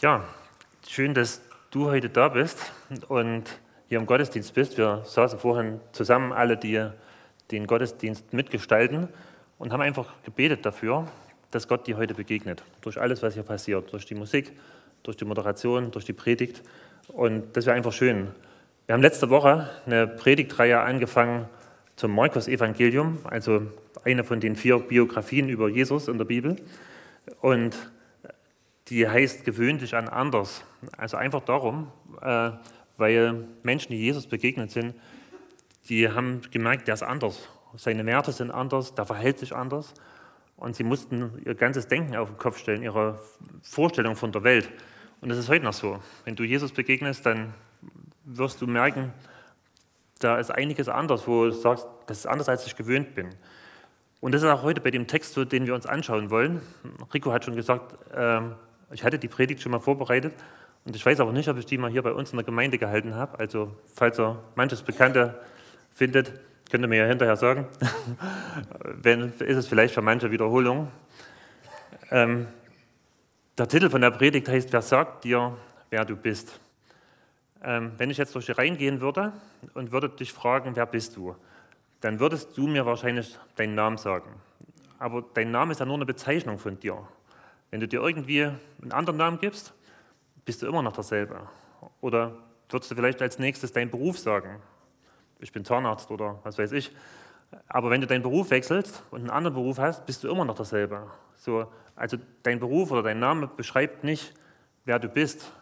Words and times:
Ja, 0.00 0.22
schön, 0.86 1.12
dass 1.12 1.42
du 1.72 1.90
heute 1.90 2.08
da 2.08 2.28
bist 2.28 2.70
und 3.08 3.42
hier 3.88 3.98
im 3.98 4.06
Gottesdienst 4.06 4.54
bist. 4.54 4.78
Wir 4.78 5.02
saßen 5.04 5.40
vorhin 5.40 5.80
zusammen, 5.90 6.32
alle, 6.32 6.56
die 6.56 6.86
den 7.50 7.66
Gottesdienst 7.66 8.32
mitgestalten 8.32 9.08
und 9.58 9.72
haben 9.72 9.80
einfach 9.80 10.06
gebetet 10.22 10.64
dafür, 10.64 11.08
dass 11.50 11.66
Gott 11.66 11.88
dir 11.88 11.96
heute 11.96 12.14
begegnet. 12.14 12.62
Durch 12.80 13.00
alles, 13.00 13.24
was 13.24 13.34
hier 13.34 13.42
passiert. 13.42 13.92
Durch 13.92 14.06
die 14.06 14.14
Musik, 14.14 14.52
durch 15.02 15.16
die 15.16 15.24
Moderation, 15.24 15.90
durch 15.90 16.04
die 16.04 16.12
Predigt. 16.12 16.62
Und 17.08 17.56
das 17.56 17.66
wäre 17.66 17.74
einfach 17.74 17.92
schön. 17.92 18.28
Wir 18.86 18.92
haben 18.92 19.02
letzte 19.02 19.30
Woche 19.30 19.68
eine 19.84 20.06
Predigtreihe 20.06 20.78
angefangen 20.78 21.48
zum 21.96 22.14
Markus-Evangelium, 22.14 23.18
also 23.24 23.62
eine 24.04 24.22
von 24.22 24.38
den 24.38 24.54
vier 24.54 24.78
Biografien 24.78 25.48
über 25.48 25.68
Jesus 25.68 26.06
in 26.06 26.18
der 26.18 26.24
Bibel. 26.24 26.54
Und 27.40 27.76
die 28.90 29.08
heißt 29.08 29.44
gewöhnlich 29.44 29.94
an 29.94 30.08
anders. 30.08 30.64
Also 30.96 31.16
einfach 31.16 31.42
darum, 31.42 31.90
äh, 32.20 32.50
weil 32.96 33.46
Menschen, 33.62 33.92
die 33.92 33.98
Jesus 33.98 34.26
begegnet 34.26 34.70
sind, 34.70 34.94
die 35.88 36.08
haben 36.08 36.42
gemerkt, 36.50 36.88
der 36.88 36.94
ist 36.94 37.02
anders. 37.02 37.48
Seine 37.76 38.04
Werte 38.06 38.32
sind 38.32 38.50
anders, 38.50 38.94
der 38.94 39.06
verhält 39.06 39.38
sich 39.38 39.54
anders. 39.54 39.94
Und 40.56 40.74
sie 40.74 40.84
mussten 40.84 41.40
ihr 41.44 41.54
ganzes 41.54 41.86
Denken 41.86 42.16
auf 42.16 42.30
den 42.30 42.38
Kopf 42.38 42.58
stellen, 42.58 42.82
ihre 42.82 43.20
Vorstellung 43.62 44.16
von 44.16 44.32
der 44.32 44.42
Welt. 44.42 44.68
Und 45.20 45.28
das 45.28 45.38
ist 45.38 45.48
heute 45.48 45.64
noch 45.64 45.72
so. 45.72 46.00
Wenn 46.24 46.34
du 46.34 46.42
Jesus 46.42 46.72
begegnest, 46.72 47.24
dann 47.24 47.54
wirst 48.24 48.60
du 48.60 48.66
merken, 48.66 49.12
da 50.18 50.38
ist 50.38 50.50
einiges 50.50 50.88
anders, 50.88 51.28
wo 51.28 51.44
du 51.44 51.52
sagst, 51.52 51.86
das 52.06 52.18
ist 52.18 52.26
anders, 52.26 52.48
als 52.48 52.66
ich 52.66 52.74
gewöhnt 52.74 53.14
bin. 53.14 53.28
Und 54.20 54.32
das 54.32 54.42
ist 54.42 54.48
auch 54.48 54.62
heute 54.62 54.80
bei 54.80 54.90
dem 54.90 55.06
Text 55.06 55.34
so, 55.34 55.44
den 55.44 55.66
wir 55.66 55.74
uns 55.74 55.86
anschauen 55.86 56.30
wollen. 56.30 56.60
Rico 57.14 57.32
hat 57.32 57.44
schon 57.44 57.54
gesagt, 57.54 57.96
ähm, 58.14 58.56
ich 58.90 59.04
hatte 59.04 59.18
die 59.18 59.28
Predigt 59.28 59.62
schon 59.62 59.72
mal 59.72 59.80
vorbereitet 59.80 60.34
und 60.84 60.96
ich 60.96 61.04
weiß 61.04 61.20
aber 61.20 61.32
nicht, 61.32 61.48
ob 61.48 61.58
ich 61.58 61.66
die 61.66 61.78
mal 61.78 61.90
hier 61.90 62.02
bei 62.02 62.12
uns 62.12 62.30
in 62.30 62.36
der 62.36 62.44
Gemeinde 62.44 62.78
gehalten 62.78 63.14
habe. 63.14 63.38
Also 63.38 63.76
falls 63.94 64.18
ihr 64.18 64.42
manches 64.54 64.82
Bekannte 64.82 65.38
findet, 65.92 66.32
könnt 66.70 66.84
ihr 66.84 66.88
mir 66.88 67.00
ja 67.00 67.06
hinterher 67.06 67.36
sagen. 67.36 67.66
Wenn, 68.82 69.32
ist 69.38 69.56
es 69.56 69.66
vielleicht 69.66 69.94
für 69.94 70.02
manche 70.02 70.30
Wiederholung. 70.30 70.88
Ähm, 72.10 72.46
der 73.58 73.68
Titel 73.68 73.90
von 73.90 74.00
der 74.00 74.12
Predigt 74.12 74.48
heißt, 74.48 74.72
wer 74.72 74.82
sagt 74.82 75.24
dir, 75.24 75.56
wer 75.90 76.04
du 76.04 76.16
bist? 76.16 76.60
Ähm, 77.62 77.92
wenn 77.98 78.08
ich 78.08 78.16
jetzt 78.16 78.34
durch 78.36 78.46
die 78.46 78.52
Reihen 78.52 78.78
gehen 78.78 79.00
würde 79.00 79.32
und 79.74 79.90
würde 79.90 80.08
dich 80.08 80.32
fragen, 80.32 80.76
wer 80.76 80.86
bist 80.86 81.16
du? 81.16 81.34
Dann 82.00 82.20
würdest 82.20 82.56
du 82.56 82.68
mir 82.68 82.86
wahrscheinlich 82.86 83.36
deinen 83.56 83.74
Namen 83.74 83.96
sagen. 83.96 84.30
Aber 85.00 85.24
dein 85.34 85.50
Name 85.50 85.72
ist 85.72 85.80
ja 85.80 85.86
nur 85.86 85.96
eine 85.96 86.06
Bezeichnung 86.06 86.58
von 86.58 86.78
dir. 86.78 86.98
Wenn 87.70 87.80
du 87.80 87.88
dir 87.88 88.00
irgendwie 88.00 88.44
einen 88.44 88.92
anderen 88.92 89.18
Namen 89.18 89.38
gibst, 89.38 89.74
bist 90.44 90.62
du 90.62 90.66
immer 90.66 90.82
noch 90.82 90.92
derselbe. 90.92 91.40
Oder 92.00 92.32
würdest 92.70 92.90
du 92.90 92.94
vielleicht 92.94 93.20
als 93.20 93.38
nächstes 93.38 93.72
deinen 93.72 93.90
Beruf 93.90 94.18
sagen? 94.18 94.60
Ich 95.40 95.52
bin 95.52 95.64
Zahnarzt 95.64 96.10
oder 96.10 96.38
was 96.42 96.58
weiß 96.58 96.72
ich. 96.72 96.90
Aber 97.68 97.90
wenn 97.90 98.00
du 98.00 98.06
deinen 98.06 98.22
Beruf 98.22 98.50
wechselst 98.50 99.02
und 99.10 99.20
einen 99.20 99.30
anderen 99.30 99.54
Beruf 99.54 99.78
hast, 99.78 100.06
bist 100.06 100.24
du 100.24 100.28
immer 100.28 100.44
noch 100.44 100.54
derselbe. 100.54 101.10
So, 101.36 101.66
also 101.96 102.16
dein 102.42 102.60
Beruf 102.60 102.90
oder 102.90 103.02
dein 103.02 103.18
Name 103.18 103.46
beschreibt 103.46 104.04
nicht, 104.04 104.34
wer 104.84 104.98
du 104.98 105.08
bist. 105.08 105.52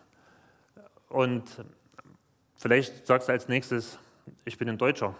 Und 1.08 1.64
vielleicht 2.56 3.06
sagst 3.06 3.28
du 3.28 3.32
als 3.32 3.48
nächstes, 3.48 3.98
ich 4.44 4.58
bin 4.58 4.68
ein 4.68 4.78
Deutscher. 4.78 5.14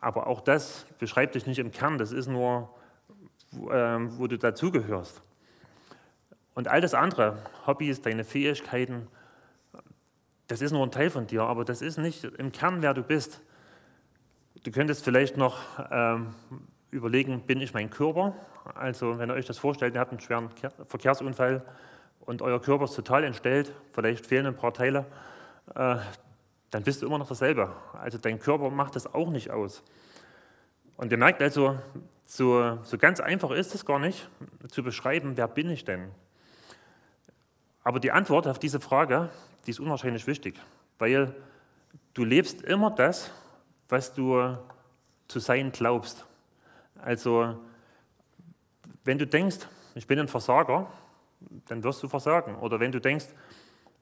Aber 0.00 0.26
auch 0.26 0.40
das 0.40 0.86
beschreibt 0.98 1.34
dich 1.34 1.46
nicht 1.46 1.58
im 1.58 1.70
Kern. 1.70 1.98
Das 1.98 2.12
ist 2.12 2.26
nur, 2.26 2.74
wo, 3.50 3.70
äh, 3.70 4.18
wo 4.18 4.26
du 4.26 4.38
dazugehörst. 4.38 5.22
Und 6.60 6.68
all 6.68 6.82
das 6.82 6.92
andere, 6.92 7.38
Hobbys, 7.66 8.02
deine 8.02 8.22
Fähigkeiten, 8.22 9.08
das 10.46 10.60
ist 10.60 10.72
nur 10.72 10.82
ein 10.86 10.90
Teil 10.90 11.08
von 11.08 11.26
dir, 11.26 11.44
aber 11.44 11.64
das 11.64 11.80
ist 11.80 11.96
nicht 11.96 12.22
im 12.22 12.52
Kern, 12.52 12.82
wer 12.82 12.92
du 12.92 13.02
bist. 13.02 13.40
Du 14.62 14.70
könntest 14.70 15.02
vielleicht 15.02 15.38
noch 15.38 15.58
ähm, 15.90 16.34
überlegen, 16.90 17.40
bin 17.46 17.62
ich 17.62 17.72
mein 17.72 17.88
Körper? 17.88 18.34
Also 18.74 19.18
wenn 19.18 19.30
ihr 19.30 19.36
euch 19.36 19.46
das 19.46 19.56
vorstellt, 19.56 19.94
ihr 19.94 20.00
habt 20.00 20.10
einen 20.10 20.20
schweren 20.20 20.50
Verkehrsunfall 20.86 21.64
und 22.26 22.42
euer 22.42 22.60
Körper 22.60 22.84
ist 22.84 22.94
total 22.94 23.24
entstellt, 23.24 23.72
vielleicht 23.94 24.26
fehlen 24.26 24.44
ein 24.44 24.54
paar 24.54 24.74
Teile, 24.74 25.06
äh, 25.74 25.96
dann 26.70 26.82
bist 26.82 27.00
du 27.00 27.06
immer 27.06 27.16
noch 27.16 27.28
dasselbe. 27.28 27.72
Also 27.94 28.18
dein 28.18 28.38
Körper 28.38 28.68
macht 28.68 28.96
das 28.96 29.06
auch 29.14 29.30
nicht 29.30 29.50
aus. 29.50 29.82
Und 30.98 31.10
ihr 31.10 31.16
merkt 31.16 31.40
also, 31.40 31.78
so, 32.26 32.76
so 32.82 32.98
ganz 32.98 33.18
einfach 33.18 33.50
ist 33.50 33.74
es 33.74 33.86
gar 33.86 33.98
nicht 33.98 34.28
zu 34.68 34.82
beschreiben, 34.82 35.38
wer 35.38 35.48
bin 35.48 35.70
ich 35.70 35.86
denn? 35.86 36.10
Aber 37.90 37.98
die 37.98 38.12
Antwort 38.12 38.46
auf 38.46 38.60
diese 38.60 38.78
Frage, 38.78 39.30
die 39.66 39.72
ist 39.72 39.80
unwahrscheinlich 39.80 40.24
wichtig, 40.28 40.54
weil 41.00 41.34
du 42.14 42.22
lebst 42.22 42.62
immer 42.62 42.92
das, 42.92 43.32
was 43.88 44.14
du 44.14 44.56
zu 45.26 45.40
sein 45.40 45.72
glaubst. 45.72 46.24
Also, 47.02 47.58
wenn 49.02 49.18
du 49.18 49.26
denkst, 49.26 49.66
ich 49.96 50.06
bin 50.06 50.20
ein 50.20 50.28
Versager, 50.28 50.86
dann 51.66 51.82
wirst 51.82 52.00
du 52.04 52.08
versagen. 52.08 52.54
Oder 52.60 52.78
wenn 52.78 52.92
du 52.92 53.00
denkst, 53.00 53.26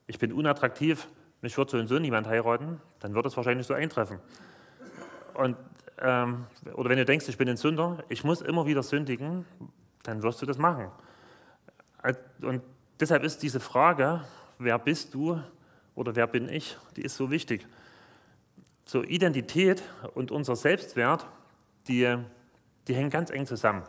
ich 0.07 0.19
bin 0.19 0.35
unattraktiv, 0.35 1.09
mich 1.41 1.57
wird 1.57 1.71
so 1.71 1.79
und 1.79 1.87
so 1.87 1.99
niemand 1.99 2.27
heiraten, 2.27 2.83
dann 3.01 3.15
wird 3.15 3.25
es 3.25 3.39
wahrscheinlich 3.39 3.67
so 3.67 3.73
eintreffen. 3.73 4.19
Und, 5.33 5.57
ähm, 6.03 6.45
oder 6.75 6.91
wenn 6.91 6.99
du 6.99 7.07
denkst, 7.07 7.27
ich 7.27 7.39
bin 7.39 7.49
ein 7.49 7.57
Sünder, 7.57 8.05
ich 8.11 8.23
muss 8.23 8.43
immer 8.43 8.67
wieder 8.67 8.83
sündigen, 8.83 9.47
dann 10.03 10.23
wirst 10.23 10.43
du 10.43 10.45
das 10.45 10.59
machen. 10.59 10.91
Und 12.43 12.61
Deshalb 13.01 13.23
ist 13.23 13.45
diese 13.45 13.61
Frage, 13.61 14.25
wer 14.59 14.77
bist 14.77 15.15
du 15.15 15.41
oder 15.95 16.17
wer 16.17 16.27
bin 16.27 16.49
ich, 16.49 16.77
die 16.97 17.03
ist 17.03 17.17
so 17.17 17.31
wichtig. 17.31 17.65
So 18.85 19.05
Identität 19.05 19.83
und 20.15 20.33
unser 20.33 20.57
Selbstwert, 20.57 21.25
die, 21.87 22.17
die 22.89 22.95
hängen 22.95 23.11
ganz 23.11 23.31
eng 23.31 23.47
zusammen. 23.47 23.85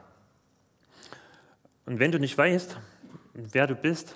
Und 1.88 1.98
wenn 1.98 2.12
du 2.12 2.20
nicht 2.20 2.38
weißt, 2.38 2.78
wer 3.34 3.66
du 3.66 3.74
bist, 3.74 4.16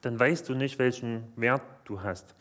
dann 0.00 0.18
weißt 0.18 0.48
du 0.48 0.54
nicht, 0.54 0.78
welchen 0.78 1.30
Wert 1.36 1.62
du 1.84 2.00
hast. 2.00 2.34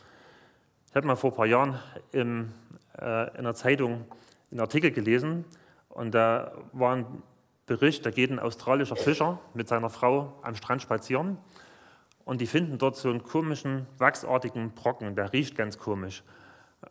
Ich 0.87 0.95
habe 0.95 1.07
mal 1.07 1.17
vor 1.17 1.31
ein 1.31 1.35
paar 1.35 1.45
Jahren 1.45 1.77
im, 2.13 2.53
äh, 2.97 3.29
in 3.31 3.39
einer 3.39 3.53
Zeitung 3.53 4.05
einen 4.49 4.61
Artikel 4.61 4.91
gelesen 4.91 5.43
und 5.89 6.11
da 6.11 6.53
war 6.71 6.95
ein 6.95 7.23
Bericht, 7.65 8.05
da 8.05 8.11
geht 8.11 8.31
ein 8.31 8.39
australischer 8.39 8.95
Fischer 8.95 9.41
mit 9.53 9.67
seiner 9.67 9.89
Frau 9.89 10.39
am 10.41 10.55
Strand 10.55 10.81
spazieren 10.81 11.37
und 12.25 12.41
die 12.41 12.47
finden 12.47 12.77
dort 12.77 12.97
so 12.97 13.09
einen 13.09 13.23
komischen, 13.23 13.85
wachsartigen 13.97 14.71
Brocken, 14.71 15.15
der 15.15 15.31
riecht 15.31 15.55
ganz 15.55 15.77
komisch. 15.77 16.23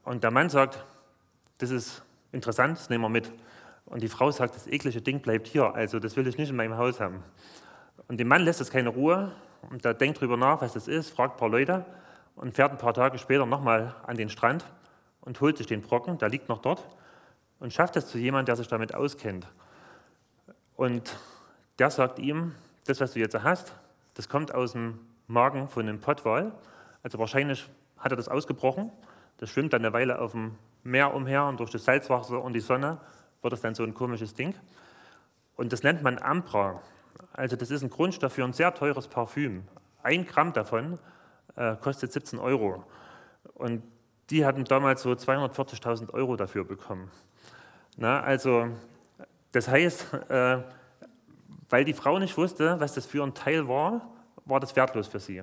Und 0.04 0.24
der 0.24 0.30
Mann 0.30 0.48
sagt, 0.48 0.84
das 1.58 1.70
ist 1.70 2.02
interessant, 2.32 2.78
das 2.78 2.88
nehmen 2.88 3.02
wir 3.02 3.08
mit. 3.08 3.30
Und 3.86 4.02
die 4.02 4.08
Frau 4.08 4.30
sagt, 4.30 4.54
das 4.54 4.66
eklige 4.66 5.02
Ding 5.02 5.20
bleibt 5.20 5.46
hier, 5.46 5.74
also 5.74 5.98
das 5.98 6.16
will 6.16 6.26
ich 6.26 6.38
nicht 6.38 6.50
in 6.50 6.56
meinem 6.56 6.76
Haus 6.76 7.00
haben. 7.00 7.22
Und 8.08 8.18
dem 8.18 8.28
Mann 8.28 8.42
lässt 8.42 8.60
es 8.60 8.70
keine 8.70 8.88
Ruhe 8.88 9.32
und 9.70 9.84
der 9.84 9.94
denkt 9.94 10.18
darüber 10.18 10.36
nach, 10.36 10.60
was 10.60 10.72
das 10.72 10.88
ist, 10.88 11.10
fragt 11.10 11.34
ein 11.34 11.38
paar 11.38 11.48
Leute 11.48 11.84
und 12.36 12.54
fährt 12.54 12.72
ein 12.72 12.78
paar 12.78 12.94
Tage 12.94 13.18
später 13.18 13.44
nochmal 13.44 13.94
an 14.06 14.16
den 14.16 14.28
Strand 14.28 14.64
und 15.20 15.40
holt 15.40 15.58
sich 15.58 15.66
den 15.66 15.82
Brocken, 15.82 16.18
der 16.18 16.28
liegt 16.28 16.48
noch 16.48 16.58
dort, 16.58 16.86
und 17.60 17.72
schafft 17.72 17.96
es 17.96 18.06
zu 18.06 18.18
jemandem, 18.18 18.46
der 18.46 18.56
sich 18.56 18.68
damit 18.68 18.94
auskennt. 18.94 19.46
Und 20.76 21.16
der 21.78 21.90
sagt 21.90 22.18
ihm, 22.18 22.54
das, 22.86 23.00
was 23.00 23.12
du 23.12 23.20
jetzt 23.20 23.42
hast, 23.42 23.74
das 24.14 24.28
kommt 24.28 24.54
aus 24.54 24.72
dem 24.72 24.98
Magen 25.34 25.68
von 25.68 25.86
einem 25.86 26.00
Pottwal. 26.00 26.52
Also 27.02 27.18
wahrscheinlich 27.18 27.68
hat 27.98 28.12
er 28.12 28.16
das 28.16 28.28
ausgebrochen. 28.28 28.90
Das 29.36 29.50
schwimmt 29.50 29.74
dann 29.74 29.82
eine 29.82 29.92
Weile 29.92 30.20
auf 30.20 30.32
dem 30.32 30.56
Meer 30.82 31.14
umher 31.14 31.44
und 31.44 31.60
durch 31.60 31.70
das 31.70 31.84
Salzwasser 31.84 32.42
und 32.42 32.54
die 32.54 32.60
Sonne 32.60 32.98
wird 33.42 33.52
das 33.52 33.60
dann 33.60 33.74
so 33.74 33.82
ein 33.82 33.92
komisches 33.92 34.34
Ding. 34.34 34.54
Und 35.56 35.72
das 35.72 35.82
nennt 35.82 36.02
man 36.02 36.18
Ambra. 36.18 36.80
Also 37.32 37.56
das 37.56 37.70
ist 37.70 37.82
ein 37.82 37.90
Grundstoff 37.90 38.32
für 38.32 38.44
ein 38.44 38.52
sehr 38.52 38.72
teures 38.72 39.08
Parfüm. 39.08 39.64
Ein 40.02 40.26
Gramm 40.26 40.52
davon 40.52 40.98
äh, 41.56 41.76
kostet 41.76 42.12
17 42.12 42.38
Euro. 42.38 42.84
Und 43.54 43.82
die 44.30 44.44
hatten 44.44 44.64
damals 44.64 45.02
so 45.02 45.10
240.000 45.10 46.12
Euro 46.12 46.36
dafür 46.36 46.64
bekommen. 46.64 47.10
Na, 47.96 48.20
also 48.22 48.68
das 49.52 49.68
heißt, 49.68 50.14
äh, 50.28 50.58
weil 51.68 51.84
die 51.84 51.92
Frau 51.92 52.18
nicht 52.18 52.36
wusste, 52.36 52.78
was 52.80 52.94
das 52.94 53.06
für 53.06 53.22
ein 53.22 53.34
Teil 53.34 53.68
war, 53.68 54.13
war 54.44 54.60
das 54.60 54.74
wertlos 54.76 55.08
für 55.08 55.20
sie. 55.20 55.40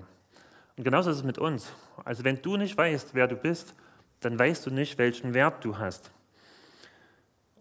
Und 0.78 0.84
genauso 0.84 1.10
ist 1.10 1.18
es 1.18 1.24
mit 1.24 1.38
uns. 1.38 1.72
Also 2.06 2.24
wenn 2.24 2.42
du 2.42 2.58
nicht 2.58 2.78
weißt, 2.78 3.14
wer 3.14 3.28
du 3.28 3.36
bist, 3.36 3.76
dann 4.22 4.38
weißt 4.38 4.66
du 4.66 4.72
nicht, 4.72 4.98
welchen 4.98 5.34
Wert 5.34 5.64
du 5.64 5.78
hast. 5.78 6.12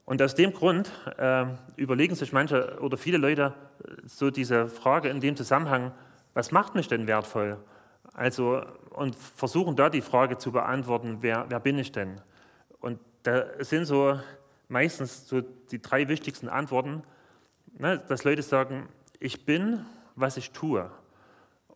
Und 0.05 0.21
aus 0.23 0.35
dem 0.35 0.53
Grund 0.53 0.91
äh, 1.19 1.47
überlegen 1.77 2.15
sich 2.15 2.33
manche 2.33 2.79
oder 2.81 2.97
viele 2.97 3.17
Leute 3.17 3.55
äh, 3.85 3.93
so 4.07 4.31
diese 4.31 4.69
Frage 4.69 5.09
in 5.09 5.21
dem 5.21 5.37
Zusammenhang, 5.37 5.93
was 6.35 6.51
macht 6.51 6.75
mich 6.75 6.89
denn 6.89 7.07
wertvoll? 7.07 7.59
Also, 8.13 8.63
und 8.91 9.15
versuchen 9.15 9.77
da 9.77 9.89
die 9.89 10.01
Frage 10.01 10.37
zu 10.37 10.53
beantworten, 10.53 11.19
wer, 11.21 11.47
wer 11.49 11.61
bin 11.61 11.79
ich 11.79 11.93
denn? 11.93 12.21
Und 12.81 12.99
da 13.23 13.45
sind 13.63 13.85
so 13.85 14.19
meistens 14.69 15.29
so 15.29 15.43
die 15.43 15.81
drei 15.81 16.09
wichtigsten 16.09 16.49
Antworten, 16.49 17.03
ne, 17.79 18.03
dass 18.09 18.25
Leute 18.25 18.43
sagen, 18.43 18.89
ich 19.19 19.45
bin, 19.45 19.85
was 20.17 20.37
ich 20.37 20.51
tue. 20.53 20.91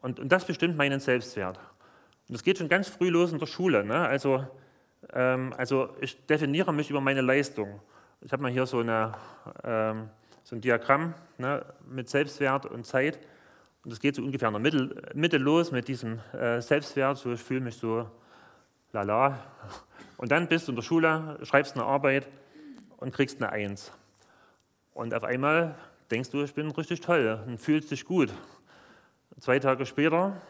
Und, 0.05 0.21
und 0.21 0.31
das 0.31 0.45
bestimmt 0.45 0.77
meinen 0.77 1.01
Selbstwert. 1.01 1.57
Und 2.29 2.35
das 2.35 2.43
geht 2.43 2.59
schon 2.59 2.69
ganz 2.69 2.91
früh 2.91 3.09
los 3.09 3.33
in 3.33 3.39
der 3.39 3.47
Schule. 3.47 3.83
Ne? 3.85 4.07
Also, 4.07 4.47
ähm, 5.15 5.55
also 5.57 5.97
ich 5.99 6.27
definiere 6.27 6.75
mich 6.75 6.91
über 6.91 7.01
meine 7.01 7.23
Leistung. 7.23 7.81
Ich 8.21 8.31
habe 8.31 8.43
mal 8.43 8.53
hier 8.53 8.67
so, 8.67 8.81
eine, 8.81 9.15
ähm, 9.63 10.11
so 10.43 10.57
ein 10.57 10.61
Diagramm 10.61 11.15
ne, 11.39 11.65
mit 11.89 12.11
Selbstwert 12.11 12.67
und 12.67 12.85
Zeit. 12.85 13.19
Und 13.83 13.93
das 13.93 13.99
geht 13.99 14.17
so 14.17 14.23
ungefähr 14.23 14.49
in 14.49 14.53
der 14.53 14.61
Mitte, 14.61 15.03
Mitte 15.15 15.39
los 15.39 15.73
mit 15.73 15.89
diesem 15.89 16.21
äh, 16.35 16.61
Selbstwert. 16.61 17.17
So, 17.17 17.33
ich 17.33 17.41
fühle 17.41 17.61
mich 17.61 17.77
so 17.77 18.07
lala. 18.93 19.39
Und 20.19 20.31
dann 20.31 20.49
bist 20.49 20.69
du 20.69 20.73
in 20.73 20.77
der 20.77 20.83
Schule, 20.83 21.39
schreibst 21.45 21.77
eine 21.77 21.87
Arbeit 21.87 22.29
und 22.99 23.15
kriegst 23.15 23.43
eine 23.43 23.51
Eins. 23.51 23.91
Und 24.93 25.15
auf 25.15 25.25
einmal 25.25 25.77
denkst 26.11 26.29
du, 26.29 26.43
ich 26.43 26.53
bin 26.53 26.71
richtig 26.73 27.01
toll 27.01 27.43
und 27.47 27.59
fühlst 27.59 27.91
dich 27.91 28.05
gut. 28.05 28.35
Zwei 29.41 29.59
Tage 29.59 29.85
später 29.85 30.41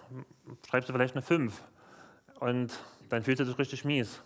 schreibst 0.69 0.89
du 0.89 0.93
vielleicht 0.93 1.15
eine 1.15 1.23
5 1.23 1.63
und 2.41 2.79
dann 3.09 3.23
fühlst 3.23 3.41
du 3.41 3.45
dich 3.45 3.59
richtig 3.59 3.85
mies. 3.85 4.21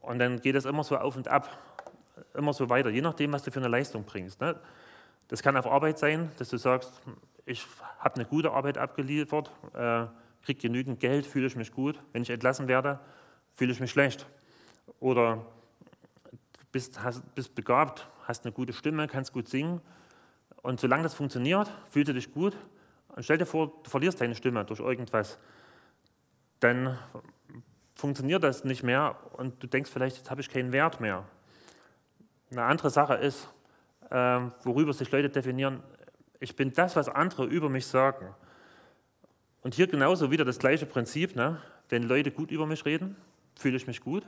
Und 0.00 0.18
dann 0.18 0.40
geht 0.40 0.54
es 0.54 0.64
immer 0.64 0.84
so 0.84 0.96
auf 0.96 1.16
und 1.16 1.28
ab, 1.28 1.48
immer 2.34 2.52
so 2.52 2.70
weiter, 2.70 2.90
je 2.90 3.02
nachdem, 3.02 3.32
was 3.32 3.42
du 3.42 3.50
für 3.50 3.60
eine 3.60 3.68
Leistung 3.68 4.04
bringst. 4.04 4.40
Ne? 4.40 4.58
Das 5.28 5.42
kann 5.42 5.56
auf 5.56 5.66
Arbeit 5.66 5.98
sein, 5.98 6.30
dass 6.38 6.48
du 6.48 6.56
sagst, 6.56 7.02
ich 7.44 7.66
habe 7.98 8.14
eine 8.16 8.24
gute 8.24 8.52
Arbeit 8.52 8.78
abgeliefert, 8.78 9.50
äh, 9.74 10.06
kriege 10.42 10.60
genügend 10.60 11.00
Geld, 11.00 11.26
fühle 11.26 11.46
ich 11.46 11.56
mich 11.56 11.72
gut. 11.72 11.98
Wenn 12.12 12.22
ich 12.22 12.30
entlassen 12.30 12.68
werde, 12.68 13.00
fühle 13.52 13.72
ich 13.72 13.80
mich 13.80 13.90
schlecht. 13.90 14.26
Oder 15.00 15.44
bist, 16.70 17.02
hast, 17.02 17.34
bist 17.34 17.54
begabt, 17.54 18.06
hast 18.24 18.44
eine 18.44 18.52
gute 18.52 18.72
Stimme, 18.72 19.08
kannst 19.08 19.32
gut 19.32 19.48
singen. 19.48 19.80
Und 20.62 20.80
solange 20.80 21.02
das 21.02 21.14
funktioniert, 21.14 21.70
fühlst 21.90 22.08
du 22.08 22.14
dich 22.14 22.32
gut. 22.32 22.56
Und 23.16 23.24
stell 23.24 23.38
dir 23.38 23.46
vor, 23.46 23.72
du 23.82 23.90
verlierst 23.90 24.20
deine 24.20 24.34
Stimme 24.34 24.64
durch 24.64 24.78
irgendwas. 24.78 25.38
Dann 26.60 26.98
funktioniert 27.94 28.44
das 28.44 28.64
nicht 28.64 28.82
mehr 28.82 29.16
und 29.32 29.62
du 29.62 29.66
denkst 29.66 29.90
vielleicht, 29.90 30.18
jetzt 30.18 30.30
habe 30.30 30.42
ich 30.42 30.50
keinen 30.50 30.70
Wert 30.70 31.00
mehr. 31.00 31.24
Eine 32.50 32.64
andere 32.64 32.90
Sache 32.90 33.14
ist, 33.14 33.48
äh, 34.10 34.40
worüber 34.62 34.92
sich 34.92 35.10
Leute 35.10 35.30
definieren, 35.30 35.82
ich 36.38 36.54
bin 36.54 36.72
das, 36.72 36.94
was 36.94 37.08
andere 37.08 37.46
über 37.46 37.70
mich 37.70 37.86
sagen. 37.86 38.34
Und 39.62 39.74
hier 39.74 39.86
genauso 39.86 40.30
wieder 40.30 40.44
das 40.44 40.58
gleiche 40.58 40.86
Prinzip. 40.86 41.34
Ne? 41.34 41.60
Wenn 41.88 42.02
Leute 42.02 42.30
gut 42.30 42.50
über 42.50 42.66
mich 42.66 42.84
reden, 42.84 43.16
fühle 43.58 43.76
ich 43.76 43.86
mich 43.86 44.02
gut. 44.02 44.24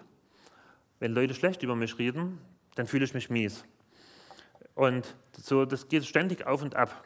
Wenn 0.99 1.13
Leute 1.13 1.35
schlecht 1.35 1.63
über 1.63 1.77
mich 1.77 1.99
reden, 1.99 2.41
dann 2.75 2.87
fühle 2.87 3.05
ich 3.05 3.15
mich 3.15 3.29
mies. 3.29 3.65
Und 4.75 5.15
so, 5.37 5.65
das 5.65 5.89
geht 5.89 6.07
ständig 6.07 6.47
auf 6.47 6.63
und 6.63 6.75
ab. 6.75 7.05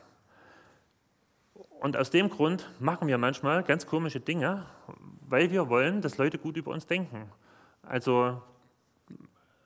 Und 1.82 1.96
aus 1.96 2.10
dem 2.10 2.30
Grund 2.30 2.70
machen 2.78 3.08
wir 3.08 3.18
manchmal 3.18 3.64
ganz 3.64 3.88
komische 3.88 4.20
Dinge, 4.20 4.66
weil 5.28 5.50
wir 5.50 5.68
wollen, 5.68 6.00
dass 6.00 6.16
Leute 6.16 6.38
gut 6.38 6.56
über 6.56 6.70
uns 6.70 6.86
denken. 6.86 7.28
Also 7.82 8.40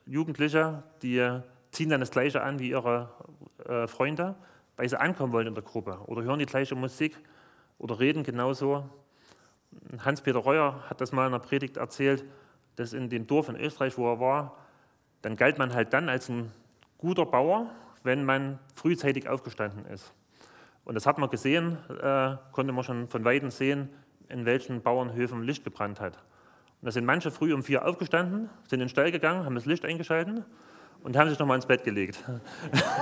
Jugendliche, 0.07 0.81
die 1.03 1.41
ziehen 1.69 1.91
dann 1.91 1.99
das 1.99 2.09
Gleiche 2.09 2.41
an 2.41 2.57
wie 2.57 2.71
ihre 2.71 3.11
äh, 3.65 3.85
Freunde, 3.85 4.33
weil 4.77 4.89
sie 4.89 4.99
ankommen 4.99 5.31
wollen 5.31 5.45
in 5.45 5.53
der 5.53 5.63
Gruppe 5.63 5.99
oder 6.07 6.23
hören 6.23 6.39
die 6.39 6.47
gleiche 6.47 6.73
Musik 6.73 7.15
oder 7.77 7.99
reden 7.99 8.23
genauso. 8.23 8.89
Hans-Peter 10.03 10.39
Reuer 10.39 10.85
hat 10.89 11.01
das 11.01 11.11
mal 11.11 11.27
in 11.27 11.35
einer 11.35 11.43
Predigt 11.43 11.77
erzählt, 11.77 12.25
dass 12.77 12.93
in 12.93 13.09
dem 13.09 13.27
Dorf 13.27 13.47
in 13.47 13.57
Österreich, 13.57 13.95
wo 13.95 14.11
er 14.11 14.19
war, 14.19 14.57
dann 15.21 15.35
galt 15.35 15.59
man 15.59 15.71
halt 15.71 15.93
dann 15.93 16.09
als 16.09 16.29
ein 16.29 16.51
guter 16.97 17.27
Bauer, 17.27 17.69
wenn 18.01 18.25
man 18.25 18.57
frühzeitig 18.73 19.29
aufgestanden 19.29 19.85
ist. 19.85 20.15
Und 20.87 20.95
das 20.95 21.05
hat 21.05 21.17
man 21.17 21.29
gesehen, 21.29 21.77
äh, 22.01 22.37
konnte 22.53 22.71
man 22.71 22.81
schon 22.81 23.09
von 23.09 23.25
Weitem 23.25 23.51
sehen, 23.51 23.89
in 24.29 24.45
welchen 24.45 24.81
Bauernhöfen 24.81 25.43
Licht 25.43 25.65
gebrannt 25.65 25.99
hat. 25.99 26.13
Und 26.15 26.85
da 26.85 26.91
sind 26.91 27.03
manche 27.03 27.29
früh 27.29 27.53
um 27.53 27.61
vier 27.61 27.85
aufgestanden, 27.85 28.49
sind 28.69 28.79
in 28.79 28.85
den 28.85 28.89
Stall 28.89 29.11
gegangen, 29.11 29.43
haben 29.43 29.55
das 29.55 29.65
Licht 29.65 29.83
eingeschalten 29.83 30.45
und 31.03 31.17
haben 31.17 31.29
sich 31.29 31.37
nochmal 31.39 31.57
ins 31.57 31.65
Bett 31.65 31.83
gelegt. 31.83 32.23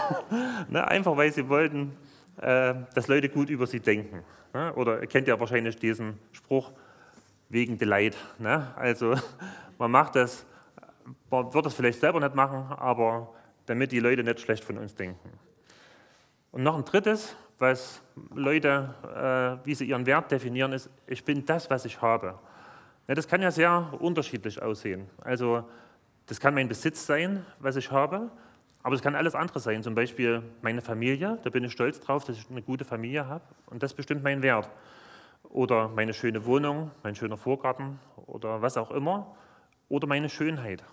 ne, 0.67 0.87
einfach 0.87 1.15
weil 1.15 1.31
sie 1.31 1.47
wollten, 1.47 1.95
äh, 2.41 2.73
dass 2.95 3.07
Leute 3.07 3.29
gut 3.29 3.51
über 3.51 3.67
sie 3.67 3.81
denken. 3.81 4.23
Ne? 4.51 4.73
Oder 4.73 5.01
ihr 5.01 5.07
kennt 5.07 5.27
ja 5.27 5.39
wahrscheinlich 5.39 5.75
diesen 5.75 6.17
Spruch, 6.31 6.71
wegen 7.49 7.77
Delight. 7.77 8.17
Ne? 8.39 8.65
Also 8.77 9.13
man 9.77 9.91
macht 9.91 10.15
das, 10.15 10.43
man 11.29 11.53
wird 11.53 11.67
das 11.67 11.75
vielleicht 11.75 11.99
selber 11.99 12.19
nicht 12.19 12.33
machen, 12.33 12.65
aber 12.79 13.31
damit 13.67 13.91
die 13.91 13.99
Leute 13.99 14.23
nicht 14.23 14.39
schlecht 14.39 14.63
von 14.63 14.79
uns 14.79 14.95
denken. 14.95 15.29
Und 16.51 16.63
noch 16.63 16.75
ein 16.75 16.83
drittes, 16.83 17.35
was 17.57 18.01
Leute, 18.33 18.93
äh, 19.63 19.65
wie 19.65 19.75
sie 19.75 19.85
ihren 19.85 20.05
Wert 20.05 20.31
definieren, 20.31 20.73
ist, 20.73 20.89
ich 21.07 21.23
bin 21.23 21.45
das, 21.45 21.69
was 21.69 21.85
ich 21.85 22.01
habe. 22.01 22.37
Ja, 23.07 23.15
das 23.15 23.27
kann 23.27 23.41
ja 23.41 23.51
sehr 23.51 23.93
unterschiedlich 23.99 24.61
aussehen. 24.61 25.07
Also 25.21 25.63
das 26.25 26.39
kann 26.39 26.53
mein 26.53 26.67
Besitz 26.67 27.05
sein, 27.05 27.45
was 27.59 27.75
ich 27.75 27.91
habe, 27.91 28.29
aber 28.83 28.95
es 28.95 29.01
kann 29.01 29.15
alles 29.15 29.35
andere 29.35 29.59
sein. 29.59 29.83
Zum 29.83 29.95
Beispiel 29.95 30.41
meine 30.61 30.81
Familie, 30.81 31.39
da 31.43 31.49
bin 31.49 31.63
ich 31.63 31.71
stolz 31.71 31.99
drauf, 31.99 32.25
dass 32.25 32.37
ich 32.37 32.49
eine 32.49 32.61
gute 32.61 32.83
Familie 32.83 33.27
habe 33.27 33.43
und 33.67 33.83
das 33.83 33.93
bestimmt 33.93 34.23
meinen 34.23 34.41
Wert. 34.41 34.69
Oder 35.43 35.87
meine 35.89 36.13
schöne 36.13 36.45
Wohnung, 36.45 36.91
mein 37.03 37.15
schöner 37.15 37.37
Vorgarten 37.37 37.99
oder 38.25 38.61
was 38.61 38.77
auch 38.77 38.91
immer. 38.91 39.35
Oder 39.87 40.07
meine 40.07 40.29
Schönheit. 40.29 40.83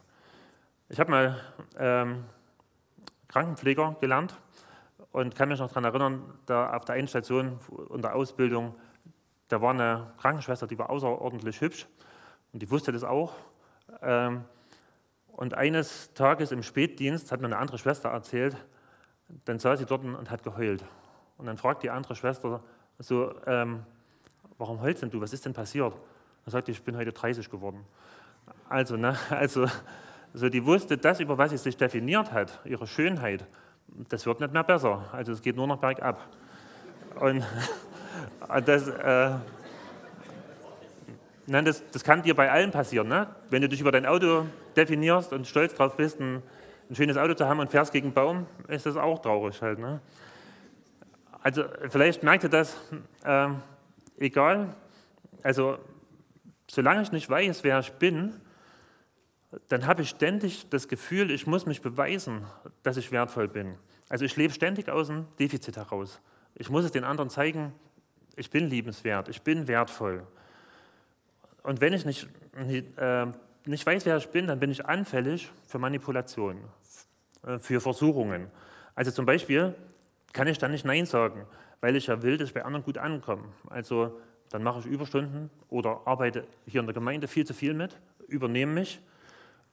Ich 0.91 1.01
habe 1.01 1.11
mal 1.11 1.41
ähm, 1.79 2.25
Krankenpfleger 3.29 3.97
gelernt 4.01 4.39
und 5.13 5.37
kann 5.37 5.49
mich 5.49 5.59
noch 5.59 5.69
daran 5.69 5.85
erinnern, 5.85 6.23
da 6.47 6.75
auf 6.75 6.85
der 6.85 6.97
einen 6.97 7.09
Station 7.09 7.59
unter 7.89 8.15
Ausbildung, 8.15 8.75
da 9.49 9.61
war 9.61 9.71
eine 9.71 10.13
Krankenschwester, 10.19 10.67
die 10.67 10.79
war 10.79 10.91
außerordentlich 10.91 11.61
hübsch 11.61 11.87
und 12.53 12.63
die 12.63 12.71
wusste 12.71 12.93
das 12.93 13.05
auch. 13.05 13.35
Ähm, 14.01 14.45
und 15.29 15.55
eines 15.55 16.13
Tages 16.15 16.53
im 16.53 16.63
Spätdienst 16.63 17.33
hat 17.33 17.41
mir 17.41 17.47
eine 17.47 17.59
andere 17.59 17.79
Schwester 17.79 18.09
erzählt, 18.09 18.57
dann 19.45 19.59
saß 19.59 19.79
sie 19.79 19.87
dort 19.87 20.05
und 20.05 20.31
hat 20.31 20.43
geheult. 20.43 20.85
Und 21.39 21.47
dann 21.47 21.57
fragt 21.57 21.83
die 21.83 21.91
andere 21.91 22.15
Schwester 22.15 22.63
so, 22.99 23.35
ähm, 23.47 23.85
warum 24.59 24.81
heulst 24.81 25.03
denn 25.03 25.11
du, 25.11 25.21
was 25.21 25.33
ist 25.33 25.45
denn 25.45 25.53
passiert? 25.55 25.95
Dann 26.45 26.53
sagt 26.53 26.69
die, 26.69 26.73
ich 26.73 26.83
bin 26.83 26.97
heute 26.97 27.13
30 27.13 27.51
geworden. 27.51 27.85
Also, 28.69 28.97
ne, 28.97 29.17
also, 29.31 29.67
also 30.33 30.49
die 30.49 30.65
wusste, 30.65 30.97
das, 30.99 31.21
über 31.21 31.37
was 31.37 31.51
sie 31.51 31.59
sich 31.59 31.77
definiert 31.77 32.33
hat, 32.33 32.61
ihre 32.65 32.87
Schönheit, 32.87 33.47
das 34.09 34.27
wird 34.27 34.41
nicht 34.41 34.53
mehr 34.53 34.65
besser. 34.65 35.05
Also 35.13 35.33
es 35.33 35.43
geht 35.43 35.57
nur 35.57 35.67
noch 35.67 35.79
bergab. 35.79 36.21
Und 37.21 37.45
das, 38.65 38.89
äh, 38.89 39.31
nein, 41.47 41.65
das, 41.65 41.83
das, 41.91 42.05
kann 42.05 42.23
dir 42.23 42.35
bei 42.35 42.51
allen 42.51 42.71
passieren. 42.71 43.09
Ne? 43.09 43.27
Wenn 43.51 43.63
du 43.63 43.69
dich 43.69 43.81
über 43.81 43.93
dein 43.93 44.07
Auto 44.07 44.47
definierst 44.77 45.33
und 45.33 45.47
stolz 45.47 45.75
drauf 45.75 45.97
bist, 45.97 46.21
ein, 46.21 46.43
ein 46.91 46.95
schönes 46.95 47.17
Auto 47.17 47.35
zu 47.35 47.47
haben 47.47 47.61
und 47.61 47.71
fährst 47.71 47.93
gegen 47.93 48.07
einen 48.07 48.15
Baum, 48.15 48.47
ist 48.69 48.87
das 48.87 48.97
auch 48.97 49.21
traurig 49.21 49.61
halt. 49.61 49.79
Ne? 49.79 50.01
Also 51.43 51.65
vielleicht 51.89 52.23
merkt 52.23 52.45
ihr 52.45 52.51
das, 52.51 52.77
äh, 53.25 53.49
egal, 54.19 54.75
also 55.43 55.79
solange 56.71 57.03
ich 57.03 57.13
nicht 57.13 57.29
weiß, 57.29 57.65
wer 57.65 57.81
ich 57.81 57.93
bin, 57.93 58.41
dann 59.69 59.87
habe 59.87 60.03
ich 60.03 60.11
ständig 60.11 60.69
das 60.71 60.89
Gefühl, 60.89 61.31
ich 61.31 61.47
muss 61.47 61.67
mich 61.67 61.83
beweisen, 61.83 62.45
dass 62.83 62.97
ich 62.97 63.13
wertvoll 63.13 63.49
bin. 63.49 63.77
Also 64.09 64.25
ich 64.25 64.37
lebe 64.37 64.53
ständig 64.53 64.89
aus 64.89 65.09
dem 65.09 65.27
Defizit 65.39 65.77
heraus. 65.77 66.21
Ich 66.55 66.71
muss 66.71 66.85
es 66.85 66.93
den 66.93 67.05
anderen 67.05 67.31
zeigen, 67.31 67.73
ich 68.37 68.51
bin 68.51 68.69
liebenswert, 68.69 69.29
ich 69.29 69.43
bin 69.43 69.69
wertvoll. 69.69 70.27
Und 71.63 71.81
wenn 71.81 71.93
ich 71.93 72.05
nicht, 72.05 72.29
äh, 72.97 73.27
nicht 73.67 73.87
weiß, 73.87 74.07
wer 74.07 74.17
ich 74.17 74.29
bin, 74.29 74.47
dann 74.47 74.59
bin 74.59 74.71
ich 74.71 74.85
anfällig 74.87 75.51
für 75.67 75.79
Manipulationen, 75.79 76.63
äh, 77.47 77.59
für 77.59 77.81
Versuchungen. 77.81 78.49
Also 78.95 79.11
zum 79.11 79.27
Beispiel 79.27 79.75
kann 80.33 80.49
ich 80.49 80.59
dann 80.59 80.73
nicht 80.73 80.85
Nein 80.85 81.07
sagen, 81.07 81.47
weil 81.81 81.97
ich 81.97 82.07
ja 82.07 82.23
will, 82.23 82.37
dass 82.37 82.49
ich 82.49 82.55
bei 82.55 82.65
anderen 82.65 82.85
gut 82.85 82.99
ankomme. 82.99 83.45
Also 83.69 84.19
dann 84.51 84.63
mache 84.63 84.81
ich 84.81 84.87
Überstunden 84.87 85.51
oder 85.69 86.01
arbeite 86.07 86.47
hier 86.67 86.81
in 86.81 86.87
der 86.87 86.95
Gemeinde 86.95 87.29
viel 87.29 87.47
zu 87.47 87.55
viel 87.55 87.75
mit, 87.75 87.99
übernehme 88.29 88.73
mich 88.73 89.01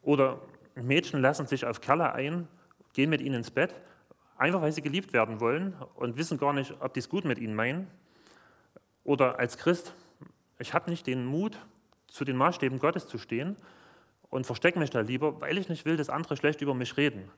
oder 0.02 0.40
Mädchen 0.76 1.22
lassen 1.22 1.48
sich 1.48 1.66
auf 1.66 1.82
Kerle 1.82 2.14
ein, 2.14 2.48
gehen 2.94 3.10
mit 3.10 3.22
ihnen 3.22 3.36
ins 3.36 3.52
Bett, 3.52 3.76
einfach 4.38 4.62
weil 4.62 4.72
sie 4.72 4.82
geliebt 4.82 5.14
werden 5.14 5.40
wollen 5.40 5.74
und 5.96 6.18
wissen 6.18 6.38
gar 6.38 6.54
nicht, 6.54 6.74
ob 6.80 6.94
die 6.94 7.00
es 7.00 7.10
gut 7.10 7.26
mit 7.26 7.38
ihnen 7.38 7.56
meinen. 7.56 7.88
Oder 9.04 9.40
als 9.40 9.58
Christ, 9.58 9.94
ich 10.60 10.74
habe 10.74 10.90
nicht 10.90 11.08
den 11.08 11.26
Mut, 11.26 11.58
zu 12.08 12.26
den 12.26 12.38
Maßstäben 12.38 12.80
Gottes 12.80 13.08
zu 13.08 13.18
stehen 13.18 13.56
und 14.30 14.46
verstecke 14.46 14.80
mich 14.80 14.90
da 14.90 15.02
lieber, 15.02 15.40
weil 15.42 15.58
ich 15.58 15.70
nicht 15.70 15.86
will, 15.86 15.98
dass 15.98 16.10
andere 16.10 16.38
schlecht 16.38 16.62
über 16.62 16.74
mich 16.74 16.98
reden. 16.98 17.30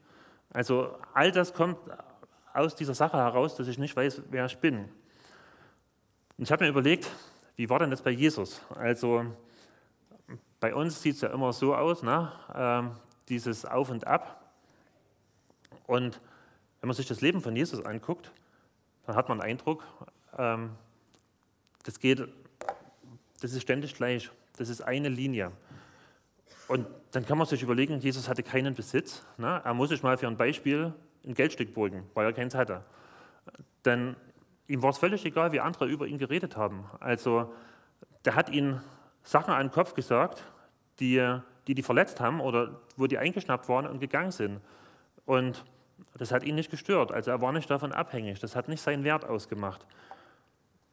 Also 0.54 0.98
all 1.14 1.32
das 1.32 1.54
kommt 1.54 1.78
aus 2.54 2.76
dieser 2.76 2.94
Sache 2.94 3.18
heraus, 3.18 3.56
dass 3.56 3.68
ich 3.68 3.78
nicht 3.78 3.96
weiß, 3.96 4.24
wer 4.30 4.46
ich 4.46 4.58
bin. 4.58 4.90
Und 6.38 6.44
ich 6.44 6.52
habe 6.52 6.64
mir 6.64 6.70
überlegt, 6.70 7.10
wie 7.56 7.70
war 7.70 7.80
denn 7.80 7.92
das 7.92 8.02
bei 8.02 8.12
Jesus? 8.12 8.62
Also 8.76 9.26
bei 10.62 10.74
uns 10.76 11.02
sieht 11.02 11.16
es 11.16 11.22
ja 11.22 11.30
immer 11.30 11.52
so 11.52 11.76
aus, 11.76 12.04
ne? 12.04 12.32
Ähm, 12.56 12.92
dieses 13.28 13.66
Auf 13.66 13.90
und 13.90 14.08
Ab. 14.08 14.54
Und 15.88 16.22
wenn 16.80 16.88
man 16.88 16.96
sich 16.96 17.08
das 17.08 17.20
Leben 17.20 17.42
von 17.42 17.56
Jesus 17.56 17.84
anguckt, 17.84 18.32
dann 19.06 19.16
hat 19.16 19.28
man 19.28 19.40
den 19.40 19.44
Eindruck, 19.44 19.84
ähm, 20.38 20.70
das 21.84 22.00
geht, 22.00 22.28
das 23.42 23.54
ist 23.54 23.64
ständig 23.64 23.96
gleich. 23.96 24.30
Das 24.58 24.70
ist 24.70 24.82
eine 24.82 25.10
Linie. 25.10 25.52
Und 26.68 26.86
dann 27.12 27.26
kann 27.26 27.40
man 27.40 27.48
sich 27.48 27.64
überlegen, 27.64 28.00
Jesus 28.00 28.30
hatte 28.30 28.44
keinen 28.44 28.76
Besitz. 28.76 29.26
Ne? 29.38 29.62
Er 29.64 29.74
muss 29.74 29.90
sich 29.90 30.04
mal 30.04 30.18
für 30.18 30.28
ein 30.28 30.38
Beispiel 30.38 30.94
ein 31.26 31.34
Geldstück 31.34 31.74
beugen, 31.74 32.08
weil 32.14 32.26
er 32.26 32.34
keins 32.34 32.54
hatte. 32.54 32.84
Denn 33.84 34.16
ihm 34.68 34.84
war 34.84 34.92
es 34.92 35.00
völlig 35.00 35.26
egal, 35.26 35.52
wie 35.54 35.60
andere 35.60 35.88
über 35.88 36.06
ihn 36.06 36.20
geredet 36.20 36.56
haben. 36.56 36.86
Also 37.00 37.52
der 38.26 38.36
hat 38.36 38.50
ihnen 38.50 38.82
Sachen 39.24 39.54
an 39.54 39.68
den 39.68 39.72
Kopf 39.72 39.94
gesagt, 39.94 40.44
die, 41.00 41.40
die 41.68 41.76
die 41.76 41.84
verletzt 41.84 42.20
haben 42.20 42.42
oder 42.42 42.80
wo 42.98 43.08
die 43.08 43.18
eingeschnappt 43.18 43.70
waren 43.70 43.88
und 43.88 44.00
gegangen 44.00 44.32
sind. 44.32 44.62
Und 45.26 45.64
das 46.18 46.32
hat 46.32 46.44
ihn 46.44 46.56
nicht 46.56 46.72
gestört. 46.72 47.12
Also 47.12 47.32
er 47.32 47.42
war 47.42 47.52
nicht 47.52 47.70
davon 47.70 47.92
abhängig. 47.92 48.40
Das 48.40 48.56
hat 48.56 48.68
nicht 48.68 48.82
seinen 48.82 49.04
Wert 49.04 49.26
ausgemacht. 49.26 49.86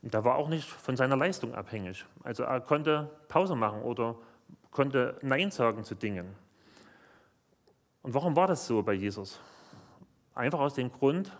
Und 0.02 0.14
er 0.14 0.25
war 0.25 0.37
auch 0.37 0.49
nicht 0.49 0.68
von 0.68 0.97
seiner 0.97 1.16
Leistung 1.16 1.54
abhängig. 1.54 2.04
Also 2.23 2.44
er 2.44 2.61
konnte 2.61 3.11
Pause 3.28 3.56
machen 3.56 3.82
oder 3.82 4.16
konnte 4.70 5.18
Nein 5.23 5.50
sagen 5.50 5.85
zu 5.85 5.94
Dingen. 5.94 6.35
Und 8.02 8.14
warum 8.14 8.37
war 8.37 8.47
das 8.47 8.66
so 8.66 8.82
bei 8.82 8.92
Jesus? 8.92 9.40
Einfach 10.35 10.61
aus 10.61 10.75
dem 10.75 10.92
Grund, 10.92 11.37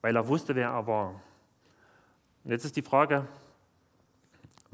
weil 0.00 0.14
er 0.14 0.28
wusste, 0.28 0.54
wer 0.54 0.68
er 0.68 0.86
war. 0.86 1.20
Und 2.44 2.52
jetzt 2.52 2.64
ist 2.64 2.76
die 2.76 2.82
Frage, 2.82 3.26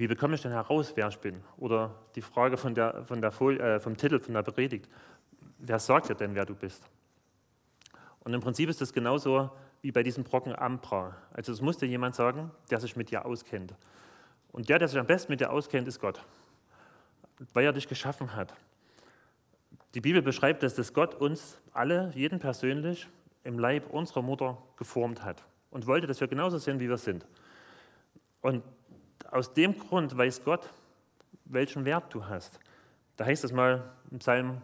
wie 0.02 0.08
bekomme 0.08 0.34
ich 0.34 0.42
denn 0.42 0.50
heraus, 0.50 0.94
wer 0.96 1.06
ich 1.06 1.18
bin? 1.18 1.44
Oder 1.58 1.94
die 2.16 2.22
Frage 2.22 2.56
von 2.56 2.74
der, 2.74 3.04
von 3.04 3.20
der 3.20 3.30
Folie, 3.30 3.60
äh, 3.60 3.78
vom 3.78 3.96
Titel 3.96 4.18
von 4.18 4.34
der 4.34 4.42
Predigt, 4.42 4.88
wer 5.58 5.78
sagt 5.78 6.08
dir 6.08 6.16
denn, 6.16 6.34
wer 6.34 6.44
du 6.44 6.56
bist? 6.56 6.82
Und 8.24 8.34
im 8.34 8.40
Prinzip 8.40 8.68
ist 8.68 8.82
es 8.82 8.92
genauso 8.92 9.52
wie 9.80 9.92
bei 9.92 10.02
diesem 10.02 10.24
Brocken 10.24 10.56
Ambra. 10.56 11.16
Also 11.32 11.52
es 11.52 11.60
musste 11.60 11.86
jemand 11.86 12.16
sagen, 12.16 12.50
der 12.68 12.80
sich 12.80 12.96
mit 12.96 13.12
dir 13.12 13.24
auskennt. 13.24 13.76
Und 14.50 14.68
der, 14.68 14.80
der 14.80 14.88
sich 14.88 14.98
am 14.98 15.06
besten 15.06 15.30
mit 15.30 15.40
dir 15.40 15.52
auskennt, 15.52 15.86
ist 15.86 16.00
Gott, 16.00 16.20
weil 17.54 17.64
er 17.64 17.72
dich 17.72 17.86
geschaffen 17.86 18.34
hat. 18.34 18.52
Die 19.94 20.00
Bibel 20.00 20.20
beschreibt 20.20 20.64
es, 20.64 20.74
dass 20.74 20.94
Gott 20.94 21.14
uns 21.14 21.60
alle, 21.72 22.10
jeden 22.16 22.40
persönlich, 22.40 23.06
im 23.44 23.56
Leib 23.56 23.88
unserer 23.88 24.22
Mutter 24.22 24.58
geformt 24.76 25.22
hat 25.22 25.44
und 25.70 25.86
wollte, 25.86 26.08
dass 26.08 26.20
wir 26.20 26.26
genauso 26.26 26.58
sind, 26.58 26.80
wie 26.80 26.88
wir 26.88 26.98
sind. 26.98 27.24
Und 28.40 28.64
aus 29.32 29.52
dem 29.54 29.78
Grund 29.78 30.16
weiß 30.16 30.44
Gott, 30.44 30.68
welchen 31.46 31.84
Wert 31.84 32.14
du 32.14 32.26
hast. 32.26 32.60
Da 33.16 33.24
heißt 33.24 33.44
es 33.44 33.52
mal 33.52 33.90
im 34.10 34.18
Psalm 34.18 34.60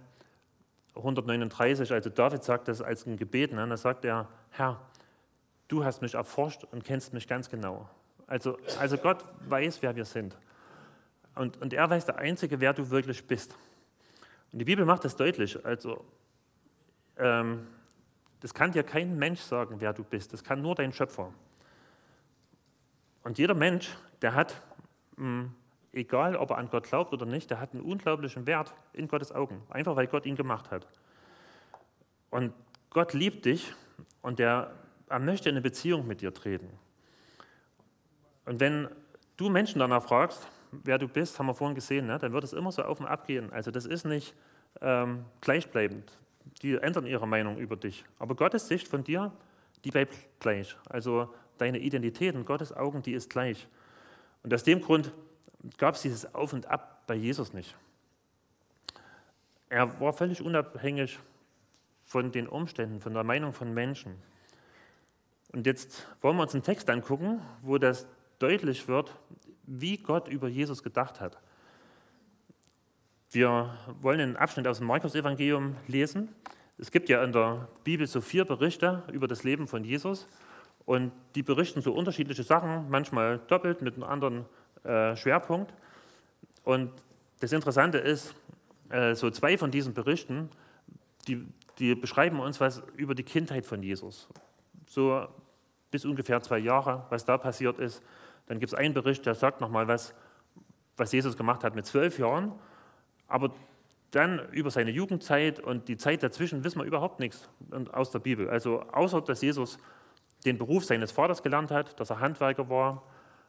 139, 0.94 1.92
also 1.92 2.10
David 2.10 2.44
sagt 2.44 2.68
das 2.68 2.82
als 2.82 3.06
ein 3.06 3.16
Gebet, 3.16 3.52
ne? 3.52 3.66
da 3.66 3.76
sagt 3.76 4.04
er, 4.04 4.28
Herr, 4.50 4.80
du 5.68 5.84
hast 5.84 6.02
mich 6.02 6.14
erforscht 6.14 6.64
und 6.64 6.84
kennst 6.84 7.14
mich 7.14 7.26
ganz 7.26 7.48
genau. 7.48 7.88
Also, 8.26 8.58
also 8.78 8.98
Gott 8.98 9.24
weiß, 9.48 9.80
wer 9.80 9.96
wir 9.96 10.04
sind. 10.04 10.36
Und, 11.34 11.60
und 11.62 11.72
er 11.72 11.88
weiß 11.88 12.04
der 12.04 12.18
Einzige, 12.18 12.60
wer 12.60 12.74
du 12.74 12.90
wirklich 12.90 13.26
bist. 13.26 13.54
Und 14.52 14.58
die 14.58 14.64
Bibel 14.64 14.84
macht 14.84 15.04
das 15.04 15.16
deutlich. 15.16 15.64
Also, 15.64 16.04
ähm, 17.16 17.66
das 18.40 18.52
kann 18.52 18.72
dir 18.72 18.82
kein 18.82 19.16
Mensch 19.18 19.40
sagen, 19.40 19.76
wer 19.78 19.92
du 19.92 20.04
bist. 20.04 20.32
Das 20.32 20.44
kann 20.44 20.60
nur 20.60 20.74
dein 20.74 20.92
Schöpfer. 20.92 21.32
Und 23.22 23.38
jeder 23.38 23.54
Mensch, 23.54 23.90
der 24.22 24.34
hat, 24.34 24.62
hm, 25.16 25.52
egal 25.92 26.36
ob 26.36 26.50
er 26.50 26.58
an 26.58 26.70
Gott 26.70 26.84
glaubt 26.84 27.12
oder 27.12 27.26
nicht, 27.26 27.50
der 27.50 27.60
hat 27.60 27.72
einen 27.72 27.82
unglaublichen 27.82 28.46
Wert 28.46 28.72
in 28.92 29.08
Gottes 29.08 29.32
Augen, 29.32 29.62
einfach 29.70 29.96
weil 29.96 30.06
Gott 30.06 30.26
ihn 30.26 30.36
gemacht 30.36 30.70
hat. 30.70 30.86
Und 32.30 32.52
Gott 32.90 33.12
liebt 33.14 33.44
dich 33.44 33.74
und 34.22 34.38
der, 34.38 34.72
er 35.08 35.18
möchte 35.18 35.48
in 35.48 35.54
eine 35.54 35.62
Beziehung 35.62 36.06
mit 36.06 36.20
dir 36.20 36.32
treten. 36.32 36.68
Und 38.44 38.60
wenn 38.60 38.88
du 39.36 39.50
Menschen 39.50 39.78
danach 39.78 40.02
fragst, 40.02 40.48
wer 40.72 40.98
du 40.98 41.08
bist, 41.08 41.38
haben 41.38 41.46
wir 41.46 41.54
vorhin 41.54 41.74
gesehen, 41.74 42.06
ne, 42.06 42.18
dann 42.18 42.32
wird 42.32 42.44
es 42.44 42.52
immer 42.52 42.72
so 42.72 42.82
auf 42.82 43.00
und 43.00 43.06
ab 43.06 43.26
gehen. 43.26 43.52
Also 43.52 43.70
das 43.70 43.86
ist 43.86 44.04
nicht 44.04 44.34
ähm, 44.80 45.24
gleichbleibend. 45.40 46.12
Die 46.62 46.76
ändern 46.76 47.06
ihre 47.06 47.26
Meinung 47.26 47.58
über 47.58 47.76
dich. 47.76 48.04
Aber 48.18 48.34
Gottes 48.34 48.68
Sicht 48.68 48.88
von 48.88 49.04
dir, 49.04 49.32
die 49.84 49.90
bleibt 49.90 50.14
gleich. 50.40 50.76
Also 50.88 51.32
deine 51.58 51.78
Identität 51.78 52.34
in 52.34 52.44
Gottes 52.44 52.72
Augen, 52.72 53.02
die 53.02 53.12
ist 53.12 53.30
gleich. 53.30 53.68
Und 54.42 54.54
aus 54.54 54.64
dem 54.64 54.80
Grund 54.80 55.12
gab 55.76 55.94
es 55.94 56.02
dieses 56.02 56.34
Auf 56.34 56.52
und 56.52 56.66
Ab 56.66 57.06
bei 57.06 57.14
Jesus 57.14 57.52
nicht. 57.52 57.76
Er 59.68 60.00
war 60.00 60.12
völlig 60.12 60.40
unabhängig 60.40 61.18
von 62.04 62.32
den 62.32 62.48
Umständen, 62.48 63.00
von 63.00 63.12
der 63.12 63.24
Meinung 63.24 63.52
von 63.52 63.74
Menschen. 63.74 64.14
Und 65.52 65.66
jetzt 65.66 66.06
wollen 66.20 66.36
wir 66.36 66.42
uns 66.42 66.54
einen 66.54 66.62
Text 66.62 66.88
angucken, 66.88 67.40
wo 67.62 67.78
das 67.78 68.06
deutlich 68.38 68.88
wird, 68.88 69.14
wie 69.64 69.98
Gott 69.98 70.28
über 70.28 70.48
Jesus 70.48 70.82
gedacht 70.82 71.20
hat. 71.20 71.38
Wir 73.30 73.76
wollen 74.00 74.20
einen 74.20 74.36
Abschnitt 74.36 74.66
aus 74.66 74.78
dem 74.78 74.86
Markus-Evangelium 74.86 75.76
lesen. 75.86 76.34
Es 76.78 76.90
gibt 76.90 77.08
ja 77.10 77.22
in 77.22 77.32
der 77.32 77.68
Bibel 77.84 78.06
so 78.06 78.22
vier 78.22 78.46
Berichte 78.46 79.02
über 79.12 79.28
das 79.28 79.44
Leben 79.44 79.66
von 79.66 79.84
Jesus. 79.84 80.26
Und 80.88 81.12
die 81.34 81.42
berichten 81.42 81.82
so 81.82 81.92
unterschiedliche 81.92 82.42
Sachen, 82.42 82.88
manchmal 82.88 83.40
doppelt 83.46 83.82
mit 83.82 83.96
einem 83.96 84.04
anderen 84.04 84.46
äh, 84.84 85.14
Schwerpunkt. 85.16 85.74
Und 86.64 86.90
das 87.40 87.52
Interessante 87.52 87.98
ist, 87.98 88.34
äh, 88.88 89.14
so 89.14 89.28
zwei 89.28 89.58
von 89.58 89.70
diesen 89.70 89.92
Berichten, 89.92 90.48
die, 91.26 91.46
die 91.78 91.94
beschreiben 91.94 92.40
uns 92.40 92.58
was 92.58 92.82
über 92.96 93.14
die 93.14 93.22
Kindheit 93.22 93.66
von 93.66 93.82
Jesus. 93.82 94.28
So 94.86 95.28
bis 95.90 96.06
ungefähr 96.06 96.40
zwei 96.40 96.56
Jahre, 96.56 97.04
was 97.10 97.26
da 97.26 97.36
passiert 97.36 97.78
ist. 97.78 98.02
Dann 98.46 98.58
gibt 98.58 98.72
es 98.72 98.78
einen 98.78 98.94
Bericht, 98.94 99.26
der 99.26 99.34
sagt 99.34 99.60
nochmal 99.60 99.88
was, 99.88 100.14
was 100.96 101.12
Jesus 101.12 101.36
gemacht 101.36 101.64
hat 101.64 101.74
mit 101.74 101.84
zwölf 101.84 102.18
Jahren. 102.18 102.52
Aber 103.26 103.50
dann 104.12 104.40
über 104.52 104.70
seine 104.70 104.90
Jugendzeit 104.90 105.60
und 105.60 105.86
die 105.86 105.98
Zeit 105.98 106.22
dazwischen 106.22 106.64
wissen 106.64 106.78
wir 106.78 106.86
überhaupt 106.86 107.20
nichts 107.20 107.46
aus 107.92 108.10
der 108.10 108.20
Bibel. 108.20 108.48
Also 108.48 108.84
außer, 108.90 109.20
dass 109.20 109.42
Jesus 109.42 109.78
den 110.44 110.58
Beruf 110.58 110.84
seines 110.84 111.12
Vaters 111.12 111.42
gelernt 111.42 111.70
hat, 111.70 111.98
dass 112.00 112.10
er 112.10 112.20
Handwerker 112.20 112.68
war. 112.68 113.02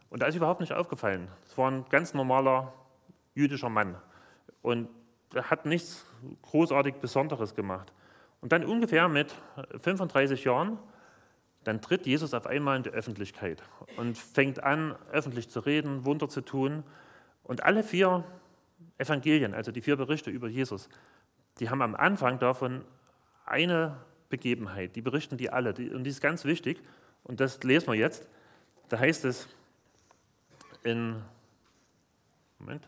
Und 0.10 0.22
da 0.22 0.27
ist 0.27 0.36
überhaupt 0.36 0.60
nicht 0.60 0.74
aufgefallen. 0.74 1.27
Es 1.46 1.58
war 1.58 1.69
ein 1.69 1.86
ganz 1.89 2.13
normaler 2.13 2.74
jüdischer 3.36 3.69
Mann. 3.69 3.96
Und 4.62 4.89
er 5.34 5.50
hat 5.50 5.65
nichts 5.65 6.05
großartig 6.41 6.96
Besonderes 6.96 7.55
gemacht. 7.55 7.93
Und 8.41 8.51
dann 8.51 8.63
ungefähr 8.65 9.08
mit 9.08 9.34
35 9.77 10.43
Jahren, 10.46 10.79
dann 11.63 11.81
tritt 11.81 12.05
Jesus 12.05 12.34
auf 12.34 12.48
einmal 12.48 12.77
in 12.77 12.84
die 12.84 12.89
Öffentlichkeit 12.89 13.62
und 13.98 14.17
fängt 14.17 14.63
an, 14.63 14.96
öffentlich 15.12 15.50
zu 15.50 15.60
reden, 15.60 16.05
Wunder 16.05 16.29
zu 16.29 16.41
tun. 16.41 16.84
Und 17.43 17.63
alle 17.63 17.84
vier 17.84 18.24
Evangelien, 18.98 19.53
also 19.53 19.72
die 19.72 19.81
vier 19.81 19.98
Berichte 19.98 20.29
über 20.29 20.48
Jesus, 20.48 20.89
die 21.60 21.69
haben 21.69 21.81
am 21.81 21.96
Anfang 21.96 22.39
davon 22.39 22.86
eine 23.46 23.98
Begebenheit. 24.29 24.95
Die 24.95 25.01
berichten 25.01 25.38
die 25.38 25.50
alle. 25.50 25.69
Und 25.69 26.03
die 26.03 26.09
ist 26.09 26.21
ganz 26.21 26.45
wichtig. 26.45 26.81
Und 27.24 27.39
das 27.39 27.62
lesen 27.63 27.88
wir 27.88 27.95
jetzt. 27.95 28.27
Da 28.89 29.00
heißt 29.00 29.25
es 29.25 29.48
in, 30.83 31.21
Moment, 32.57 32.88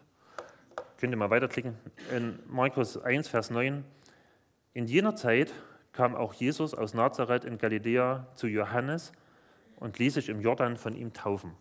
könnt 0.97 1.13
ihr 1.13 1.17
mal 1.17 1.29
weiterklicken, 1.29 1.75
in 2.15 2.39
Markus 2.47 2.97
1, 2.97 3.27
Vers 3.27 3.49
9. 3.49 3.83
In 4.73 4.85
jener 4.85 5.15
Zeit 5.15 5.53
kam 5.91 6.15
auch 6.15 6.33
Jesus 6.33 6.73
aus 6.73 6.93
Nazareth 6.93 7.43
in 7.43 7.57
Galiläa 7.57 8.27
zu 8.35 8.47
Johannes 8.47 9.11
und 9.77 9.99
ließ 9.99 10.13
sich 10.13 10.29
im 10.29 10.41
Jordan 10.41 10.77
von 10.77 10.95
ihm 10.95 11.11
taufen. 11.11 11.51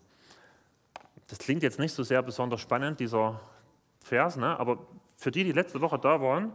Das 1.29 1.39
klingt 1.39 1.63
jetzt 1.63 1.79
nicht 1.79 1.93
so 1.93 2.03
sehr 2.03 2.23
besonders 2.23 2.61
spannend, 2.61 3.01
dieser 3.01 3.41
Vers, 4.01 4.37
ne? 4.37 4.59
aber 4.59 4.87
für 5.17 5.31
die, 5.31 5.45
die 5.45 5.53
letzte 5.53 5.81
Woche 5.81 5.99
da 5.99 6.21
waren, 6.21 6.53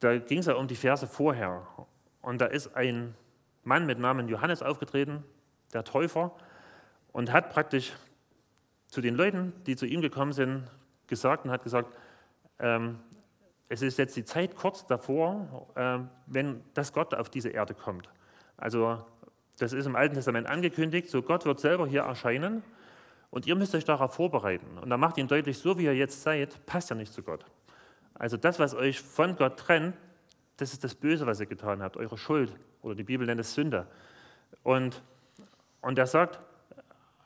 da 0.00 0.18
ging 0.18 0.38
es 0.38 0.46
ja 0.46 0.54
um 0.54 0.66
die 0.66 0.76
Verse 0.76 1.06
vorher. 1.06 1.66
Und 2.22 2.40
da 2.40 2.46
ist 2.46 2.74
ein 2.76 3.14
Mann 3.64 3.86
mit 3.86 3.98
Namen 3.98 4.28
Johannes 4.28 4.62
aufgetreten, 4.62 5.24
der 5.72 5.84
Täufer, 5.84 6.32
und 7.12 7.32
hat 7.32 7.50
praktisch 7.50 7.92
zu 8.88 9.00
den 9.00 9.14
Leuten, 9.14 9.52
die 9.66 9.76
zu 9.76 9.86
ihm 9.86 10.00
gekommen 10.00 10.32
sind, 10.32 10.64
gesagt 11.06 11.44
und 11.44 11.50
hat 11.50 11.62
gesagt, 11.62 11.96
ähm, 12.58 12.98
es 13.68 13.82
ist 13.82 13.98
jetzt 13.98 14.16
die 14.16 14.24
Zeit 14.24 14.56
kurz 14.56 14.86
davor, 14.86 15.68
äh, 15.76 15.98
wenn 16.26 16.62
das 16.74 16.92
Gott 16.92 17.14
auf 17.14 17.30
diese 17.30 17.50
Erde 17.50 17.74
kommt. 17.74 18.08
Also 18.56 19.04
das 19.58 19.72
ist 19.72 19.86
im 19.86 19.96
Alten 19.96 20.14
Testament 20.14 20.48
angekündigt, 20.48 21.08
so 21.08 21.22
Gott 21.22 21.44
wird 21.44 21.60
selber 21.60 21.86
hier 21.86 22.02
erscheinen 22.02 22.62
und 23.30 23.46
ihr 23.46 23.54
müsst 23.54 23.74
euch 23.74 23.84
darauf 23.84 24.14
vorbereiten. 24.14 24.78
Und 24.78 24.90
da 24.90 24.96
macht 24.96 25.18
ihn 25.18 25.28
deutlich, 25.28 25.58
so 25.58 25.78
wie 25.78 25.84
ihr 25.84 25.94
jetzt 25.94 26.22
seid, 26.22 26.64
passt 26.66 26.90
ja 26.90 26.96
nicht 26.96 27.12
zu 27.12 27.22
Gott. 27.22 27.44
Also 28.14 28.36
das, 28.36 28.58
was 28.58 28.74
euch 28.74 29.00
von 29.00 29.36
Gott 29.36 29.56
trennt, 29.58 29.96
das 30.60 30.72
ist 30.72 30.84
das 30.84 30.94
Böse, 30.94 31.26
was 31.26 31.40
ihr 31.40 31.46
getan 31.46 31.82
habt, 31.82 31.96
eure 31.96 32.18
Schuld. 32.18 32.54
Oder 32.82 32.94
die 32.94 33.04
Bibel 33.04 33.26
nennt 33.26 33.40
es 33.40 33.54
Sünde. 33.54 33.86
Und, 34.62 35.02
und 35.80 35.98
er 35.98 36.06
sagt, 36.06 36.38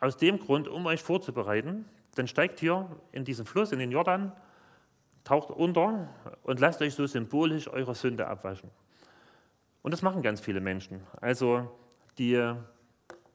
aus 0.01 0.17
dem 0.17 0.39
Grund, 0.39 0.69
um 0.69 0.87
euch 0.87 1.03
vorzubereiten, 1.03 1.85
dann 2.15 2.29
steigt 2.29 2.61
hier 2.61 2.89
in 3.13 3.25
diesen 3.25 3.45
Fluss, 3.45 3.73
in 3.73 3.79
den 3.79 3.91
Jordan, 3.91 4.33
taucht 5.25 5.51
unter 5.51 6.09
und 6.43 6.61
lasst 6.61 6.81
euch 6.83 6.95
so 6.95 7.07
symbolisch 7.07 7.69
eure 7.69 7.95
Sünde 7.95 8.27
abwaschen. 8.27 8.71
Und 9.83 9.91
das 9.91 10.03
machen 10.03 10.23
ganz 10.23 10.41
viele 10.41 10.61
Menschen. 10.61 11.01
Also, 11.21 11.71
die, 12.19 12.35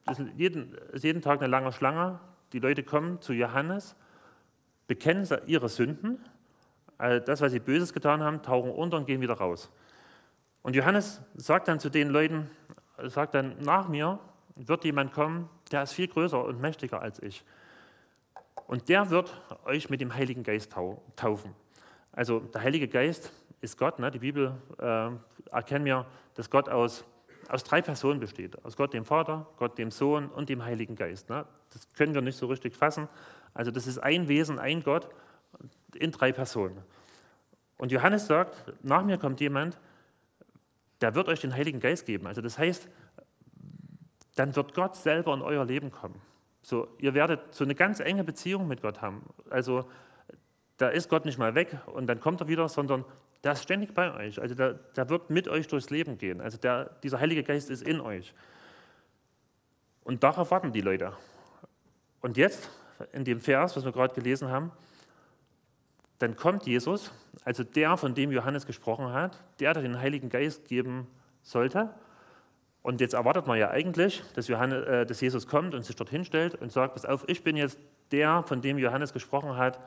das 0.06 0.20
ist 0.20 0.30
jeden, 0.38 0.76
ist 0.94 1.04
jeden 1.04 1.22
Tag 1.22 1.40
eine 1.40 1.48
lange 1.48 1.72
Schlange, 1.72 2.20
Die 2.54 2.60
Leute 2.60 2.84
kommen 2.84 3.22
zu 3.22 3.34
Johannes, 3.34 3.96
bekennen 4.88 5.28
ihre 5.46 5.70
Sünden, 5.70 6.20
all 6.98 7.22
das, 7.22 7.42
was 7.42 7.52
sie 7.52 7.60
Böses 7.60 7.94
getan 7.94 8.24
haben, 8.24 8.42
tauchen 8.42 8.72
unter 8.72 8.98
und 8.98 9.06
gehen 9.06 9.22
wieder 9.22 9.36
raus. 9.36 9.72
Und 10.70 10.76
Johannes 10.76 11.20
sagt 11.34 11.68
dann 11.68 11.80
zu 11.80 11.90
den 11.90 12.10
Leuten, 12.10 12.48
sagt 13.02 13.34
dann, 13.34 13.58
nach 13.58 13.88
mir 13.88 14.20
wird 14.56 14.84
jemand 14.84 15.14
kommen, 15.14 15.50
der 15.72 15.82
ist 15.82 15.94
viel 15.94 16.08
größer 16.08 16.46
und 16.46 16.62
mächtiger 16.62 17.02
als 17.02 17.20
ich. 17.24 17.44
Und 18.68 18.88
der 18.88 19.10
wird 19.10 19.34
euch 19.66 19.90
mit 19.90 20.00
dem 20.00 20.14
Heiligen 20.14 20.44
Geist 20.44 20.72
taufen. 21.16 21.56
Also 22.12 22.42
der 22.42 22.62
Heilige 22.62 22.88
Geist 22.88 23.32
ist 23.62 23.80
Gott. 23.80 23.98
Ne? 23.98 24.12
Die 24.12 24.20
Bibel 24.20 24.54
äh, 24.78 25.10
erkennt 25.52 25.86
mir, 25.86 26.06
dass 26.36 26.52
Gott 26.52 26.70
aus, 26.70 27.04
aus 27.48 27.64
drei 27.64 27.82
Personen 27.82 28.20
besteht. 28.20 28.64
Aus 28.64 28.78
Gott 28.78 28.94
dem 28.94 29.06
Vater, 29.06 29.48
Gott 29.58 29.76
dem 29.80 29.90
Sohn 29.90 30.28
und 30.28 30.50
dem 30.50 30.64
Heiligen 30.64 30.96
Geist. 30.96 31.32
Ne? 31.32 31.48
Das 31.74 31.92
können 31.94 32.14
wir 32.14 32.22
nicht 32.22 32.38
so 32.38 32.46
richtig 32.46 32.76
fassen. 32.76 33.10
Also 33.56 33.72
das 33.72 33.88
ist 33.88 33.98
ein 33.98 34.28
Wesen, 34.28 34.60
ein 34.60 34.84
Gott 34.84 35.10
in 35.96 36.12
drei 36.12 36.32
Personen. 36.32 36.78
Und 37.80 37.92
Johannes 37.92 38.28
sagt, 38.28 38.72
nach 38.84 39.04
mir 39.04 39.18
kommt 39.18 39.42
jemand, 39.42 39.80
der 41.02 41.16
wird 41.16 41.28
euch 41.28 41.42
den 41.42 41.54
Heiligen 41.54 41.80
Geist 41.80 42.06
geben. 42.06 42.28
Also 42.28 42.42
das 42.42 42.58
heißt, 42.58 42.88
dann 44.36 44.56
wird 44.56 44.74
Gott 44.74 44.96
selber 44.96 45.34
in 45.34 45.42
euer 45.42 45.66
Leben 45.66 45.92
kommen. 45.92 46.22
So, 46.62 46.88
ihr 46.98 47.14
werdet 47.14 47.54
so 47.54 47.64
eine 47.64 47.76
ganz 47.76 48.00
enge 48.00 48.24
Beziehung 48.24 48.68
mit 48.68 48.82
Gott 48.82 49.02
haben. 49.02 49.24
Also 49.50 49.90
da 50.78 50.90
ist 50.90 51.10
Gott 51.10 51.26
nicht 51.26 51.38
mal 51.38 51.56
weg 51.56 51.78
und 51.88 52.08
dann 52.08 52.20
kommt 52.20 52.42
er 52.42 52.48
wieder, 52.48 52.68
sondern 52.70 53.06
der 53.44 53.54
ist 53.54 53.64
ständig 53.64 53.94
bei 53.94 54.14
euch. 54.14 54.42
Also 54.42 54.56
der, 54.56 54.74
der 54.74 55.10
wird 55.10 55.30
mit 55.30 55.48
euch 55.48 55.68
durchs 55.68 55.90
Leben 55.90 56.18
gehen. 56.18 56.42
Also 56.42 56.58
der, 56.58 56.86
dieser 57.04 57.20
Heilige 57.20 57.44
Geist 57.44 57.70
ist 57.70 57.82
in 57.82 58.02
euch. 58.02 58.34
Und 60.04 60.24
darauf 60.24 60.52
warten 60.52 60.72
die 60.72 60.82
Leute. 60.82 61.14
Und 62.22 62.38
jetzt, 62.38 62.70
in 63.14 63.24
dem 63.24 63.40
Vers, 63.40 63.76
was 63.76 63.86
wir 63.86 63.92
gerade 63.92 64.14
gelesen 64.14 64.50
haben, 64.50 64.72
dann 66.20 66.36
kommt 66.36 66.66
Jesus, 66.66 67.12
also 67.44 67.64
der, 67.64 67.98
von 67.98 68.14
dem 68.14 68.32
Johannes 68.32 68.66
gesprochen 68.66 69.12
hat, 69.14 69.42
der, 69.60 69.74
der 69.74 69.84
den 69.84 70.00
Heiligen 70.00 70.30
Geist 70.30 70.68
geben 70.68 71.08
sollte. 71.42 71.94
Und 72.82 73.02
jetzt 73.02 73.14
erwartet 73.14 73.48
man 73.48 73.58
ja 73.58 73.70
eigentlich, 73.70 74.24
dass, 74.36 74.48
Johannes, 74.48 74.86
äh, 74.86 75.06
dass 75.06 75.22
Jesus 75.22 75.48
kommt 75.48 75.74
und 75.74 75.84
sich 75.84 75.96
dorthin 75.96 76.26
stellt 76.26 76.56
und 76.56 76.72
sagt, 76.72 76.94
pass 76.94 77.06
auf, 77.06 77.24
ich 77.28 77.44
bin 77.44 77.56
jetzt 77.58 77.80
der, 78.12 78.44
von 78.44 78.62
dem 78.62 78.78
Johannes 78.78 79.14
gesprochen 79.14 79.58
hat, 79.58 79.80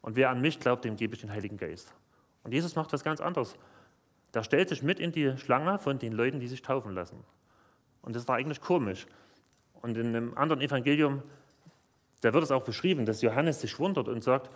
und 0.00 0.16
wer 0.16 0.30
an 0.30 0.40
mich 0.40 0.60
glaubt, 0.60 0.84
dem 0.84 0.96
gebe 0.96 1.14
ich 1.14 1.20
den 1.20 1.32
Heiligen 1.32 1.56
Geist. 1.56 1.92
Und 2.44 2.52
Jesus 2.52 2.76
macht 2.76 2.92
das 2.92 3.02
ganz 3.02 3.20
anders. 3.20 3.56
Der 4.34 4.42
stellt 4.42 4.68
sich 4.68 4.82
mit 4.82 5.00
in 5.00 5.12
die 5.12 5.36
Schlange 5.38 5.78
von 5.78 5.98
den 5.98 6.12
Leuten, 6.12 6.40
die 6.40 6.46
sich 6.46 6.62
taufen 6.62 6.94
lassen. 6.94 7.24
Und 8.02 8.14
das 8.14 8.28
war 8.28 8.36
eigentlich 8.36 8.60
komisch. 8.60 9.06
Und 9.82 9.96
in 9.96 10.08
einem 10.08 10.36
anderen 10.36 10.62
Evangelium, 10.62 11.22
da 12.20 12.32
wird 12.32 12.44
es 12.44 12.50
auch 12.50 12.62
beschrieben, 12.62 13.06
dass 13.06 13.22
Johannes 13.22 13.60
sich 13.60 13.78
wundert 13.78 14.08
und 14.08 14.22
sagt, 14.22 14.50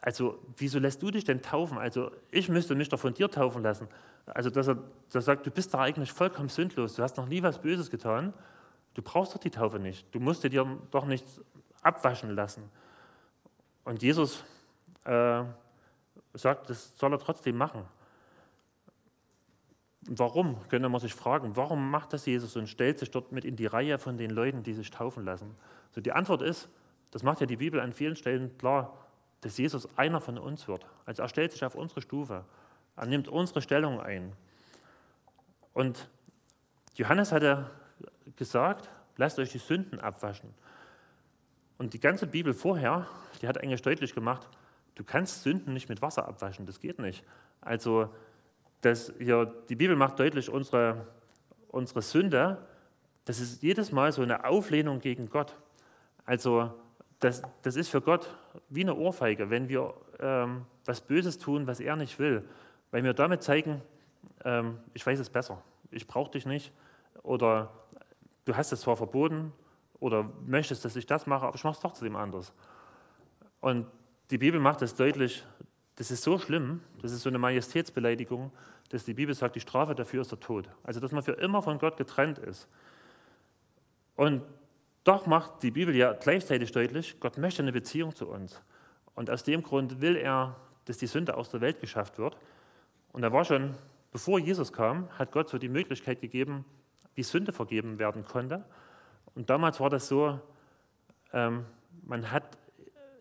also 0.00 0.38
wieso 0.56 0.78
lässt 0.78 1.02
du 1.02 1.10
dich 1.10 1.24
denn 1.24 1.42
taufen? 1.42 1.78
Also 1.78 2.10
ich 2.30 2.48
müsste 2.48 2.74
mich 2.74 2.88
doch 2.88 3.00
von 3.00 3.14
dir 3.14 3.30
taufen 3.30 3.62
lassen. 3.62 3.88
Also 4.26 4.50
dass 4.50 4.68
er, 4.68 4.76
dass 5.06 5.14
er 5.14 5.22
sagt, 5.22 5.46
du 5.46 5.50
bist 5.50 5.74
da 5.74 5.80
eigentlich 5.80 6.12
vollkommen 6.12 6.48
sündlos, 6.48 6.94
du 6.94 7.02
hast 7.02 7.16
noch 7.16 7.26
nie 7.26 7.42
was 7.42 7.60
Böses 7.60 7.90
getan, 7.90 8.32
du 8.94 9.02
brauchst 9.02 9.34
doch 9.34 9.40
die 9.40 9.50
Taufe 9.50 9.78
nicht, 9.78 10.06
du 10.14 10.20
musst 10.20 10.44
dir 10.44 10.50
doch 10.90 11.06
nichts 11.06 11.40
abwaschen 11.82 12.34
lassen. 12.34 12.62
Und 13.84 14.02
Jesus 14.02 14.44
äh, 15.04 15.44
sagt, 16.34 16.70
das 16.70 16.96
soll 16.96 17.12
er 17.12 17.18
trotzdem 17.18 17.56
machen. 17.56 17.84
Warum, 20.02 20.56
könnte 20.68 20.88
man 20.88 21.00
sich 21.00 21.14
fragen, 21.14 21.56
warum 21.56 21.90
macht 21.90 22.12
das 22.12 22.24
Jesus 22.24 22.56
und 22.56 22.68
stellt 22.68 22.98
sich 22.98 23.10
dort 23.10 23.32
mit 23.32 23.44
in 23.44 23.56
die 23.56 23.66
Reihe 23.66 23.98
von 23.98 24.16
den 24.16 24.30
Leuten, 24.30 24.62
die 24.62 24.74
sich 24.74 24.90
taufen 24.90 25.24
lassen? 25.24 25.54
So 25.90 26.00
die 26.00 26.12
Antwort 26.12 26.42
ist, 26.42 26.68
das 27.10 27.22
macht 27.22 27.40
ja 27.40 27.46
die 27.46 27.56
Bibel 27.56 27.80
an 27.80 27.92
vielen 27.92 28.16
Stellen 28.16 28.56
klar, 28.58 28.96
dass 29.40 29.58
Jesus 29.58 29.88
einer 29.96 30.20
von 30.20 30.38
uns 30.38 30.68
wird. 30.68 30.86
Also 31.04 31.22
er 31.22 31.28
stellt 31.28 31.52
sich 31.52 31.64
auf 31.64 31.74
unsere 31.74 32.02
Stufe, 32.02 32.44
er 32.96 33.06
nimmt 33.06 33.28
unsere 33.28 33.62
Stellung 33.62 34.00
ein. 34.00 34.32
Und 35.72 36.08
Johannes 36.94 37.30
hatte 37.30 37.70
gesagt, 38.36 38.88
lasst 39.16 39.38
euch 39.38 39.52
die 39.52 39.58
Sünden 39.58 40.00
abwaschen. 40.00 40.52
Und 41.78 41.94
die 41.94 42.00
ganze 42.00 42.26
Bibel 42.26 42.52
vorher, 42.54 43.06
die 43.40 43.46
hat 43.46 43.58
eigentlich 43.58 43.82
deutlich 43.82 44.14
gemacht, 44.14 44.48
Du 44.98 45.04
kannst 45.04 45.44
Sünden 45.44 45.74
nicht 45.74 45.88
mit 45.88 46.02
Wasser 46.02 46.26
abwaschen, 46.26 46.66
das 46.66 46.80
geht 46.80 46.98
nicht. 46.98 47.24
Also 47.60 48.12
das 48.80 49.12
hier, 49.18 49.46
die 49.68 49.76
Bibel 49.76 49.94
macht 49.94 50.18
deutlich, 50.18 50.50
unsere, 50.50 51.06
unsere 51.68 52.02
Sünde, 52.02 52.58
das 53.24 53.38
ist 53.38 53.62
jedes 53.62 53.92
Mal 53.92 54.10
so 54.10 54.22
eine 54.22 54.44
Auflehnung 54.44 54.98
gegen 54.98 55.30
Gott. 55.30 55.54
Also 56.24 56.74
das, 57.20 57.42
das 57.62 57.76
ist 57.76 57.88
für 57.88 58.00
Gott 58.00 58.34
wie 58.68 58.82
eine 58.82 58.94
Ohrfeige, 58.94 59.50
wenn 59.50 59.68
wir 59.68 59.94
ähm, 60.20 60.66
was 60.84 61.00
Böses 61.00 61.38
tun, 61.38 61.66
was 61.66 61.80
er 61.80 61.96
nicht 61.96 62.18
will, 62.18 62.48
weil 62.90 63.02
wir 63.02 63.14
damit 63.14 63.42
zeigen, 63.42 63.82
ähm, 64.44 64.78
ich 64.94 65.04
weiß 65.04 65.18
es 65.18 65.30
besser, 65.30 65.62
ich 65.90 66.06
brauche 66.06 66.30
dich 66.30 66.46
nicht 66.46 66.72
oder 67.22 67.72
du 68.44 68.56
hast 68.56 68.72
es 68.72 68.80
zwar 68.80 68.96
verboten 68.96 69.52
oder 70.00 70.30
möchtest, 70.46 70.84
dass 70.84 70.96
ich 70.96 71.06
das 71.06 71.26
mache, 71.26 71.46
aber 71.46 71.56
ich 71.56 71.64
mache 71.64 71.74
es 71.74 71.80
doch 71.80 71.92
zu 71.92 72.04
dem 72.04 72.16
anders. 72.16 72.52
Und 73.60 73.86
die 74.30 74.38
Bibel 74.38 74.60
macht 74.60 74.82
es 74.82 74.94
deutlich, 74.94 75.44
das 75.96 76.10
ist 76.12 76.22
so 76.22 76.38
schlimm, 76.38 76.80
das 77.02 77.10
ist 77.10 77.22
so 77.22 77.28
eine 77.28 77.38
Majestätsbeleidigung, 77.38 78.52
dass 78.90 79.04
die 79.04 79.14
Bibel 79.14 79.34
sagt, 79.34 79.56
die 79.56 79.60
Strafe 79.60 79.94
dafür 79.94 80.22
ist 80.22 80.30
der 80.30 80.40
Tod. 80.40 80.68
Also, 80.84 81.00
dass 81.00 81.12
man 81.12 81.22
für 81.22 81.32
immer 81.32 81.60
von 81.60 81.78
Gott 81.78 81.96
getrennt 81.96 82.38
ist. 82.38 82.68
Und 84.14 84.42
doch 85.04 85.26
macht 85.26 85.62
die 85.62 85.70
Bibel 85.70 85.94
ja 85.94 86.12
gleichzeitig 86.12 86.72
deutlich, 86.72 87.18
Gott 87.20 87.38
möchte 87.38 87.62
eine 87.62 87.72
Beziehung 87.72 88.14
zu 88.14 88.28
uns. 88.28 88.60
Und 89.14 89.30
aus 89.30 89.42
dem 89.42 89.62
Grund 89.62 90.00
will 90.00 90.16
er, 90.16 90.56
dass 90.84 90.98
die 90.98 91.06
Sünde 91.06 91.36
aus 91.36 91.50
der 91.50 91.60
Welt 91.60 91.80
geschafft 91.80 92.18
wird. 92.18 92.36
Und 93.12 93.22
da 93.22 93.32
war 93.32 93.44
schon, 93.44 93.74
bevor 94.12 94.38
Jesus 94.38 94.72
kam, 94.72 95.08
hat 95.18 95.32
Gott 95.32 95.48
so 95.48 95.58
die 95.58 95.68
Möglichkeit 95.68 96.20
gegeben, 96.20 96.64
wie 97.14 97.22
Sünde 97.22 97.52
vergeben 97.52 97.98
werden 97.98 98.24
konnte. 98.24 98.64
Und 99.34 99.50
damals 99.50 99.80
war 99.80 99.90
das 99.90 100.08
so, 100.08 100.38
ähm, 101.32 101.64
man 102.04 102.30
hat 102.30 102.56